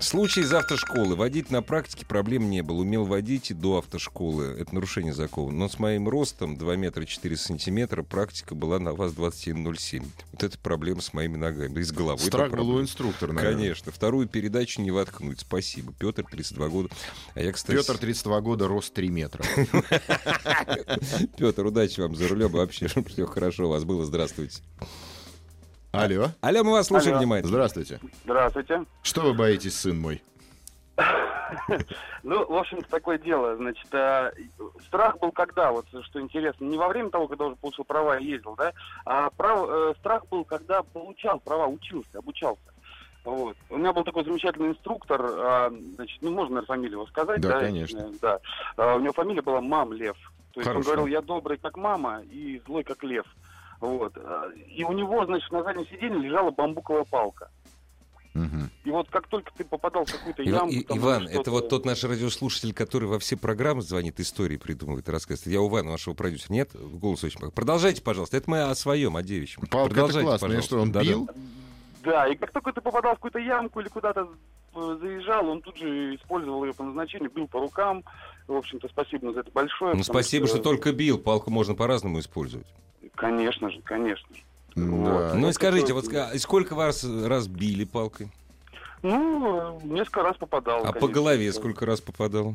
Случай 0.00 0.42
из 0.42 0.52
автошколы. 0.52 1.16
Водить 1.16 1.50
на 1.50 1.62
практике 1.62 2.04
проблем 2.04 2.50
не 2.50 2.62
было. 2.62 2.80
Умел 2.80 3.04
водить 3.04 3.50
и 3.50 3.54
до 3.54 3.78
автошколы. 3.78 4.56
Это 4.58 4.74
нарушение 4.74 5.14
закона. 5.14 5.56
Но 5.56 5.68
с 5.68 5.78
моим 5.78 6.08
ростом 6.08 6.56
2 6.56 6.76
метра 6.76 7.04
4 7.04 7.36
сантиметра 7.36 8.02
практика 8.02 8.54
была 8.54 8.78
на 8.78 8.92
вас 8.92 9.12
27,07. 9.12 10.04
Вот 10.32 10.42
это 10.42 10.58
проблема 10.58 11.00
с 11.00 11.12
моими 11.12 11.36
ногами. 11.36 11.80
И 11.80 11.82
с 11.82 11.92
головой. 11.92 12.26
Страх 12.26 12.52
был 12.52 12.70
у 12.70 12.80
инструктора, 12.80 13.32
наверное. 13.32 13.62
Конечно. 13.62 13.92
Вторую 13.92 14.28
передачу 14.28 14.82
не 14.82 14.90
воткнуть. 14.90 15.40
Спасибо. 15.40 15.92
Петр, 15.98 16.24
32 16.30 16.68
года. 16.68 16.88
А 17.34 17.40
я, 17.40 17.52
кстати... 17.52 17.76
Петр, 17.76 17.98
32 17.98 18.40
года, 18.40 18.68
рост 18.68 18.92
3 18.92 19.08
метра. 19.08 19.44
Петр, 21.36 21.66
удачи 21.66 22.00
вам 22.00 22.16
за 22.16 22.28
рулем. 22.28 22.50
Вообще, 22.50 22.88
все 23.08 23.26
хорошо 23.26 23.66
у 23.66 23.70
вас 23.70 23.84
было. 23.84 24.04
Здравствуйте. 24.04 24.60
Алло. 25.92 26.28
Алло, 26.40 26.64
мы 26.64 26.72
вас 26.72 26.86
слушаем 26.86 27.12
Алло. 27.16 27.20
внимательно. 27.20 27.48
Здравствуйте. 27.50 28.00
Здравствуйте. 28.24 28.84
Что 29.02 29.20
вы 29.22 29.34
боитесь, 29.34 29.78
сын 29.78 29.98
мой? 29.98 30.22
Ну, 32.22 32.46
в 32.46 32.54
общем-то, 32.56 32.88
такое 32.88 33.18
дело. 33.18 33.56
Значит, 33.56 33.86
а, 33.92 34.30
страх 34.86 35.18
был 35.18 35.32
когда, 35.32 35.70
вот 35.70 35.84
что 36.02 36.18
интересно, 36.20 36.64
не 36.64 36.78
во 36.78 36.88
время 36.88 37.10
того, 37.10 37.28
когда 37.28 37.44
уже 37.46 37.56
получил 37.56 37.84
права 37.84 38.16
и 38.18 38.24
ездил, 38.24 38.54
да, 38.56 38.72
а 39.04 39.28
прав- 39.36 39.68
э, 39.68 39.94
страх 39.98 40.26
был, 40.28 40.44
когда 40.44 40.82
получал 40.82 41.40
права, 41.40 41.66
учился, 41.66 42.18
обучался. 42.18 42.62
Вот. 43.24 43.54
У 43.68 43.76
меня 43.76 43.92
был 43.92 44.02
такой 44.04 44.24
замечательный 44.24 44.68
инструктор, 44.68 45.20
а, 45.22 45.70
значит, 45.96 46.22
ну, 46.22 46.30
можно, 46.30 46.54
наверное, 46.54 46.66
фамилию 46.74 46.98
его 47.00 47.06
сказать, 47.08 47.40
Да, 47.42 47.48
да? 47.48 47.60
конечно. 47.60 47.98
Э, 47.98 48.12
Да. 48.22 48.38
А, 48.78 48.94
у 48.96 49.00
него 49.00 49.12
фамилия 49.12 49.42
была 49.42 49.60
Мам 49.60 49.92
Лев. 49.92 50.16
То 50.54 50.60
есть 50.60 50.68
Хорошо. 50.68 50.78
он 50.78 50.82
говорил, 50.84 51.06
я 51.12 51.20
добрый, 51.20 51.58
как 51.58 51.76
мама, 51.76 52.22
и 52.30 52.62
злой, 52.66 52.82
как 52.84 53.02
лев. 53.04 53.26
Вот. 53.82 54.12
А, 54.16 54.48
И 54.68 54.84
у 54.84 54.92
него, 54.92 55.26
значит, 55.26 55.50
на 55.50 55.62
заднем 55.64 55.84
сиденье 55.88 56.20
лежала 56.20 56.52
бамбуковая 56.52 57.04
палка. 57.04 57.50
Мгм. 58.32 58.70
И 58.84 58.90
вот 58.90 59.10
как 59.10 59.26
только 59.26 59.52
ты 59.54 59.64
попадал 59.64 60.04
в 60.04 60.12
какую-то 60.12 60.42
ямку... 60.42 60.68
И- 60.68 60.84
там, 60.84 60.98
Иван, 60.98 61.28
это 61.28 61.50
вот 61.50 61.68
тот 61.68 61.84
наш 61.84 62.02
радиослушатель, 62.04 62.72
который 62.72 63.08
во 63.08 63.18
все 63.18 63.36
программы 63.36 63.82
звонит, 63.82 64.20
истории 64.20 64.56
придумывает, 64.56 65.08
рассказывает. 65.08 65.52
Я 65.52 65.60
у 65.60 65.68
Ивана, 65.68 65.90
вашего 65.90 66.14
продюсера. 66.14 66.52
Нет? 66.52 66.70
Голос 66.74 67.24
очень. 67.24 67.40
Продолжайте, 67.50 68.02
пожалуйста. 68.02 68.36
Это 68.36 68.48
мы 68.48 68.62
о 68.62 68.74
своем, 68.76 69.16
о 69.16 69.22
девичьем. 69.22 69.66
Палка 69.66 69.86
это 69.86 69.94
Продолжайте, 69.94 70.26
классно. 70.28 70.46
И 70.46 70.48
пожалуйста. 70.48 70.66
что, 70.68 70.80
он 70.80 70.92
бил? 70.92 71.30
Да, 72.04 72.28
и 72.28 72.36
как 72.36 72.52
только 72.52 72.72
ты 72.72 72.80
попадал 72.80 73.12
в 73.12 73.16
какую-то 73.16 73.38
ямку 73.40 73.80
или 73.80 73.88
куда-то 73.88 74.28
э, 74.74 74.98
заезжал, 75.00 75.48
он 75.48 75.60
тут 75.60 75.76
же 75.76 76.14
использовал 76.14 76.64
ее 76.64 76.72
по 76.72 76.84
назначению, 76.84 77.30
бил 77.30 77.48
по 77.48 77.60
рукам. 77.60 78.02
В 78.46 78.54
общем-то, 78.54 78.88
спасибо 78.88 79.32
за 79.32 79.40
это 79.40 79.50
большое. 79.50 79.94
Ну, 79.94 80.02
спасибо, 80.04 80.46
что 80.46 80.58
только 80.58 80.92
бил. 80.92 81.18
Палку 81.18 81.50
можно 81.50 81.74
по-разному 81.74 82.18
использовать. 82.20 82.66
Конечно 83.14 83.70
же, 83.70 83.80
конечно 83.82 84.28
же. 84.34 84.42
Да. 84.74 84.82
Вот. 84.82 85.34
ну 85.34 85.48
и 85.48 85.52
скажите, 85.52 85.92
вот 85.92 86.06
сколько 86.38 86.74
вас 86.74 87.04
раз 87.04 87.46
били 87.46 87.84
палкой? 87.84 88.28
Ну, 89.02 89.80
несколько 89.84 90.22
раз 90.22 90.36
попадал. 90.36 90.80
А 90.80 90.86
по 90.86 90.92
конечно. 90.92 91.08
голове 91.08 91.52
сколько 91.52 91.84
раз 91.84 92.00
попадал? 92.00 92.54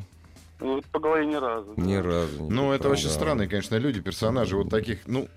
Вот 0.60 0.84
по 0.86 0.98
голове 0.98 1.26
ни 1.26 1.36
разу. 1.36 1.72
Ни 1.76 1.96
разу. 1.96 2.44
не 2.44 2.50
Ну, 2.50 2.72
это 2.72 2.88
очень 2.88 3.10
странные, 3.10 3.48
конечно, 3.48 3.76
люди, 3.76 4.00
персонажи 4.00 4.56
вот 4.56 4.70
таких, 4.70 5.06
ну, 5.06 5.28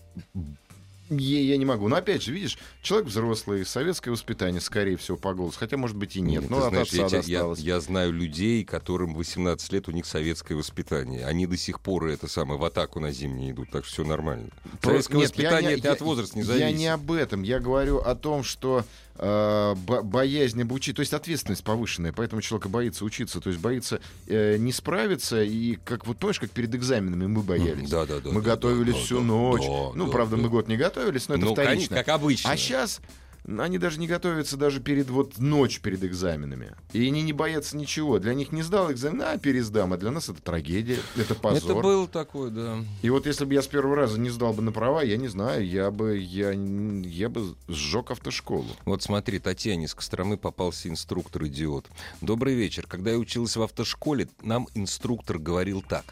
я, 1.11 1.39
я 1.41 1.57
не 1.57 1.65
могу. 1.65 1.87
Но 1.87 1.95
опять 1.97 2.23
же, 2.23 2.31
видишь, 2.31 2.57
человек 2.81 3.07
взрослый, 3.09 3.65
советское 3.65 4.11
воспитание, 4.11 4.61
скорее 4.61 4.97
всего, 4.97 5.17
по 5.17 5.33
голосу. 5.33 5.57
Хотя, 5.59 5.77
может 5.77 5.95
быть, 5.97 6.15
и 6.15 6.21
нет. 6.21 6.43
Ты 6.43 6.49
Ну, 6.49 6.57
от 6.63 6.69
знаешь, 6.71 6.93
отца 6.93 7.17
я, 7.27 7.43
я- 7.45 7.53
я 7.57 7.79
знаю 7.79 8.11
людей, 8.13 8.63
которым 8.63 9.13
18 9.13 9.71
лет, 9.73 9.87
у 9.87 9.91
них 9.91 10.05
советское 10.05 10.55
воспитание. 10.55 11.25
Они 11.25 11.45
до 11.47 11.57
сих 11.57 11.79
пор 11.79 12.05
это 12.07 12.27
самое 12.27 12.59
в 12.59 12.63
атаку 12.63 12.99
на 12.99 13.11
зимние 13.11 13.51
идут, 13.51 13.69
так 13.71 13.85
что 13.85 13.93
все 13.93 14.03
нормально. 14.05 14.49
Советское 14.81 15.17
Нет, 15.17 15.21
я 15.23 15.27
воспитание 15.49 15.73
не- 15.75 15.79
это 15.79 15.87
я- 15.89 15.93
от 15.93 16.01
возраста 16.01 16.35
не 16.37 16.41
Я 16.43 16.47
зависит. 16.47 16.77
не 16.77 16.87
об 16.87 17.11
этом. 17.11 17.43
Я 17.43 17.59
говорю 17.59 17.97
о 17.99 18.15
том, 18.15 18.43
что 18.43 18.85
э, 19.21 19.75
бо- 19.85 20.01
боязнь 20.01 20.61
обучить, 20.61 20.95
то 20.95 21.01
есть 21.01 21.13
ответственность 21.13 21.63
повышенная, 21.63 22.11
поэтому 22.11 22.41
человек 22.41 22.67
боится 22.67 23.05
учиться, 23.05 23.39
то 23.39 23.49
есть 23.49 23.61
боится 23.61 24.01
э, 24.27 24.57
не 24.57 24.71
справиться, 24.71 25.41
и 25.43 25.75
как 25.85 26.05
вот 26.07 26.17
помнишь, 26.17 26.39
как 26.39 26.49
перед 26.51 26.73
экзаменами 26.75 27.27
мы 27.27 27.41
боялись. 27.43 27.89
Да, 27.89 28.05
да, 28.05 28.19
да. 28.19 28.31
мы 28.31 28.41
да, 28.41 28.51
готовились 28.55 28.95
да, 28.95 28.99
всю 28.99 29.17
да, 29.19 29.23
ночь. 29.23 29.61
да, 29.61 29.91
ну, 29.95 30.05
да, 30.07 30.11
правда, 30.11 30.35
да. 30.35 30.41
мы 30.41 30.49
год 30.49 30.67
не 30.67 30.75
готовились, 30.75 31.29
но 31.29 31.35
это 31.35 31.45
Ну, 31.45 31.53
вторично. 31.53 31.75
конечно, 31.75 31.95
как 31.95 32.07
обычно. 32.09 32.51
А 32.51 32.57
сейчас 32.57 32.99
они 33.45 33.77
даже 33.77 33.99
не 33.99 34.07
готовятся 34.07 34.57
даже 34.57 34.79
перед 34.79 35.09
вот 35.09 35.39
ночь 35.39 35.79
перед 35.79 36.03
экзаменами. 36.03 36.75
И 36.93 37.05
они 37.07 37.21
не 37.23 37.33
боятся 37.33 37.75
ничего. 37.75 38.19
Для 38.19 38.33
них 38.33 38.51
не 38.51 38.61
сдал 38.61 38.91
экзамен, 38.91 39.21
а 39.21 39.37
пересдам. 39.37 39.93
А 39.93 39.97
для 39.97 40.11
нас 40.11 40.29
это 40.29 40.41
трагедия, 40.41 40.99
это 41.15 41.33
позор. 41.35 41.71
Это 41.71 41.81
был 41.81 42.07
такой, 42.07 42.51
да. 42.51 42.77
И 43.01 43.09
вот 43.09 43.25
если 43.25 43.45
бы 43.45 43.53
я 43.53 43.61
с 43.61 43.67
первого 43.67 43.95
раза 43.95 44.19
не 44.19 44.29
сдал 44.29 44.53
бы 44.53 44.61
на 44.61 44.71
права, 44.71 45.01
я 45.01 45.17
не 45.17 45.27
знаю, 45.27 45.67
я 45.67 45.89
бы, 45.91 46.17
я, 46.17 46.51
я 46.51 47.29
бы 47.29 47.55
сжег 47.67 48.11
автошколу. 48.11 48.67
Вот 48.85 49.01
смотри, 49.01 49.39
Татьяне 49.39 49.85
из 49.85 49.95
Костромы 49.95 50.37
попался 50.37 50.89
инструктор-идиот. 50.89 51.87
Добрый 52.21 52.53
вечер. 52.53 52.85
Когда 52.87 53.11
я 53.11 53.17
учился 53.17 53.59
в 53.59 53.63
автошколе, 53.63 54.29
нам 54.41 54.67
инструктор 54.75 55.39
говорил 55.39 55.81
так. 55.81 56.05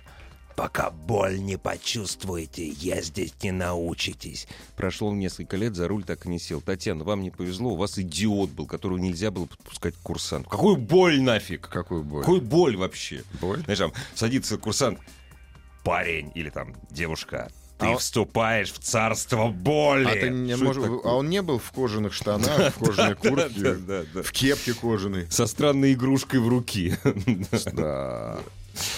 Пока 0.60 0.90
боль 0.90 1.40
не 1.40 1.58
почувствуете, 1.58 2.68
ездить 2.68 3.44
не 3.44 3.52
научитесь. 3.54 4.46
Прошло 4.76 5.16
несколько 5.16 5.56
лет, 5.56 5.74
за 5.74 5.88
руль 5.88 6.04
так 6.04 6.26
и 6.26 6.30
не 6.30 6.38
сел. 6.38 6.60
Татьяна, 6.60 7.06
вам 7.06 7.24
не 7.24 7.32
повезло, 7.32 7.70
у 7.70 7.76
вас 7.78 7.98
идиот 7.98 8.50
был, 8.50 8.66
которого 8.66 8.98
нельзя 8.98 9.32
было 9.32 9.46
подпускать 9.46 9.96
к 9.96 10.00
курсанту. 10.00 10.50
Какую 10.50 10.76
боль 10.76 11.22
нафиг? 11.22 11.70
Какую 11.70 12.04
боль? 12.04 12.20
Какую 12.24 12.42
боль 12.42 12.76
вообще? 12.76 13.24
Боль? 13.40 13.62
Знаешь, 13.64 13.80
там 13.80 13.94
садится 14.16 14.58
курсант, 14.58 15.00
парень 15.86 16.30
или 16.36 16.50
там 16.50 16.76
девушка, 16.92 17.50
ты 17.78 17.86
А 17.86 17.98
вступаешь 17.98 18.74
в 18.74 18.80
царство 18.80 19.48
боли. 19.48 20.08
А, 20.08 20.12
ты 20.12 20.30
не 20.30 20.58
мож- 20.58 21.02
а 21.06 21.16
он 21.16 21.30
не 21.30 21.42
был 21.42 21.60
в 21.60 21.72
кожаных 21.72 22.12
штанах, 22.12 22.76
в 22.76 22.80
кожаной 22.86 23.16
куртке, 23.16 23.76
в 24.22 24.32
кепке 24.34 24.74
кожаной. 24.74 25.32
Со 25.32 25.48
странной 25.48 25.94
игрушкой 25.94 26.42
в 26.42 26.50
руке. 26.50 27.00
Да. 27.72 28.40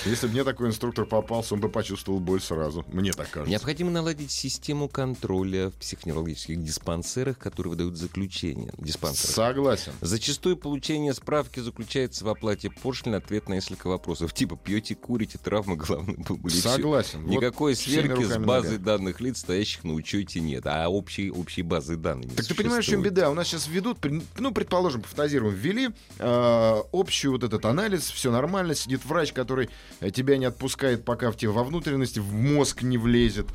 Если 0.06 0.28
бы 0.28 0.34
мне 0.34 0.44
такой 0.44 0.68
инструктор 0.70 1.06
попался, 1.06 1.54
он 1.54 1.60
бы 1.60 1.70
почувствовал 1.70 2.20
боль 2.20 2.42
сразу. 2.42 2.86
Мне 2.92 3.12
так 3.12 3.30
кажется. 3.30 3.50
Необходимо 3.50 3.92
наладить 3.92 4.32
систему 4.32 4.88
контроля 4.88 5.70
в 5.70 5.74
психоневрологических 5.74 6.64
диспансерах, 6.64 7.38
которые 7.38 7.72
выдают 7.72 7.98
заключение. 7.98 8.72
Диспансерах. 8.78 9.36
Согласен. 9.36 9.94
Зачастую 10.02 10.58
получение 10.58 11.14
справки 11.14 11.60
заключается 11.60 12.26
в 12.26 12.30
оплате 12.30 12.70
пошлины, 12.70 13.16
ответ 13.16 13.50
на 13.50 13.54
несколько 13.56 13.88
вопросов. 13.88 14.34
Типа 14.34 14.56
пьете, 14.58 14.96
курите, 14.96 15.38
травмы 15.38 15.76
головной 15.76 16.18
боли. 16.18 16.54
Согласен. 16.54 17.24
Вот 17.24 17.32
Никакой 17.32 17.74
всеми 17.74 18.08
сверки 18.08 18.24
с 18.24 18.38
базой 18.38 18.72
ногами. 18.74 18.86
данных 18.86 19.22
лиц, 19.22 19.40
стоящих 19.40 19.84
на 19.84 19.94
учете, 19.94 20.40
нет. 20.40 20.66
А 20.68 20.88
общей, 20.90 21.32
общей 21.32 21.62
базы 21.64 21.96
данных 21.96 22.30
не 22.30 22.36
Так 22.36 22.46
ты 22.46 22.54
понимаешь, 22.56 22.86
в 22.86 22.88
чем 22.88 23.00
существует. 23.00 23.14
беда? 23.16 23.30
У 23.32 23.34
нас 23.34 23.48
сейчас 23.48 23.68
ведут, 23.68 23.98
ну, 24.38 24.52
предположим, 24.52 25.02
пофантазируем, 25.02 25.56
ввели 25.56 25.90
э, 26.20 26.82
общий 26.92 27.28
вот 27.28 27.44
этот 27.44 27.66
анализ, 27.66 28.10
все 28.10 28.32
нормально, 28.32 28.76
сидит 28.76 29.04
врач, 29.06 29.34
который 29.34 29.70
тебя 30.10 30.38
не 30.38 30.46
отпускает, 30.46 31.06
пока 31.06 31.32
в 31.32 31.38
тебе 31.38 31.52
во 31.52 31.64
внутренности, 31.64 32.20
в 32.20 32.34
мозг 32.34 32.82
не 32.82 32.98
влезет, 32.98 33.48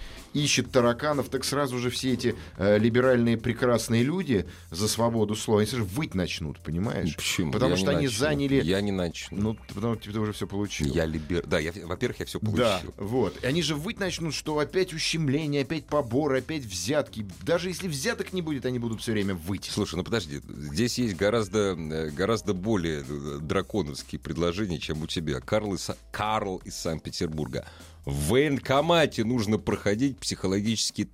ищет 0.45 0.71
тараканов, 0.71 1.29
так 1.29 1.45
сразу 1.45 1.79
же 1.79 1.91
все 1.91 2.13
эти 2.13 2.35
э, 2.59 2.79
либеральные 2.79 3.37
прекрасные 3.37 4.03
люди 4.03 4.47
за 4.71 4.89
свободу 4.89 5.35
слова, 5.35 5.61
они 5.61 5.69
сразу 5.69 5.87
выть 5.87 6.15
начнут, 6.15 6.61
понимаешь? 6.61 7.17
Почему? 7.17 7.53
Потому 7.53 7.73
Я 7.73 7.77
что 7.77 7.91
они 7.91 8.07
начну. 8.07 8.19
заняли... 8.19 8.63
Я 8.63 8.81
не 8.81 8.93
начну. 8.93 9.41
Ну, 9.41 9.59
потому 9.75 9.95
что 10.01 10.13
ты 10.13 10.21
уже 10.21 10.33
все 10.33 10.47
получил. 10.47 10.93
Я 10.95 11.07
либер... 11.07 11.45
Да, 11.47 11.59
я, 11.59 11.73
во-первых, 11.85 12.21
я 12.21 12.27
все 12.27 12.39
получил. 12.39 12.65
Да, 12.65 12.81
вот. 12.97 13.43
И 13.43 13.47
они 13.47 13.63
же 13.63 13.75
выть 13.75 13.99
начнут, 13.99 14.35
что 14.35 14.59
опять 14.59 14.93
ущемление, 14.93 15.63
опять 15.63 15.87
поборы, 15.87 16.39
опять 16.39 16.65
взятки. 16.65 17.27
Даже 17.43 17.69
если 17.69 17.89
взяток 17.89 18.33
не 18.33 18.43
будет, 18.43 18.67
они 18.67 18.79
будут 18.79 19.01
все 19.01 19.13
время 19.13 19.35
выть. 19.35 19.71
Слушай, 19.73 19.97
ну 19.97 20.05
подожди, 20.05 20.41
здесь 20.49 20.99
есть 20.99 21.17
гораздо, 21.17 21.77
э, 21.77 22.11
гораздо 22.11 22.55
более 22.55 23.05
э, 23.09 23.39
драконовские 23.41 24.19
предложения, 24.19 24.79
чем 24.79 25.03
у 25.03 25.07
тебя. 25.07 25.41
Карл 25.41 25.75
из, 25.75 25.91
Карл 26.11 26.61
из 26.65 26.77
Санкт-Петербурга. 26.77 27.67
В 28.07 28.29
военкомате 28.29 29.25
нужно 29.25 29.59
проходить 29.59 30.17
психологический 30.19 31.11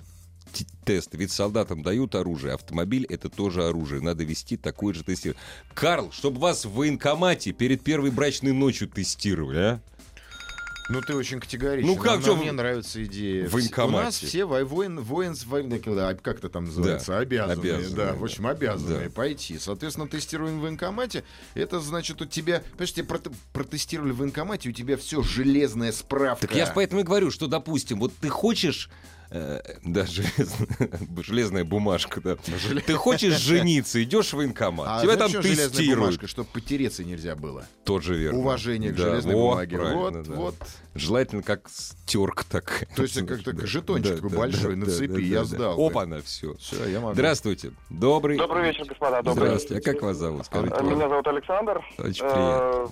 тест. 0.85 1.15
Ведь 1.15 1.33
солдатам 1.33 1.83
дают 1.83 2.15
оружие, 2.15 2.53
автомобиль 2.53 3.07
это 3.09 3.31
тоже 3.31 3.65
оружие. 3.65 4.03
Надо 4.03 4.25
вести 4.25 4.59
такое 4.59 4.93
же 4.93 5.03
тестирование. 5.03 5.43
Карл, 5.73 6.13
чтобы 6.13 6.39
вас 6.39 6.67
в 6.67 6.73
военкомате 6.73 7.53
перед 7.53 7.83
первой 7.83 8.11
брачной 8.11 8.53
ночью 8.53 8.89
тестировали, 8.89 9.59
а? 9.59 9.81
Ну, 10.89 11.01
ты 11.01 11.15
очень 11.15 11.39
категоричен. 11.41 11.87
Ну, 11.87 11.97
как 11.97 12.25
чё 12.25 12.37
мне 12.37 12.53
нравится 12.53 13.03
идея. 13.05 13.49
в 13.49 13.55
У 13.55 13.57
нас 13.59 13.65
военкомате? 13.65 14.27
все 14.27 14.45
воин, 14.45 15.01
воин, 15.01 15.35
воин- 15.47 15.81
когда- 15.81 16.13
как 16.15 16.39
это 16.39 16.49
там 16.49 16.65
называется, 16.65 17.13
Да, 17.13 17.19
обязанные, 17.19 17.75
обязанные, 17.77 17.97
да, 18.07 18.13
в 18.15 18.25
общем, 18.25 18.47
обязанные 18.47 19.05
Да. 19.09 19.11
пойти. 19.11 19.59
Соответственно, 19.59 20.09
тестирование 20.09 20.59
в 20.59 20.63
военкомате, 20.63 21.25
это 21.55 21.81
значит, 21.81 22.21
у 22.21 22.27
тебя, 22.27 22.63
понимаешь, 22.73 22.93
тебя 22.93 23.07
прот- 23.07 23.33
протестировали 23.53 24.11
в 24.11 24.17
военкомате, 24.19 24.69
у 24.69 24.73
тебя 24.73 24.97
все 24.97 25.23
железная 25.23 25.93
справка. 25.93 26.47
Так 26.49 26.57
я 26.57 26.67
же 26.67 26.73
поэтому 26.75 27.01
и 27.03 27.05
говорю, 27.05 27.31
что, 27.31 27.47
допустим, 27.47 27.99
вот 28.01 28.13
ты 28.21 28.29
хочешь... 28.29 28.91
э, 29.33 29.61
да, 29.85 30.07
железная, 30.07 30.69
железная 31.23 31.65
бумажка, 31.65 32.21
да. 32.21 32.37
Ты 32.37 32.95
хочешь 32.95 33.35
жениться, 33.39 34.03
идешь 34.03 34.31
в 34.33 34.37
военкомат, 34.37 34.87
А 34.89 35.03
тебя 35.03 35.17
там 35.17 35.31
тестируют. 35.31 35.99
бумажка, 35.99 36.27
чтобы 36.27 36.49
потереться 36.53 37.05
нельзя 37.05 37.35
было. 37.35 37.65
Тоже 37.85 38.15
верно. 38.17 38.39
Уважение 38.39 38.93
к 38.93 38.97
Да, 38.97 39.03
железной 39.11 39.35
бумаге. 39.35 39.79
Вот, 39.79 40.23
да. 40.23 40.33
вот. 40.35 40.55
Желательно 40.95 41.43
как 41.43 41.69
терка 42.07 42.45
так. 42.51 42.87
То 42.95 43.03
есть 43.03 43.15
как-то 43.27 43.67
жетончик 43.67 44.17
такой 44.17 44.31
большой 44.31 44.77
на 44.77 44.87
цепи, 44.87 45.23
я 45.23 45.45
сдал. 45.45 45.81
Опа, 45.85 46.05
на 46.07 46.21
все. 46.23 46.55
Все, 46.57 46.87
я 46.89 47.01
могу. 47.01 47.15
Здравствуйте. 47.15 47.73
Добрый. 47.91 48.37
Добрый 48.39 48.65
вечер, 48.67 48.85
господа. 48.85 49.23
Добрый 49.23 49.49
Здравствуйте. 49.49 49.91
А 49.91 49.93
как 49.93 50.03
вас 50.03 50.17
зовут? 50.19 50.47
Скажите. 50.47 50.75
Э, 50.79 50.83
Меня 50.83 51.09
зовут 51.09 51.27
Александр. 51.27 51.83
Очень 51.99 52.23
приятно. 52.25 52.85
Э, 52.85 52.87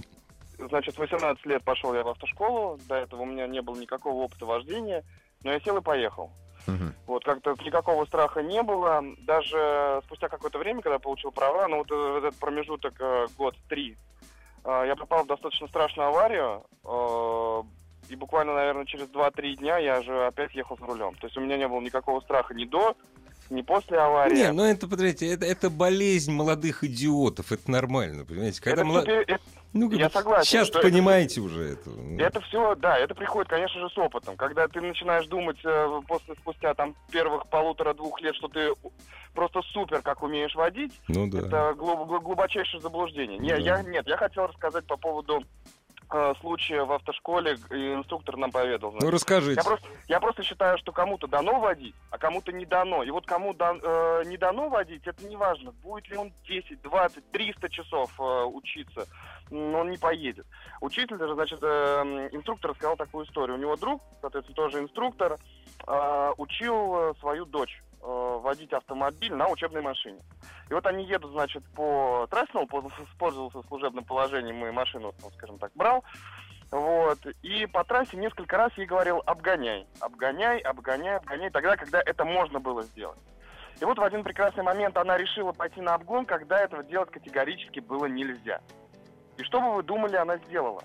Значит, 0.68 0.98
18 0.98 1.46
лет 1.46 1.64
пошел 1.64 1.94
я 1.94 2.02
в 2.02 2.08
автошколу. 2.08 2.78
До 2.86 2.94
этого 2.96 3.22
у 3.22 3.24
меня 3.26 3.46
не 3.46 3.62
было 3.62 3.76
никакого 3.80 4.24
опыта 4.24 4.44
вождения. 4.44 5.04
Но 5.44 5.52
я 5.52 5.60
сел 5.60 5.76
и 5.76 5.80
поехал. 5.82 6.30
Мгм. 6.66 6.94
Вот 7.06 7.24
как-то 7.24 7.54
никакого 7.64 8.04
страха 8.04 8.42
не 8.42 8.62
было. 8.62 9.02
Даже 9.22 10.00
спустя 10.04 10.28
какое-то 10.28 10.58
время, 10.58 10.82
когда 10.82 10.94
я 10.94 10.98
получил 11.00 11.30
права, 11.32 11.66
ну 11.68 11.78
вот 11.78 11.90
этот 11.90 12.36
промежуток 12.36 12.94
э, 13.00 13.26
год-три, 13.38 13.96
э, 14.64 14.84
я 14.86 14.94
попал 14.96 15.24
в 15.24 15.26
достаточно 15.26 15.66
страшную 15.68 16.08
аварию. 16.08 16.62
э, 16.84 17.62
И 18.12 18.16
буквально, 18.16 18.54
наверное, 18.54 18.84
через 18.84 19.06
2-3 19.08 19.56
дня 19.56 19.78
я 19.78 20.02
же 20.02 20.26
опять 20.26 20.54
ехал 20.54 20.76
за 20.78 20.84
рулем. 20.86 21.14
То 21.14 21.26
есть 21.26 21.36
у 21.36 21.40
меня 21.40 21.56
не 21.56 21.66
было 21.68 21.80
никакого 21.80 22.20
страха 22.20 22.52
ни 22.54 22.64
до, 22.66 22.94
ни 23.48 23.62
после 23.62 23.98
аварии. 23.98 24.36
Не, 24.36 24.52
ну 24.52 24.64
это, 24.64 24.86
подождите, 24.86 25.32
это, 25.32 25.46
это 25.46 25.70
болезнь 25.70 26.32
молодых 26.32 26.84
идиотов, 26.84 27.52
это 27.52 27.70
нормально, 27.70 28.24
понимаете? 28.24 28.60
Когда 28.62 28.82
это, 28.82 28.90
млад- 28.90 29.02
теперь- 29.04 29.24
это- 29.28 29.42
Ну, 29.72 29.90
я 29.92 30.10
согласен, 30.10 30.44
Сейчас 30.44 30.66
что 30.68 30.80
это- 30.80 30.88
понимаете 30.88 31.40
уже 31.40 31.72
это. 31.74 31.90
Это 32.18 32.40
все, 32.40 32.74
да, 32.74 32.98
это 32.98 33.14
приходит, 33.14 33.48
конечно 33.48 33.80
же, 33.80 33.88
с 33.88 33.98
опытом. 33.98 34.36
Когда 34.36 34.66
ты 34.66 34.80
начинаешь 34.80 35.26
думать 35.26 35.58
э, 35.64 36.00
после 36.08 36.34
спустя 36.34 36.74
там 36.74 36.94
первых 37.12 37.46
полутора-двух 37.48 38.20
лет, 38.20 38.34
что 38.34 38.48
ты 38.48 38.72
просто 39.34 39.62
супер, 39.72 40.02
как 40.02 40.22
умеешь 40.22 40.54
водить, 40.56 40.92
Ну 41.08 41.28
да. 41.30 41.38
это 41.38 41.74
глуб- 41.76 42.06
глуб- 42.08 42.22
глубочайшее 42.22 42.80
заблуждение. 42.80 43.38
Не, 43.38 43.50
Да. 43.50 43.56
я, 43.56 43.82
нет, 43.82 44.06
я 44.08 44.16
хотел 44.16 44.46
рассказать 44.48 44.86
по 44.86 44.96
поводу 44.96 45.44
э, 46.12 46.34
случая 46.40 46.82
в 46.82 46.90
автошколе, 46.90 47.56
и 47.70 47.94
инструктор 47.94 48.36
нам 48.36 48.50
поведал. 48.50 48.92
Ну 49.00 49.10
расскажите. 49.10 49.54
Я 49.54 49.62
просто, 49.62 49.86
я 50.08 50.18
просто 50.18 50.42
считаю, 50.42 50.76
что 50.78 50.90
кому-то 50.90 51.28
дано 51.28 51.60
водить, 51.60 51.94
а 52.10 52.18
кому-то 52.18 52.50
не 52.50 52.66
дано. 52.66 53.04
И 53.04 53.10
вот 53.10 53.26
кому 53.26 53.54
дан- 53.54 53.80
э, 53.80 54.24
не 54.26 54.36
дано 54.36 54.68
водить, 54.68 55.06
это 55.06 55.24
не 55.28 55.36
важно. 55.36 55.70
Будет 55.84 56.08
ли 56.08 56.16
он 56.16 56.32
10, 56.48 56.82
20, 56.82 57.30
300 57.30 57.68
часов 57.68 58.10
э, 58.18 58.22
учиться, 58.44 59.06
м, 59.50 59.74
он 59.74 59.90
не 59.90 59.98
поедет. 59.98 60.46
Учитель 60.80 61.16
даже, 61.16 61.34
значит, 61.34 61.58
э, 61.62 61.66
м, 61.66 62.26
инструктор 62.28 62.70
рассказал 62.70 62.96
такую 62.96 63.26
историю. 63.26 63.56
У 63.56 63.60
него 63.60 63.76
друг, 63.76 64.02
соответственно, 64.20 64.54
тоже 64.56 64.78
инструктор, 64.80 65.36
э, 65.86 66.30
учил 66.36 66.94
э, 66.96 67.14
свою 67.20 67.44
дочь 67.44 67.82
э, 68.02 68.40
водить 68.42 68.72
автомобиль 68.72 69.34
на 69.34 69.48
учебной 69.48 69.82
машине. 69.82 70.20
И 70.70 70.74
вот 70.74 70.86
они 70.86 71.04
едут, 71.04 71.32
значит, 71.32 71.62
по 71.74 72.26
трассе, 72.30 72.52
он 72.54 72.66
пользовался- 72.66 73.62
служебным 73.68 74.04
положением 74.04 74.64
и 74.64 74.70
машину, 74.70 75.12
ну, 75.22 75.30
скажем 75.32 75.58
так, 75.58 75.70
брал. 75.74 76.02
Вот. 76.70 77.18
И 77.42 77.66
по 77.66 77.82
трассе 77.84 78.16
несколько 78.16 78.56
раз 78.56 78.72
ей 78.78 78.86
говорил 78.86 79.22
обгоняй, 79.26 79.86
обгоняй, 80.00 80.58
обгоняй, 80.60 81.16
обгоняй, 81.16 81.50
тогда, 81.50 81.76
когда 81.76 82.00
это 82.00 82.24
можно 82.24 82.60
было 82.60 82.82
сделать. 82.84 83.18
И 83.80 83.84
вот 83.84 83.98
в 83.98 84.02
один 84.02 84.22
прекрасный 84.22 84.62
момент 84.62 84.96
она 84.96 85.16
решила 85.16 85.52
пойти 85.52 85.80
на 85.80 85.94
обгон, 85.94 86.26
когда 86.26 86.60
этого 86.60 86.82
делать 86.84 87.10
категорически 87.10 87.80
было 87.80 88.06
нельзя. 88.06 88.60
И 89.40 89.42
что 89.44 89.58
бы 89.58 89.74
вы 89.76 89.82
думали, 89.82 90.16
она 90.16 90.36
сделала? 90.36 90.82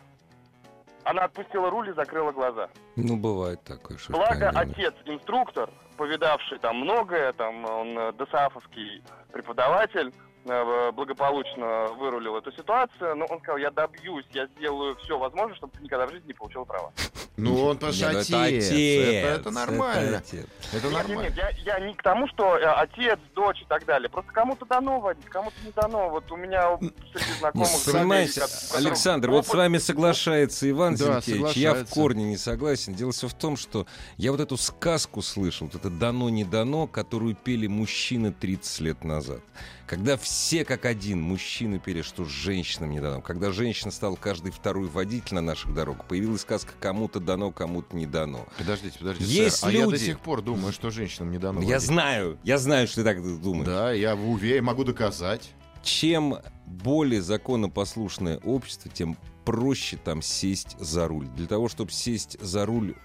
Она 1.04 1.26
отпустила 1.26 1.70
руль 1.70 1.89
и 1.89 1.94
закрыла 1.94 2.32
глаза. 2.32 2.70
Ну, 2.96 3.18
бывает 3.18 3.62
такое. 3.63 3.98
что 3.98 4.13
Благо, 4.13 4.50
отец, 4.56 4.94
инструктор, 5.06 5.70
повидавший 5.98 6.58
там 6.60 6.78
многое, 6.78 7.34
там 7.34 7.65
он 7.65 7.98
э, 8.00 8.13
ДСАФовский 8.13 9.04
преподаватель, 9.34 10.13
благополучно 10.46 11.88
вырулил 11.98 12.38
эту 12.38 12.52
ситуацию, 12.52 13.16
но 13.16 13.26
он 13.26 13.40
сказал, 13.40 13.58
я 13.58 13.72
добьюсь, 13.72 14.26
я 14.32 14.46
сделаю 14.58 14.96
все 14.98 15.18
возможное, 15.18 15.56
чтобы 15.56 15.74
ты 15.76 15.84
никогда 15.84 16.06
в 16.06 16.12
жизни 16.12 16.28
не 16.28 16.34
получил 16.34 16.66
права. 16.66 16.92
Ну, 17.38 17.66
он 17.66 17.76
потому 17.78 17.94
что 17.94 18.08
Не, 18.08 18.14
ну 18.14 18.20
отец. 18.20 18.30
это 18.30 18.44
отец. 18.44 18.72
Это, 18.72 19.28
это 19.28 19.52
нормально. 19.52 20.00
это 20.00 20.18
отец. 20.18 20.46
Это 20.72 20.88
Нет, 20.88 20.94
нормально. 20.94 21.22
нет, 21.24 21.36
нет, 21.36 21.54
я, 21.66 21.78
я 21.80 21.80
не 21.86 21.94
к 21.94 22.02
тому, 22.02 22.28
что 22.30 22.58
э, 22.58 22.64
отец, 22.64 23.20
дочь 23.34 23.62
и 23.62 23.66
так 23.66 23.86
далее. 23.86 24.10
Просто 24.10 24.32
кому-то 24.32 24.66
дано 24.66 25.00
водить, 25.02 25.26
кому-то 25.26 25.56
не 25.66 25.72
дано. 25.72 26.10
Вот 26.10 26.32
у 26.32 26.38
меня 26.38 26.78
среди 26.78 27.40
знакомых... 27.40 27.68
Ну, 27.86 27.92
Понимаете, 27.92 28.42
которым 28.42 28.88
Александр, 28.88 29.30
вот 29.32 29.48
с 29.48 29.54
вами 29.54 29.80
соглашается 29.80 30.70
Иван 30.70 30.96
Да, 30.96 31.20
Зинкевич. 31.20 31.58
Я 31.58 31.74
в 31.74 31.86
корне 31.90 32.24
не 32.24 32.38
согласен. 32.38 32.94
Дело 32.94 33.12
все 33.12 33.28
в 33.28 33.34
том, 33.34 33.58
что 33.58 33.86
я 34.18 34.32
вот 34.32 34.40
эту 34.40 34.56
сказку 34.56 35.22
слышал, 35.22 35.68
вот 35.68 35.76
это 35.76 35.90
«дано-не 35.90 36.46
дано», 36.46 36.88
которую 36.88 37.36
пели 37.36 37.68
мужчины 37.68 38.32
30 38.32 38.80
лет 38.80 39.04
назад. 39.04 39.42
Когда 39.88 40.17
все 40.17 40.65
как 40.65 40.86
один 40.86 41.21
мужчины 41.21 41.78
пели, 41.80 42.02
что 42.02 42.26
женщинам 42.26 42.89
не 42.89 43.00
дано. 43.00 43.21
Когда 43.21 43.52
женщина 43.52 43.91
стала 43.91 44.15
каждый 44.15 44.52
второй 44.52 44.88
водитель 44.88 45.36
на 45.36 45.41
наших 45.41 45.76
дорогах, 45.76 46.08
появилась 46.08 46.41
сказка 46.41 46.74
«кому-то 46.80 47.19
дано, 47.19 47.52
кому-то 47.52 47.95
не 47.95 48.08
дано». 48.08 48.48
Подождите, 48.58 48.98
подождите. 48.98 49.32
Есть 49.32 49.58
сэр, 49.58 49.69
А 49.69 49.71
я 49.71 49.86
до 49.86 49.91
люди- 49.91 50.06
сих 50.06 50.19
пор 50.19 50.41
думаю, 50.41 50.74
что 50.74 50.89
женщинам 50.89 51.30
не 51.32 51.38
дано 51.38 51.62
я 51.62 51.76
водить. 51.76 51.88
знаю, 51.88 52.39
я 52.43 52.58
знаю, 52.58 52.88
что 52.88 53.04
ты 53.04 53.04
так 53.04 53.41
думаешь. 53.41 53.67
Да, 53.67 53.91
я 53.91 54.15
уверен, 54.15 54.63
могу 54.63 54.84
доказать. 54.84 55.52
чем 55.84 56.38
более 56.65 57.21
законопослушное 57.21 58.39
общество, 58.39 58.89
тем 58.91 59.15
проще 59.45 59.98
там 59.98 60.24
сесть 60.24 60.76
за 60.80 61.08
руль. 61.08 61.28
Для 61.36 61.45
того, 61.45 61.69
чтобы 61.69 61.91
сесть 61.91 62.39
за 62.41 62.65
руль 62.65 62.95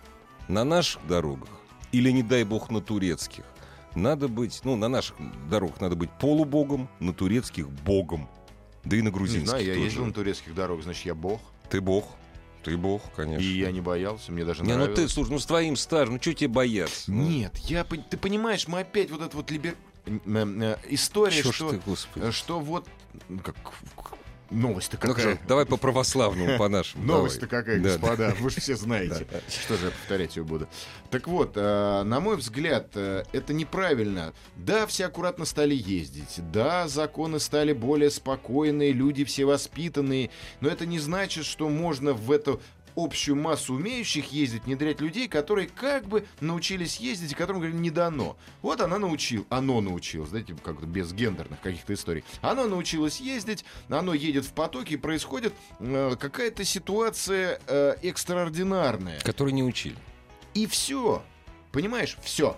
на 0.48 0.64
наших 0.64 1.06
дорогах 1.06 1.50
или, 1.92 2.10
не 2.10 2.22
дай 2.22 2.44
бог, 2.44 2.70
на 2.70 2.80
турецких, 2.80 3.44
надо 3.94 4.28
быть, 4.28 4.60
ну, 4.64 4.76
на 4.76 4.88
наших 4.88 5.16
дорогах 5.48 5.80
надо 5.80 5.96
быть 5.96 6.10
полубогом, 6.18 6.88
на 7.00 7.12
турецких— 7.12 7.68
богом. 7.84 8.28
Да 8.84 8.96
и 8.96 9.02
на 9.02 9.08
Не 9.08 9.12
грузинских 9.12 9.48
знаю, 9.50 9.64
я 9.66 9.72
тоже. 9.74 9.84
ездил 9.84 10.06
на 10.06 10.12
турецких 10.12 10.54
дорогах, 10.54 10.84
значит, 10.84 11.04
я 11.06 11.14
бог. 11.14 11.40
Ты 11.68 11.80
бог. 11.80 12.04
Ты 12.62 12.76
бог, 12.76 13.02
конечно. 13.16 13.42
И 13.42 13.58
я 13.58 13.70
не 13.72 13.80
боялся, 13.80 14.32
мне 14.32 14.44
даже 14.44 14.62
Не, 14.62 14.74
ну 14.74 14.84
ты, 14.84 14.90
нравилось. 14.90 15.12
слушай, 15.12 15.30
ну 15.30 15.38
с 15.38 15.46
твоим 15.46 15.76
стажем, 15.76 16.14
ну 16.14 16.20
что 16.20 16.34
тебе 16.34 16.48
бояться? 16.48 17.10
Ну, 17.10 17.26
Нет, 17.26 17.56
я, 17.58 17.84
ты 17.84 18.16
понимаешь, 18.18 18.68
мы 18.68 18.80
опять 18.80 19.10
вот 19.10 19.22
это 19.22 19.34
вот 19.36 19.50
либер... 19.50 19.76
э, 20.06 20.76
история, 20.88 21.42
чё 21.42 21.52
что, 21.52 21.70
ты, 21.70 21.80
господи. 21.84 22.26
э, 22.26 22.30
что 22.32 22.60
вот... 22.60 22.86
Как... 23.42 23.56
Новость-то 24.50 24.96
Ну, 25.02 25.08
какая? 25.12 25.22
хорошо, 25.24 25.40
давай 25.46 25.66
по 25.66 25.76
православному, 25.76 26.58
по 26.58 26.68
нашему. 26.68 27.04
Новость-то 27.04 27.46
какая, 27.46 27.78
Да, 27.78 27.90
господа, 27.90 28.34
вы 28.40 28.50
же 28.50 28.60
все 28.60 28.74
знаете. 28.76 29.26
Что 29.48 29.76
же 29.76 29.86
я 29.86 29.90
повторять 29.92 30.36
ее 30.36 30.42
буду. 30.44 30.68
Так 31.10 31.28
вот, 31.28 31.52
э, 31.56 32.02
на 32.04 32.20
мой 32.20 32.36
взгляд, 32.36 32.88
э, 32.94 33.24
это 33.32 33.52
неправильно. 33.52 34.32
Да, 34.56 34.86
все 34.86 35.06
аккуратно 35.06 35.44
стали 35.44 35.74
ездить. 35.74 36.40
Да, 36.52 36.88
законы 36.88 37.38
стали 37.38 37.72
более 37.72 38.10
спокойные, 38.10 38.92
люди 38.92 39.24
все 39.24 39.44
воспитанные. 39.44 40.30
Но 40.60 40.68
это 40.68 40.84
не 40.86 40.98
значит, 40.98 41.44
что 41.44 41.68
можно 41.68 42.12
в 42.12 42.30
эту 42.32 42.60
общую 42.96 43.36
массу 43.36 43.74
умеющих 43.74 44.32
ездить, 44.32 44.64
внедрять 44.64 45.00
людей, 45.00 45.28
которые 45.28 45.68
как 45.68 46.06
бы 46.06 46.26
научились 46.40 46.98
ездить, 46.98 47.32
и 47.32 47.34
которым 47.34 47.60
говорили, 47.60 47.78
не 47.78 47.90
дано. 47.90 48.36
Вот 48.62 48.80
она 48.80 48.98
научил, 48.98 49.46
оно 49.48 49.80
научилось, 49.80 50.30
знаете, 50.30 50.56
как 50.62 50.86
без 50.86 51.12
гендерных 51.12 51.60
каких-то 51.60 51.94
историй. 51.94 52.24
Оно 52.40 52.66
научилось 52.66 53.20
ездить, 53.20 53.64
оно 53.88 54.14
едет 54.14 54.44
в 54.44 54.52
потоке, 54.52 54.94
и 54.94 54.96
происходит 54.96 55.54
э, 55.78 56.16
какая-то 56.18 56.64
ситуация 56.64 57.60
э, 57.66 57.96
экстраординарная. 58.02 59.20
Который 59.20 59.52
не 59.52 59.62
учили. 59.62 59.96
И 60.54 60.66
все. 60.66 61.22
Понимаешь, 61.72 62.16
все. 62.22 62.56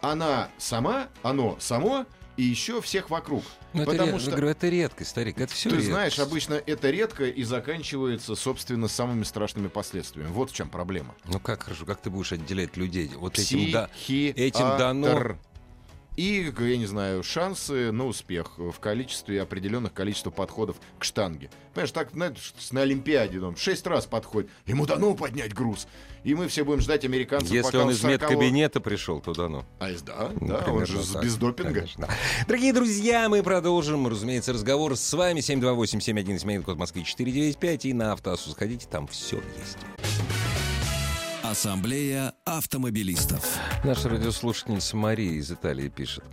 Она 0.00 0.48
сама, 0.58 1.08
оно 1.22 1.56
само, 1.60 2.06
и 2.36 2.42
еще 2.42 2.80
всех 2.80 3.10
вокруг. 3.10 3.42
Ну, 3.72 3.82
это, 3.82 3.90
Потому 3.92 4.12
ре- 4.12 4.18
что- 4.18 4.30
говорю, 4.30 4.48
это 4.48 4.68
редкость, 4.68 5.10
старик, 5.10 5.38
это 5.40 5.52
все 5.52 5.70
Ты 5.70 5.80
знаешь, 5.80 6.18
обычно 6.18 6.54
это 6.54 6.90
редко 6.90 7.24
и 7.24 7.42
заканчивается, 7.44 8.34
собственно, 8.34 8.88
самыми 8.88 9.24
страшными 9.24 9.68
последствиями. 9.68 10.30
Вот 10.30 10.50
в 10.50 10.54
чем 10.54 10.68
проблема. 10.68 11.14
Ну 11.26 11.38
как 11.40 11.64
хорошо, 11.64 11.84
как 11.84 12.00
ты 12.00 12.10
будешь 12.10 12.32
отделять 12.32 12.76
людей? 12.76 13.10
Вот 13.16 13.38
этим 13.38 13.70
да. 13.72 13.88
Этим 14.08 14.78
дано- 14.78 15.36
И, 16.16 16.52
я 16.58 16.76
не 16.76 16.86
знаю, 16.86 17.22
шансы 17.24 17.90
на 17.90 18.06
успех 18.06 18.52
в 18.58 18.78
количестве 18.78 19.42
определенных 19.42 19.92
количества 19.92 20.30
подходов 20.30 20.76
к 20.98 21.04
штанге. 21.04 21.50
Понимаешь, 21.72 21.90
так, 21.90 22.10
знаешь, 22.12 22.54
на 22.70 22.82
Олимпиаде 22.82 23.40
он 23.40 23.56
шесть 23.56 23.84
раз 23.86 24.06
подходит, 24.06 24.48
ему 24.66 24.86
дано 24.86 25.14
поднять 25.14 25.52
груз. 25.52 25.88
И 26.22 26.34
мы 26.36 26.46
все 26.46 26.64
будем 26.64 26.80
ждать 26.80 27.04
американцев, 27.04 27.50
Если 27.50 27.62
пока 27.72 27.84
он 27.84 27.90
из 27.90 27.96
40-го 28.02 28.08
медкабинета 28.12 28.80
пришел, 28.80 29.20
то 29.20 29.34
дано. 29.34 29.66
А, 29.80 29.90
из- 29.90 30.02
да, 30.02 30.30
Ну, 30.40 30.46
да, 30.46 30.64
он 30.68 30.86
же 30.86 31.04
так, 31.12 31.24
без 31.24 31.34
допинга. 31.36 31.74
конечно. 31.80 32.08
Дорогие 32.46 32.72
друзья, 32.72 33.28
мы 33.28 33.42
продолжим, 33.42 34.06
разумеется, 34.06 34.52
разговор 34.52 34.96
с 34.96 35.12
вами. 35.12 35.40
728-7171, 35.40 36.62
код 36.62 36.78
Москвы 36.78 37.02
495. 37.02 37.84
И 37.86 37.92
на 37.92 38.12
Автоасу 38.12 38.50
заходите, 38.50 38.86
там 38.88 39.08
все 39.08 39.36
есть. 39.58 39.78
Ассамблея 41.54 42.32
автомобилистов. 42.44 43.60
Наша 43.84 44.08
радиослушательница 44.08 44.96
Мария 44.96 45.34
из 45.34 45.52
Италии 45.52 45.88
пишет. 45.88 46.24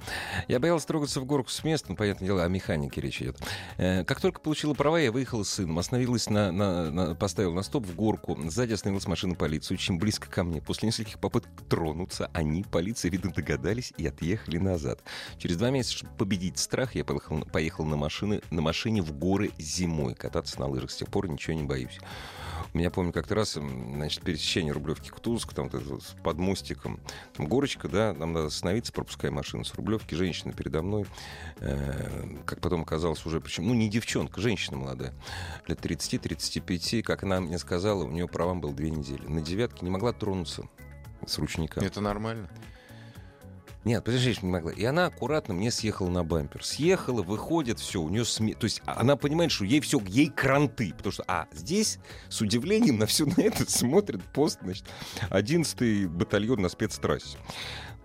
Я 0.48 0.60
боялась 0.60 0.84
трогаться 0.84 1.22
в 1.22 1.26
горку 1.26 1.52
с 1.52 1.64
места, 1.64 1.90
ну, 1.90 1.96
понятное 1.96 2.26
дело, 2.26 2.44
о 2.44 2.48
механике 2.48 3.02
речь 3.02 3.22
идет. 3.22 3.38
Э, 3.78 4.04
как 4.04 4.20
только 4.20 4.42
получила 4.42 4.74
права, 4.74 5.00
я 5.00 5.12
выехала 5.12 5.44
с 5.44 5.50
сыном, 5.50 5.78
остановилась 5.78 6.28
на, 6.28 6.52
на, 6.52 6.90
на 6.90 7.14
поставила 7.14 7.54
на 7.54 7.62
стоп 7.62 7.86
в 7.86 7.96
горку. 7.96 8.36
Сзади 8.50 8.74
остановилась 8.74 9.06
машина 9.06 9.36
полиции, 9.36 9.76
очень 9.76 10.00
близко 10.00 10.28
ко 10.28 10.44
мне. 10.44 10.60
После 10.60 10.88
нескольких 10.88 11.20
попыток 11.20 11.52
тронуться, 11.70 12.32
они, 12.34 12.64
полиция, 12.64 13.12
видно, 13.12 13.32
догадались 13.32 13.94
и 14.00 14.08
отъехали 14.08 14.58
назад. 14.58 15.04
Через 15.38 15.58
два 15.58 15.70
месяца, 15.70 15.98
чтобы 15.98 16.16
победить 16.16 16.58
страх, 16.58 16.96
я 16.96 17.06
поехал, 17.06 17.46
поехал 17.46 17.86
на, 17.86 17.96
машины, 17.96 18.42
на 18.50 18.64
машине 18.64 19.04
в 19.04 19.14
горы 19.14 19.52
зимой. 19.60 20.16
Кататься 20.16 20.60
на 20.60 20.66
лыжах 20.66 20.90
с 20.90 20.96
тех 20.96 21.10
пор 21.10 21.30
ничего 21.30 21.56
не 21.56 21.64
боюсь. 21.64 22.00
Меня, 22.74 22.90
помню, 22.90 23.12
как-то 23.12 23.36
раз, 23.36 23.54
значит, 23.54 24.22
пересечение 24.24 24.72
Рублевки 24.72 25.10
Кутузовск, 25.10 25.54
там 25.54 25.70
под 26.24 26.38
мостиком, 26.38 27.00
там 27.34 27.48
горочка, 27.48 27.90
да, 27.90 28.14
нам 28.14 28.32
надо 28.34 28.48
остановиться, 28.48 28.94
пропуская 28.94 29.30
машину 29.30 29.66
с 29.66 29.74
Рублевки, 29.74 30.16
женщина 30.16 30.54
передо 30.54 30.82
мной, 30.82 31.06
э, 31.58 32.38
как 32.46 32.62
потом 32.62 32.82
оказалось 32.82 33.26
уже, 33.26 33.42
причем, 33.42 33.68
ну, 33.68 33.74
не 33.74 33.90
девчонка, 33.90 34.40
женщина 34.40 34.78
молодая, 34.78 35.14
лет 35.68 35.80
30-35, 35.86 37.02
как 37.04 37.24
она 37.24 37.42
мне 37.42 37.58
сказала, 37.58 38.04
у 38.04 38.12
нее 38.12 38.28
правам 38.28 38.62
было 38.62 38.74
две 38.74 38.90
недели. 38.90 39.26
На 39.28 39.42
девятке 39.42 39.84
не 39.84 39.92
могла 39.92 40.14
тронуться 40.14 40.64
с 41.26 41.38
ручника. 41.38 41.82
Это 41.82 42.00
нормально. 42.00 42.50
Нет, 43.84 44.04
подожди, 44.04 44.36
не 44.44 44.50
могла. 44.50 44.72
И 44.72 44.84
она 44.84 45.08
аккуратно 45.08 45.56
мне 45.56 45.72
съехала 45.72 46.10
на 46.10 46.24
бампер. 46.24 46.64
Съехала, 46.64 47.24
выходит, 47.24 47.80
все, 47.80 48.00
у 48.00 48.10
нее 48.10 48.26
сме... 48.26 48.54
То 48.54 48.66
есть 48.66 48.82
она 48.86 49.16
понимает, 49.16 49.52
что 49.52 49.66
ей 49.66 49.80
все, 49.82 50.00
ей 50.08 50.30
кранты. 50.30 50.94
Потому 50.96 51.12
что, 51.12 51.24
а, 51.28 51.48
здесь 51.52 51.98
с 52.30 52.42
удивлением 52.42 53.00
на 53.00 53.08
все 53.08 53.26
на 53.38 53.42
это 53.42 53.70
смотрит 53.70 54.24
пост, 54.34 54.60
значит, 54.62 54.86
11-й 55.30 56.06
батальон 56.06 56.62
на 56.62 56.70
спецтрассе. 56.70 57.40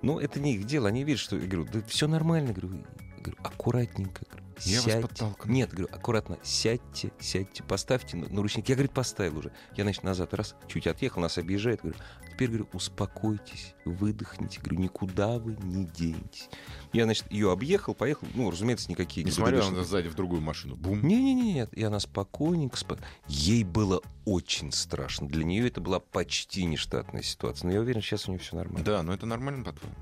Ну, 0.00 0.18
это 0.18 0.40
не 0.40 0.54
их 0.54 0.64
дело. 0.64 0.88
Они 0.88 1.04
видят, 1.04 1.20
что... 1.20 1.36
Я 1.36 1.46
говорю, 1.46 1.68
да 1.70 1.82
все 1.86 2.08
нормально. 2.08 2.52
Говорю, 2.52 2.82
говорю 3.18 3.38
аккуратненько. 3.42 4.24
Говорю, 4.30 4.45
Я 4.64 4.76
вас 4.76 4.84
сядьте. 4.84 5.08
подтолкну. 5.08 5.52
Нет, 5.52 5.70
говорю, 5.70 5.88
аккуратно, 5.92 6.38
сядьте, 6.42 7.12
сядьте, 7.20 7.62
поставьте 7.62 8.16
на, 8.16 8.28
на 8.28 8.42
ручник. 8.42 8.68
Я, 8.68 8.74
говорит, 8.74 8.92
поставил 8.92 9.38
уже. 9.38 9.52
Я, 9.76 9.84
значит, 9.84 10.02
назад 10.02 10.32
раз, 10.34 10.54
чуть 10.68 10.86
отъехал, 10.86 11.20
нас 11.20 11.36
объезжает. 11.38 11.82
Говорю, 11.82 11.98
теперь, 12.32 12.48
говорю, 12.48 12.68
успокойтесь, 12.72 13.74
выдохните. 13.84 14.60
Говорю, 14.60 14.80
никуда 14.80 15.38
вы 15.38 15.56
не 15.56 15.84
денетесь. 15.84 16.48
Я, 16.92 17.04
значит, 17.04 17.30
ее 17.30 17.52
объехал, 17.52 17.94
поехал. 17.94 18.26
Ну, 18.34 18.50
разумеется, 18.50 18.90
никакие... 18.90 19.24
Не 19.24 19.30
смотрел 19.30 19.66
она 19.66 19.84
сзади 19.84 20.08
в 20.08 20.14
другую 20.14 20.40
машину. 20.40 20.76
Бум. 20.76 21.02
Не-не-не, 21.06 21.52
нет. 21.52 21.72
И 21.74 21.82
она 21.82 22.00
спокойненько, 22.00 22.76
спо- 22.76 23.00
Ей 23.28 23.64
было 23.64 24.00
очень 24.24 24.72
страшно. 24.72 25.28
Для 25.28 25.44
нее 25.44 25.68
это 25.68 25.80
была 25.80 26.00
почти 26.00 26.64
нештатная 26.64 27.22
ситуация. 27.22 27.66
Но 27.68 27.74
я 27.74 27.80
уверен, 27.80 28.00
сейчас 28.00 28.26
у 28.26 28.30
нее 28.30 28.40
все 28.40 28.56
нормально. 28.56 28.84
Да, 28.84 29.02
но 29.02 29.12
это 29.12 29.26
нормально, 29.26 29.64
по-твоему? 29.64 29.96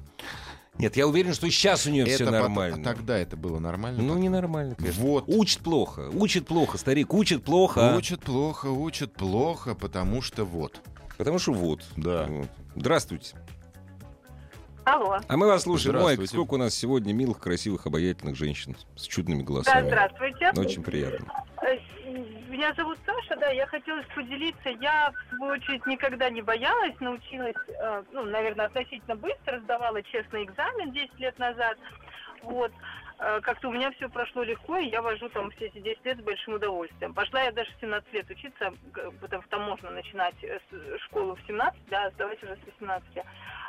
Нет, 0.79 0.97
я 0.97 1.07
уверен, 1.07 1.33
что 1.35 1.49
сейчас 1.51 1.87
у 1.87 1.91
нее 1.91 2.05
все 2.05 2.25
Это 2.25 2.31
нормально. 2.33 2.79
а 2.81 2.85
тогда 2.85 3.17
это 3.17 3.37
было 3.37 3.59
нормально? 3.61 3.99
Ну, 4.03 4.09
по-твоему? 4.09 4.25
ненормально, 4.25 4.75
конечно. 4.75 5.03
Вот. 5.03 5.25
Учит 5.29 5.61
плохо. 5.61 6.11
Учит 6.13 6.47
плохо, 6.47 6.79
старик. 6.79 7.15
Учит 7.15 7.45
плохо. 7.45 7.93
а? 7.93 7.97
Учат 7.97 8.21
плохо, 8.23 8.67
учат 8.67 9.13
плохо, 9.13 9.75
потому 9.75 10.21
что 10.21 10.45
вот. 10.45 10.81
Потому 11.17 11.39
что 11.39 11.53
вот. 11.53 11.81
Да. 11.97 12.27
Вот. 12.29 12.49
Здравствуйте. 12.75 13.37
Алло. 14.85 15.19
А 15.29 15.37
мы 15.37 15.47
вас 15.47 15.63
слушаем. 15.63 15.97
Ой, 16.03 16.27
сколько 16.27 16.55
у 16.55 16.57
нас 16.59 16.75
сегодня 16.75 17.13
милых, 17.13 17.39
красивых, 17.39 17.87
обаятельных 17.87 18.37
женщин 18.37 18.77
с 18.97 19.07
чудными 19.07 19.41
Да, 19.41 19.45
голосами. 19.47 19.87
здравствуйте. 19.87 20.53
Очень 20.57 20.83
приятно. 20.83 21.27
Э, 21.63 21.77
Меня 22.51 22.73
зовут 22.75 22.99
Саша, 23.07 23.37
да, 23.41 23.49
я 23.51 23.67
хотела 23.67 24.03
поделиться. 24.15 24.69
Я, 24.81 25.11
в 25.33 25.37
свою 25.37 25.53
очередь, 25.55 25.87
никогда 25.87 26.29
не 26.29 26.43
боялась, 26.43 26.95
научилась, 27.01 27.57
э, 27.69 28.03
ну, 28.13 28.25
наверное, 28.25 28.67
относительно 28.67 29.17
быстро, 29.17 29.59
сдавала 29.61 30.03
честный 30.03 30.45
экзамен 30.45 30.93
10 30.93 31.19
лет 31.19 31.39
назад. 31.39 31.79
Вот. 32.43 32.71
Э, 33.19 33.41
Как-то 33.43 33.69
у 33.69 33.73
меня 33.73 33.91
все 33.93 34.09
прошло 34.09 34.43
легко, 34.43 34.77
и 34.77 34.89
я 34.89 35.01
вожу 35.03 35.29
там 35.29 35.51
все 35.53 35.67
эти 35.67 35.79
10 35.79 36.05
лет 36.05 36.19
с 36.19 36.23
большим 36.23 36.55
удовольствием. 36.55 37.15
Пошла 37.15 37.43
я 37.43 37.53
даже 37.53 37.71
в 37.73 37.81
17 37.81 38.13
лет 38.13 38.29
учиться, 38.31 38.73
потому 39.21 39.43
там 39.49 39.63
можно 39.63 39.91
начинать 39.91 40.35
э, 40.43 40.59
с- 40.71 41.01
школу 41.05 41.37
в 41.37 41.43
17, 41.47 41.81
да, 41.89 42.11
сдавать 42.11 42.43
уже 42.43 42.57
с 42.57 42.67
18. 42.67 43.09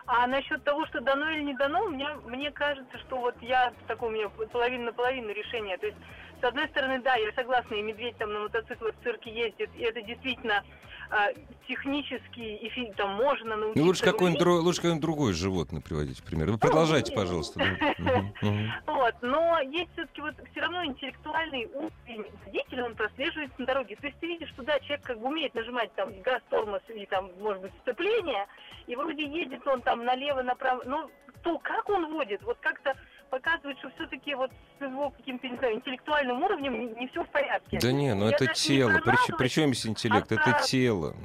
А 0.08 0.28
насчет 0.28 0.64
того, 0.64 0.86
что 0.88 1.02
дано 1.02 1.30
или 1.32 1.42
не 1.44 1.54
дано, 1.56 1.88
меня, 1.90 2.16
мне 2.26 2.52
кажется, 2.52 2.98
что 3.00 3.18
вот 3.18 3.36
я 3.42 3.72
такое 3.88 4.10
у 4.10 4.14
меня 4.14 4.30
половина 4.30 4.86
на 4.86 4.94
половину 4.94 5.30
решение. 5.32 5.78
То 5.78 5.88
есть, 5.88 5.98
с 6.42 6.44
одной 6.44 6.68
стороны, 6.70 7.00
да, 7.02 7.16
я 7.16 7.32
согласна, 7.34 7.76
и 7.76 7.82
медведь 7.82 8.18
там 8.18 8.34
на 8.34 8.40
мотоциклах 8.42 8.94
в 8.96 9.04
цирке 9.04 9.32
ездит, 9.34 9.70
и 9.76 9.82
это 9.84 10.02
действительно 10.02 10.64
а, 11.10 11.28
технически, 11.68 12.40
и 12.40 12.94
там 12.94 13.16
можно 13.16 13.56
научиться. 13.56 13.80
Ну, 13.80 13.86
лучше 13.88 14.04
какое-нибудь, 14.04 14.42
дру- 14.42 14.60
лучше 14.60 14.94
другое 14.96 15.34
животное 15.34 15.82
приводить 15.82 16.20
в 16.20 16.24
пример. 16.24 16.52
Вы 16.52 16.58
продолжайте, 16.58 17.14
пожалуйста. 17.14 17.60
да. 17.60 17.94
Мгм, 17.98 18.34
мгм. 18.42 18.74
Вот, 18.88 19.16
но 19.22 19.60
есть 19.60 19.92
все-таки 19.94 20.22
вот 20.22 20.36
все 20.52 20.62
равно 20.62 20.86
интеллектуальный 20.86 21.66
уровень 21.68 22.26
водителя, 22.46 22.86
он 22.86 22.96
прослеживается 22.96 23.56
на 23.60 23.66
дороге. 23.66 23.96
То 23.98 24.08
есть 24.08 24.20
ты 24.20 24.28
видишь, 24.28 24.50
что 24.50 24.64
да, 24.64 24.80
человек 24.80 25.06
как 25.06 25.20
бы 25.20 25.28
умеет 25.28 25.54
нажимать 25.54 25.94
там 25.96 26.22
газ, 26.22 26.42
тормоз 26.50 26.82
и 26.90 27.06
там, 27.06 27.30
может 27.40 27.62
быть, 27.62 27.72
сцепление, 27.82 28.48
и 28.88 28.96
вроде 28.96 29.24
едет 29.24 29.66
он 29.68 29.82
там 29.82 30.04
налево, 30.06 30.42
направо, 30.42 30.84
но 30.86 31.10
то, 31.44 31.60
как 31.60 31.88
он 31.90 32.12
водит, 32.12 32.42
вот 32.44 32.58
как-то 32.60 32.96
показывает, 33.30 33.78
что 33.80 33.90
все-таки 33.96 34.34
вот 34.36 34.52
с 34.80 34.82
его 34.82 35.10
каким-то, 35.12 35.48
не 35.48 35.58
знаю, 35.58 35.76
интеллектуальным 35.76 36.42
уровнем 36.44 36.96
не, 37.00 37.08
все 37.08 37.24
в 37.24 37.30
порядке. 37.30 37.80
Да 37.82 37.92
не, 37.92 38.14
ну 38.14 38.26
Я 38.30 38.32
это 38.36 38.48
тело. 38.54 38.90
про 38.92 39.02
При, 39.02 39.08
наглость, 39.12 39.38
при 39.38 39.48
чем 39.48 39.74
здесь 39.74 39.86
интеллект? 39.88 40.32
а 40.32 40.36
Это 40.36 40.62
тело. 40.68 41.16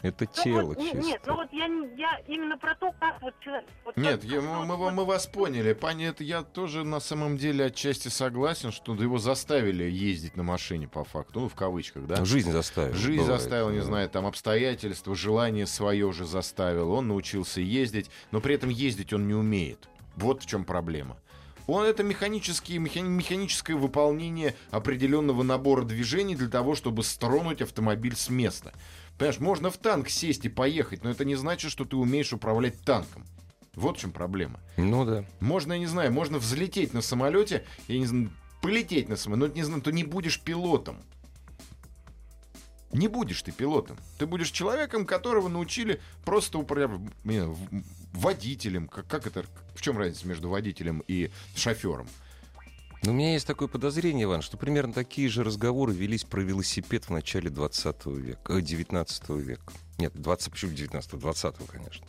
Это 0.00 0.26
Ну 0.36 0.42
тело, 0.44 0.62
вот, 0.62 0.78
чисто. 0.80 0.96
Нет, 0.98 1.20
ну 1.26 1.34
вот 1.34 1.48
я, 1.52 1.64
я 1.96 2.20
именно 2.28 2.56
про 2.56 2.76
то, 2.76 2.92
как 3.00 3.20
вот 3.20 3.34
человек... 3.40 3.66
вот 3.84 3.96
Нет, 3.96 4.20
как- 4.20 4.30
я- 4.30 4.40
мы, 4.40 4.64
мы- 4.64 4.76
вот- 4.76 4.92
мы 4.92 5.04
вас 5.04 5.26
поняли. 5.26 5.72
Понятно, 5.72 6.22
я 6.22 6.42
тоже 6.44 6.84
на 6.84 7.00
самом 7.00 7.36
деле 7.36 7.64
отчасти 7.64 8.06
согласен, 8.06 8.70
что 8.70 8.94
его 8.94 9.18
заставили 9.18 9.82
ездить 9.82 10.36
на 10.36 10.44
машине 10.44 10.86
по 10.86 11.02
факту, 11.02 11.40
ну, 11.40 11.48
в 11.48 11.56
кавычках, 11.56 12.06
да? 12.06 12.18
Ну, 12.20 12.26
Жизнь 12.26 12.52
заставила. 12.52 12.94
Жизнь 12.94 13.22
бывает. 13.22 13.40
заставила, 13.40 13.70
не 13.72 13.80
знаю, 13.80 14.08
там 14.08 14.24
обстоятельства, 14.26 15.16
желание 15.16 15.66
свое 15.66 16.12
же 16.12 16.26
заставил. 16.26 16.92
Он 16.92 17.08
научился 17.08 17.60
ездить, 17.60 18.08
но 18.30 18.40
при 18.40 18.54
этом 18.54 18.68
ездить 18.70 19.12
он 19.12 19.26
не 19.26 19.34
умеет. 19.34 19.88
Вот 20.14 20.44
в 20.44 20.46
чем 20.46 20.64
проблема. 20.64 21.16
Он 21.68 21.84
это 21.84 22.02
механические, 22.02 22.78
механи- 22.78 23.08
механическое 23.08 23.74
выполнение 23.74 24.56
определенного 24.70 25.42
набора 25.42 25.84
движений 25.84 26.34
для 26.34 26.48
того, 26.48 26.74
чтобы 26.74 27.04
стронуть 27.04 27.60
автомобиль 27.60 28.16
с 28.16 28.30
места. 28.30 28.72
Понимаешь, 29.18 29.38
можно 29.38 29.70
в 29.70 29.76
танк 29.76 30.08
сесть 30.08 30.46
и 30.46 30.48
поехать, 30.48 31.04
но 31.04 31.10
это 31.10 31.26
не 31.26 31.34
значит, 31.36 31.70
что 31.70 31.84
ты 31.84 31.96
умеешь 31.96 32.32
управлять 32.32 32.80
танком. 32.80 33.26
Вот 33.74 33.98
в 33.98 34.00
чем 34.00 34.12
проблема. 34.12 34.60
Ну 34.78 35.04
да. 35.04 35.26
Можно, 35.40 35.74
я 35.74 35.78
не 35.78 35.86
знаю, 35.86 36.10
можно 36.10 36.38
взлететь 36.38 36.94
на 36.94 37.02
самолете, 37.02 37.66
я 37.86 37.98
не 37.98 38.06
знаю, 38.06 38.30
полететь 38.62 39.10
на 39.10 39.16
самолете, 39.16 39.48
но 39.48 39.54
не 39.54 39.62
знаю, 39.62 39.82
то 39.82 39.92
не 39.92 40.04
будешь 40.04 40.40
пилотом. 40.40 40.96
Не 42.92 43.08
будешь 43.08 43.42
ты 43.42 43.52
пилотом. 43.52 43.98
Ты 44.18 44.26
будешь 44.26 44.50
человеком, 44.50 45.04
которого 45.04 45.48
научили 45.48 46.00
просто 46.24 46.58
управлять 46.58 47.00
водителем. 48.12 48.88
Как, 48.88 49.06
как 49.06 49.26
это? 49.26 49.44
В 49.74 49.82
чем 49.82 49.98
разница 49.98 50.26
между 50.26 50.48
водителем 50.48 51.02
и 51.06 51.30
шофером? 51.54 52.08
Но 53.02 53.12
у 53.12 53.14
меня 53.14 53.34
есть 53.34 53.46
такое 53.46 53.68
подозрение, 53.68 54.24
Иван, 54.24 54.42
что 54.42 54.56
примерно 54.56 54.92
такие 54.92 55.28
же 55.28 55.44
разговоры 55.44 55.92
велись 55.92 56.24
про 56.24 56.40
велосипед 56.40 57.04
в 57.04 57.10
начале 57.10 57.48
20 57.48 58.06
века, 58.06 58.52
э, 58.52 58.60
19 58.60 59.38
века. 59.38 59.72
Нет, 59.98 60.12
20, 60.14 60.50
почему 60.52 60.72
19 60.72 61.18
20 61.18 61.54
конечно. 61.66 62.06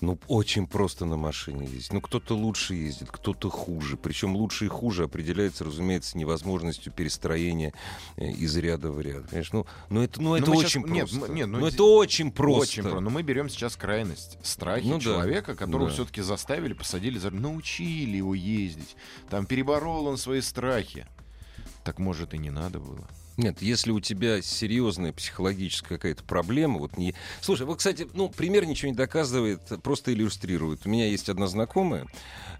Ну, 0.00 0.18
очень 0.28 0.66
просто 0.68 1.04
на 1.04 1.16
машине 1.16 1.64
ездить. 1.66 1.92
Ну, 1.92 2.00
кто-то 2.00 2.36
лучше 2.36 2.74
ездит, 2.74 3.08
кто-то 3.10 3.50
хуже. 3.50 3.96
Причем 3.96 4.36
лучше 4.36 4.66
и 4.66 4.68
хуже 4.68 5.04
определяется, 5.04 5.64
разумеется, 5.64 6.16
невозможностью 6.16 6.92
перестроения 6.92 7.72
э, 8.16 8.26
из 8.28 8.56
ряда 8.56 8.92
в 8.92 9.00
ряд. 9.00 9.26
Конечно, 9.30 9.58
ну, 9.60 9.66
ну 9.88 10.02
это, 10.02 10.22
ну, 10.22 10.36
это 10.36 10.50
мы 10.50 10.58
очень 10.58 10.82
нет, 10.86 11.08
просто. 11.10 11.26
м- 11.26 11.34
нет, 11.34 11.46
ну, 11.48 11.58
ну, 11.60 11.66
это 11.66 11.82
очень 11.82 12.30
просто. 12.30 12.62
Очень 12.80 12.82
про. 12.84 13.00
Но 13.00 13.10
мы 13.10 13.22
берем 13.22 13.48
сейчас 13.48 13.74
крайность. 13.74 14.38
Страхи 14.42 14.86
Ну 14.86 14.96
да. 14.98 15.00
человека, 15.00 15.56
которого 15.56 15.88
Да. 15.88 15.94
все-таки 15.94 16.20
заставили, 16.20 16.74
посадили, 16.74 17.18
за... 17.18 17.30
научили 17.30 18.18
его 18.18 18.34
ездить. 18.34 18.94
Там 19.30 19.46
переборол 19.46 20.06
он 20.06 20.18
свои 20.18 20.40
страхи. 20.42 21.06
Так 21.82 21.98
может 21.98 22.34
и 22.34 22.38
не 22.38 22.50
надо 22.50 22.78
было. 22.78 23.08
Нет, 23.38 23.62
если 23.62 23.92
у 23.92 24.00
тебя 24.00 24.42
серьезная 24.42 25.12
психологическая 25.12 25.96
какая-то 25.96 26.24
проблема, 26.24 26.80
вот 26.80 26.96
не... 26.96 27.14
Слушай, 27.40 27.66
вот, 27.66 27.78
кстати, 27.78 28.08
ну, 28.12 28.28
пример 28.28 28.66
ничего 28.66 28.90
не 28.90 28.96
доказывает, 28.96 29.60
просто 29.84 30.12
иллюстрирует. 30.12 30.84
У 30.84 30.88
меня 30.88 31.06
есть 31.06 31.28
одна 31.28 31.46
знакомая, 31.46 32.08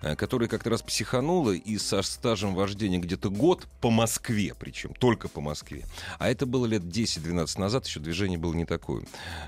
э, 0.03 0.15
которая 0.15 0.49
как-то 0.49 0.71
раз 0.71 0.83
психанула 0.83 1.51
и 1.51 1.79
со 1.79 2.01
стажем 2.03 2.55
вождения 2.55 3.01
где-то 3.01 3.29
год 3.29 3.67
по 3.81 3.91
Москве, 3.91 4.55
причем 4.57 4.95
только 4.95 5.29
по 5.29 5.41
Москве. 5.41 5.85
А 6.21 6.31
это 6.31 6.47
было 6.47 6.65
лет 6.65 6.83
10-12 6.83 7.59
назад, 7.59 7.85
еще 7.85 7.99
движение 7.99 8.39
было 8.39 8.55
не 8.55 8.65
такое 8.65 9.03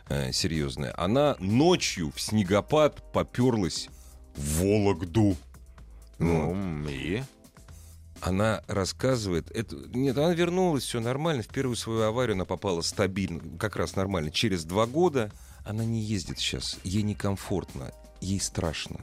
э, 0.09 0.33
серьезное. 0.33 0.93
Она 0.97 1.37
ночью 1.39 2.11
в 2.13 2.21
снегопад 2.21 3.13
поперлась 3.13 3.89
в 4.35 4.63
Вологду. 4.63 5.37
Ну, 6.19 6.89
и... 6.89 7.23
она 8.21 8.63
рассказывает, 8.67 9.51
это, 9.51 9.77
нет, 9.95 10.17
она 10.19 10.33
вернулась, 10.35 10.85
все 10.85 11.01
нормально, 11.01 11.43
в 11.43 11.49
первую 11.49 11.77
свою 11.77 12.03
аварию 12.03 12.35
она 12.35 12.45
попала 12.45 12.83
стабильно, 12.83 13.41
как 13.59 13.77
раз 13.77 13.97
нормально. 13.97 14.31
Через 14.31 14.65
два 14.65 14.87
года 14.87 15.31
она 15.65 15.85
не 15.85 16.01
ездит 16.01 16.39
сейчас, 16.39 16.79
ей 16.85 17.03
некомфортно, 17.03 17.93
ей 18.21 18.41
страшно. 18.41 19.01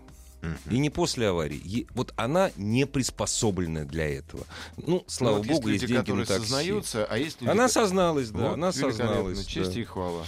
И 0.69 0.77
не 0.77 0.89
после 0.89 1.27
аварии. 1.27 1.59
Е- 1.65 1.87
Вот 1.93 2.13
она 2.15 2.51
не 2.55 2.85
приспособленная 2.85 3.83
для 3.85 4.07
этого. 4.07 4.45
Ну, 4.77 5.03
слава 5.07 5.37
Ну, 5.37 5.43
вот 5.43 5.47
богу, 5.47 5.67
есть 5.69 5.81
есть 5.81 5.91
люди, 5.91 6.05
деньги 6.05 6.19
на 6.19 6.25
такси. 6.25 6.41
сознаются, 6.43 7.05
а 7.05 7.17
есть 7.17 7.41
люди, 7.41 7.49
Она 7.51 7.67
созналась, 7.67 8.29
да, 8.29 8.39
Вот, 8.39 8.53
она 8.53 8.71
созналась. 8.71 9.45
Честь 9.45 9.73
да. 9.73 9.81
и 9.81 9.83
хвала. 9.83 10.23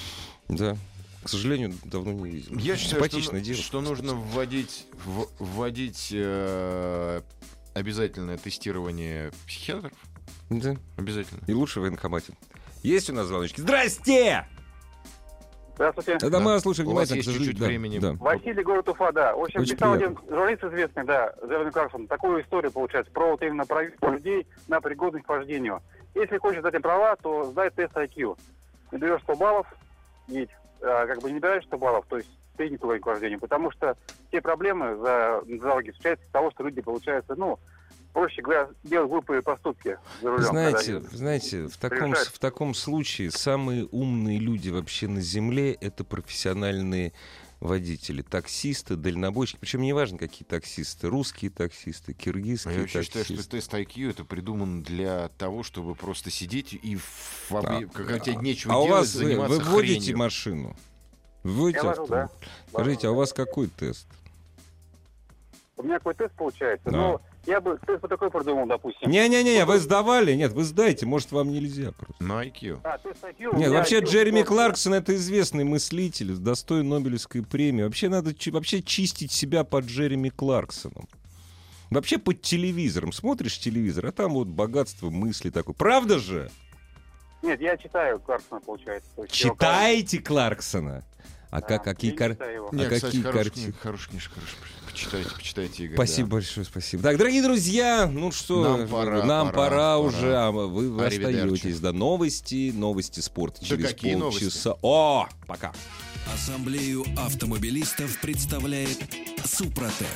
Да. 0.50 0.76
К 1.24 1.30
сожалению, 1.30 1.74
давно 1.86 2.12
не 2.14 2.30
видел. 2.32 2.58
Я 2.58 2.76
считаю, 2.76 3.06
что, 3.06 3.34
ну- 3.34 3.40
девушка. 3.40 3.66
что 3.66 3.82
нужно 3.82 4.14
вводить, 4.14 4.88
в- 5.06 5.28
вводить 5.38 6.10
э, 6.12 7.22
обязательное 7.74 8.38
тестирование 8.38 9.32
психиатров. 9.48 9.94
Да. 10.50 10.76
Обязательно. 10.98 11.42
И 11.48 11.54
лучше 11.54 11.80
в 11.80 11.84
военкомате. 11.84 12.34
Есть 12.84 13.10
у 13.10 13.14
нас 13.14 13.28
звоночки? 13.28 13.62
Здрасте! 13.62 14.46
Здравствуйте. 15.76 16.18
Да, 16.30 16.40
мы 16.40 16.52
вас 16.52 16.64
слушаем 16.64 16.90
У 16.90 16.94
вас 16.94 17.10
внимательно. 17.10 17.32
есть 17.32 17.40
чуть-чуть 17.46 17.60
да, 17.60 17.68
времени. 17.68 18.00
да. 18.00 18.14
Василий, 18.20 18.64
город 18.64 18.90
Уфа, 18.90 19.14
да. 19.14 19.34
В 19.34 19.42
общем, 19.44 19.62
Очень 19.62 19.76
писал 19.76 19.94
приятно. 19.96 20.20
один 20.20 20.30
журналист 20.30 20.64
известный, 20.66 21.04
да, 21.06 21.34
Зервин 21.42 21.72
Карсон, 21.72 22.08
такую 22.08 22.44
историю, 22.44 22.72
получается, 22.72 23.12
про 23.14 23.32
вот 23.32 23.42
именно 23.42 23.66
проверку 23.66 24.12
людей 24.12 24.46
на 24.68 24.82
пригодность 24.82 25.26
к 25.26 25.30
вождению. 25.30 25.82
Если 26.16 26.38
хочешь 26.38 26.60
сдать 26.60 26.74
им 26.74 26.82
права, 26.82 27.16
то 27.16 27.46
сдай 27.52 27.70
тест 27.70 27.96
IQ. 27.96 28.38
Наберешь 28.92 29.22
100 29.22 29.36
баллов, 29.38 29.68
едь. 30.28 30.50
А, 30.82 31.06
как 31.08 31.22
бы 31.22 31.30
не 31.30 31.36
набираешь 31.36 31.64
100 31.66 31.78
баллов, 31.78 32.06
то 32.10 32.18
есть 32.18 32.30
не 32.68 32.78
к 32.78 33.06
вождению. 33.06 33.40
Потому 33.40 33.72
что 33.72 33.96
все 34.30 34.42
проблемы 34.42 34.96
за, 34.98 35.42
на 35.46 35.60
дороге 35.60 35.92
встречаются 35.92 36.26
из 36.26 36.32
того, 36.32 36.52
что 36.52 36.64
люди, 36.64 36.82
получается, 36.82 37.36
ну, 37.36 37.60
проще 38.14 38.42
говоря, 38.42 38.70
делают 38.84 39.12
глупые 39.12 39.42
поступки 39.42 39.98
за 40.22 40.30
рулем. 40.30 40.44
Знаете, 40.44 41.00
знаете, 41.12 41.68
в 41.68 41.78
таком, 41.78 42.14
в 42.16 42.40
таком 42.40 42.74
случае 42.74 43.32
самые 43.32 43.86
умные 43.86 44.40
люди 44.40 44.70
вообще 44.70 45.08
на 45.08 45.22
Земле— 45.22 45.74
это 45.82 46.04
профессиональные 46.04 47.14
водители, 47.60 48.22
таксисты, 48.22 48.96
дальнобойщики. 48.96 49.58
Причем 49.60 49.82
неважно, 49.82 50.18
какие 50.18 50.46
таксисты. 50.46 51.10
Русские 51.10 51.52
таксисты, 51.52 52.14
А 52.14 52.14
киргизские 52.14 52.74
я 52.74 52.80
вообще 52.82 53.04
считаю, 53.04 53.26
таксисты. 53.26 53.44
что 53.44 53.52
тест 53.52 53.74
IQ 53.74 54.12
это 54.12 54.24
придуман 54.24 54.82
для 54.82 55.28
того, 55.38 55.64
чтобы 55.64 55.94
просто 55.94 56.32
сидеть 56.32 56.74
и 56.74 56.96
в 56.96 57.52
А, 57.52 57.82
когда 57.94 58.20
тебе 58.20 58.38
нечего 58.38 58.74
а 58.76 58.78
у 58.80 58.86
делать, 58.88 59.00
вас 59.02 59.16
вы, 59.16 59.36
вы 59.36 59.60
водите 59.60 60.00
хренью. 60.00 60.18
машину? 60.18 60.76
Вы 61.44 61.62
водите 61.62 61.80
Я 61.82 61.90
вожу, 61.90 62.08
да. 62.08 62.30
Скажите, 62.70 63.08
а 63.08 63.12
у 63.12 63.16
вас 63.16 63.34
какой 63.34 63.68
тест? 63.68 64.08
У 65.78 65.84
меня 65.84 65.98
какой 65.98 66.14
тест 66.14 66.34
получается. 66.36 66.92
Да. 66.92 66.98
Ну, 66.98 67.22
я 67.46 67.62
бы 67.62 67.80
тест 67.88 68.02
вот 68.02 68.10
такой 68.10 68.30
придумал, 68.30 68.68
допустим. 68.68 69.10
Не-не-не, 69.10 69.66
вы 69.66 69.80
сдавали? 69.80 70.34
Нет, 70.34 70.52
вы 70.52 70.64
сдайте, 70.64 71.06
может, 71.06 71.32
вам 71.32 71.52
нельзя 71.52 71.94
просто. 71.94 72.22
На 72.22 72.46
IQ. 72.46 72.82
А, 72.84 72.98
тест 72.98 73.24
IQ 73.24 73.58
Нет, 73.58 73.72
вообще 73.72 74.02
IQ 74.02 74.06
Джереми 74.06 74.40
40. 74.40 74.48
Кларксон 74.48 74.94
это 74.96 75.16
известный 75.16 75.64
мыслитель, 75.64 76.36
достоин 76.36 76.90
Нобелевской 76.90 77.42
премии. 77.44 77.84
Вообще 77.84 78.10
надо 78.10 78.34
вообще 78.52 78.84
чистить 78.84 79.32
себя 79.32 79.64
под 79.64 79.86
Джереми 79.86 80.30
Кларксоном. 80.30 81.08
Вообще 81.90 82.18
под 82.18 82.42
телевизором. 82.42 83.14
Смотришь 83.14 83.58
телевизор, 83.58 84.08
а 84.08 84.12
там 84.12 84.34
вот 84.34 84.48
богатство 84.48 85.10
мысли 85.10 85.50
такое. 85.50 85.74
Правда 85.74 86.20
же? 86.20 86.52
Нет, 87.42 87.62
я 87.62 87.78
читаю 87.78 88.20
Кларксона, 88.20 88.60
получается. 88.60 89.10
Читаете 89.30 90.20
Кларксона? 90.20 91.06
А 91.50 91.62
Да, 91.62 91.68
как, 91.68 91.84
какие 91.84 92.12
кар... 92.12 92.38
А 92.40 92.70
Не, 92.76 92.84
кстати, 92.86 93.02
какие 93.06 93.22
хорошая 93.24 93.44
картины? 93.44 93.66
книга, 93.66 93.78
хорошая 93.82 94.10
книжка, 94.10 94.34
хорошая. 94.36 94.58
Почитайте, 94.92 95.30
почитайте, 95.36 95.84
Игорь. 95.86 95.96
Спасибо 95.96 96.28
да. 96.28 96.34
большое, 96.34 96.66
спасибо. 96.66 97.04
Так, 97.04 97.18
дорогие 97.18 97.42
друзья, 97.44 98.08
ну 98.12 98.32
что, 98.32 98.78
Нам 98.78 98.88
пора, 98.88 99.24
нам 99.26 99.48
пора, 99.48 99.54
пора, 99.54 99.70
пора. 99.70 99.98
уже, 100.00 100.36
а 100.36 100.52
вы, 100.52 100.90
вы 100.92 101.06
остаетесь. 101.06 101.80
Да, 101.80 101.92
новости, 101.94 102.72
новости 102.76 103.20
спорта 103.20 103.62
Да 103.62 103.68
через 103.68 103.88
какие 103.90 104.16
новости? 104.16 104.44
полчаса. 104.44 104.76
О, 104.82 105.28
пока. 105.48 105.74
Ассамблею 106.34 107.04
автомобилистов 107.18 108.20
представляет 108.22 109.00
Супротек. 109.46 110.08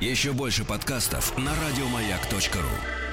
Еще 0.00 0.32
больше 0.32 0.64
подкастов 0.64 1.36
на 1.36 1.52
радиомаяк.ру. 1.54 3.09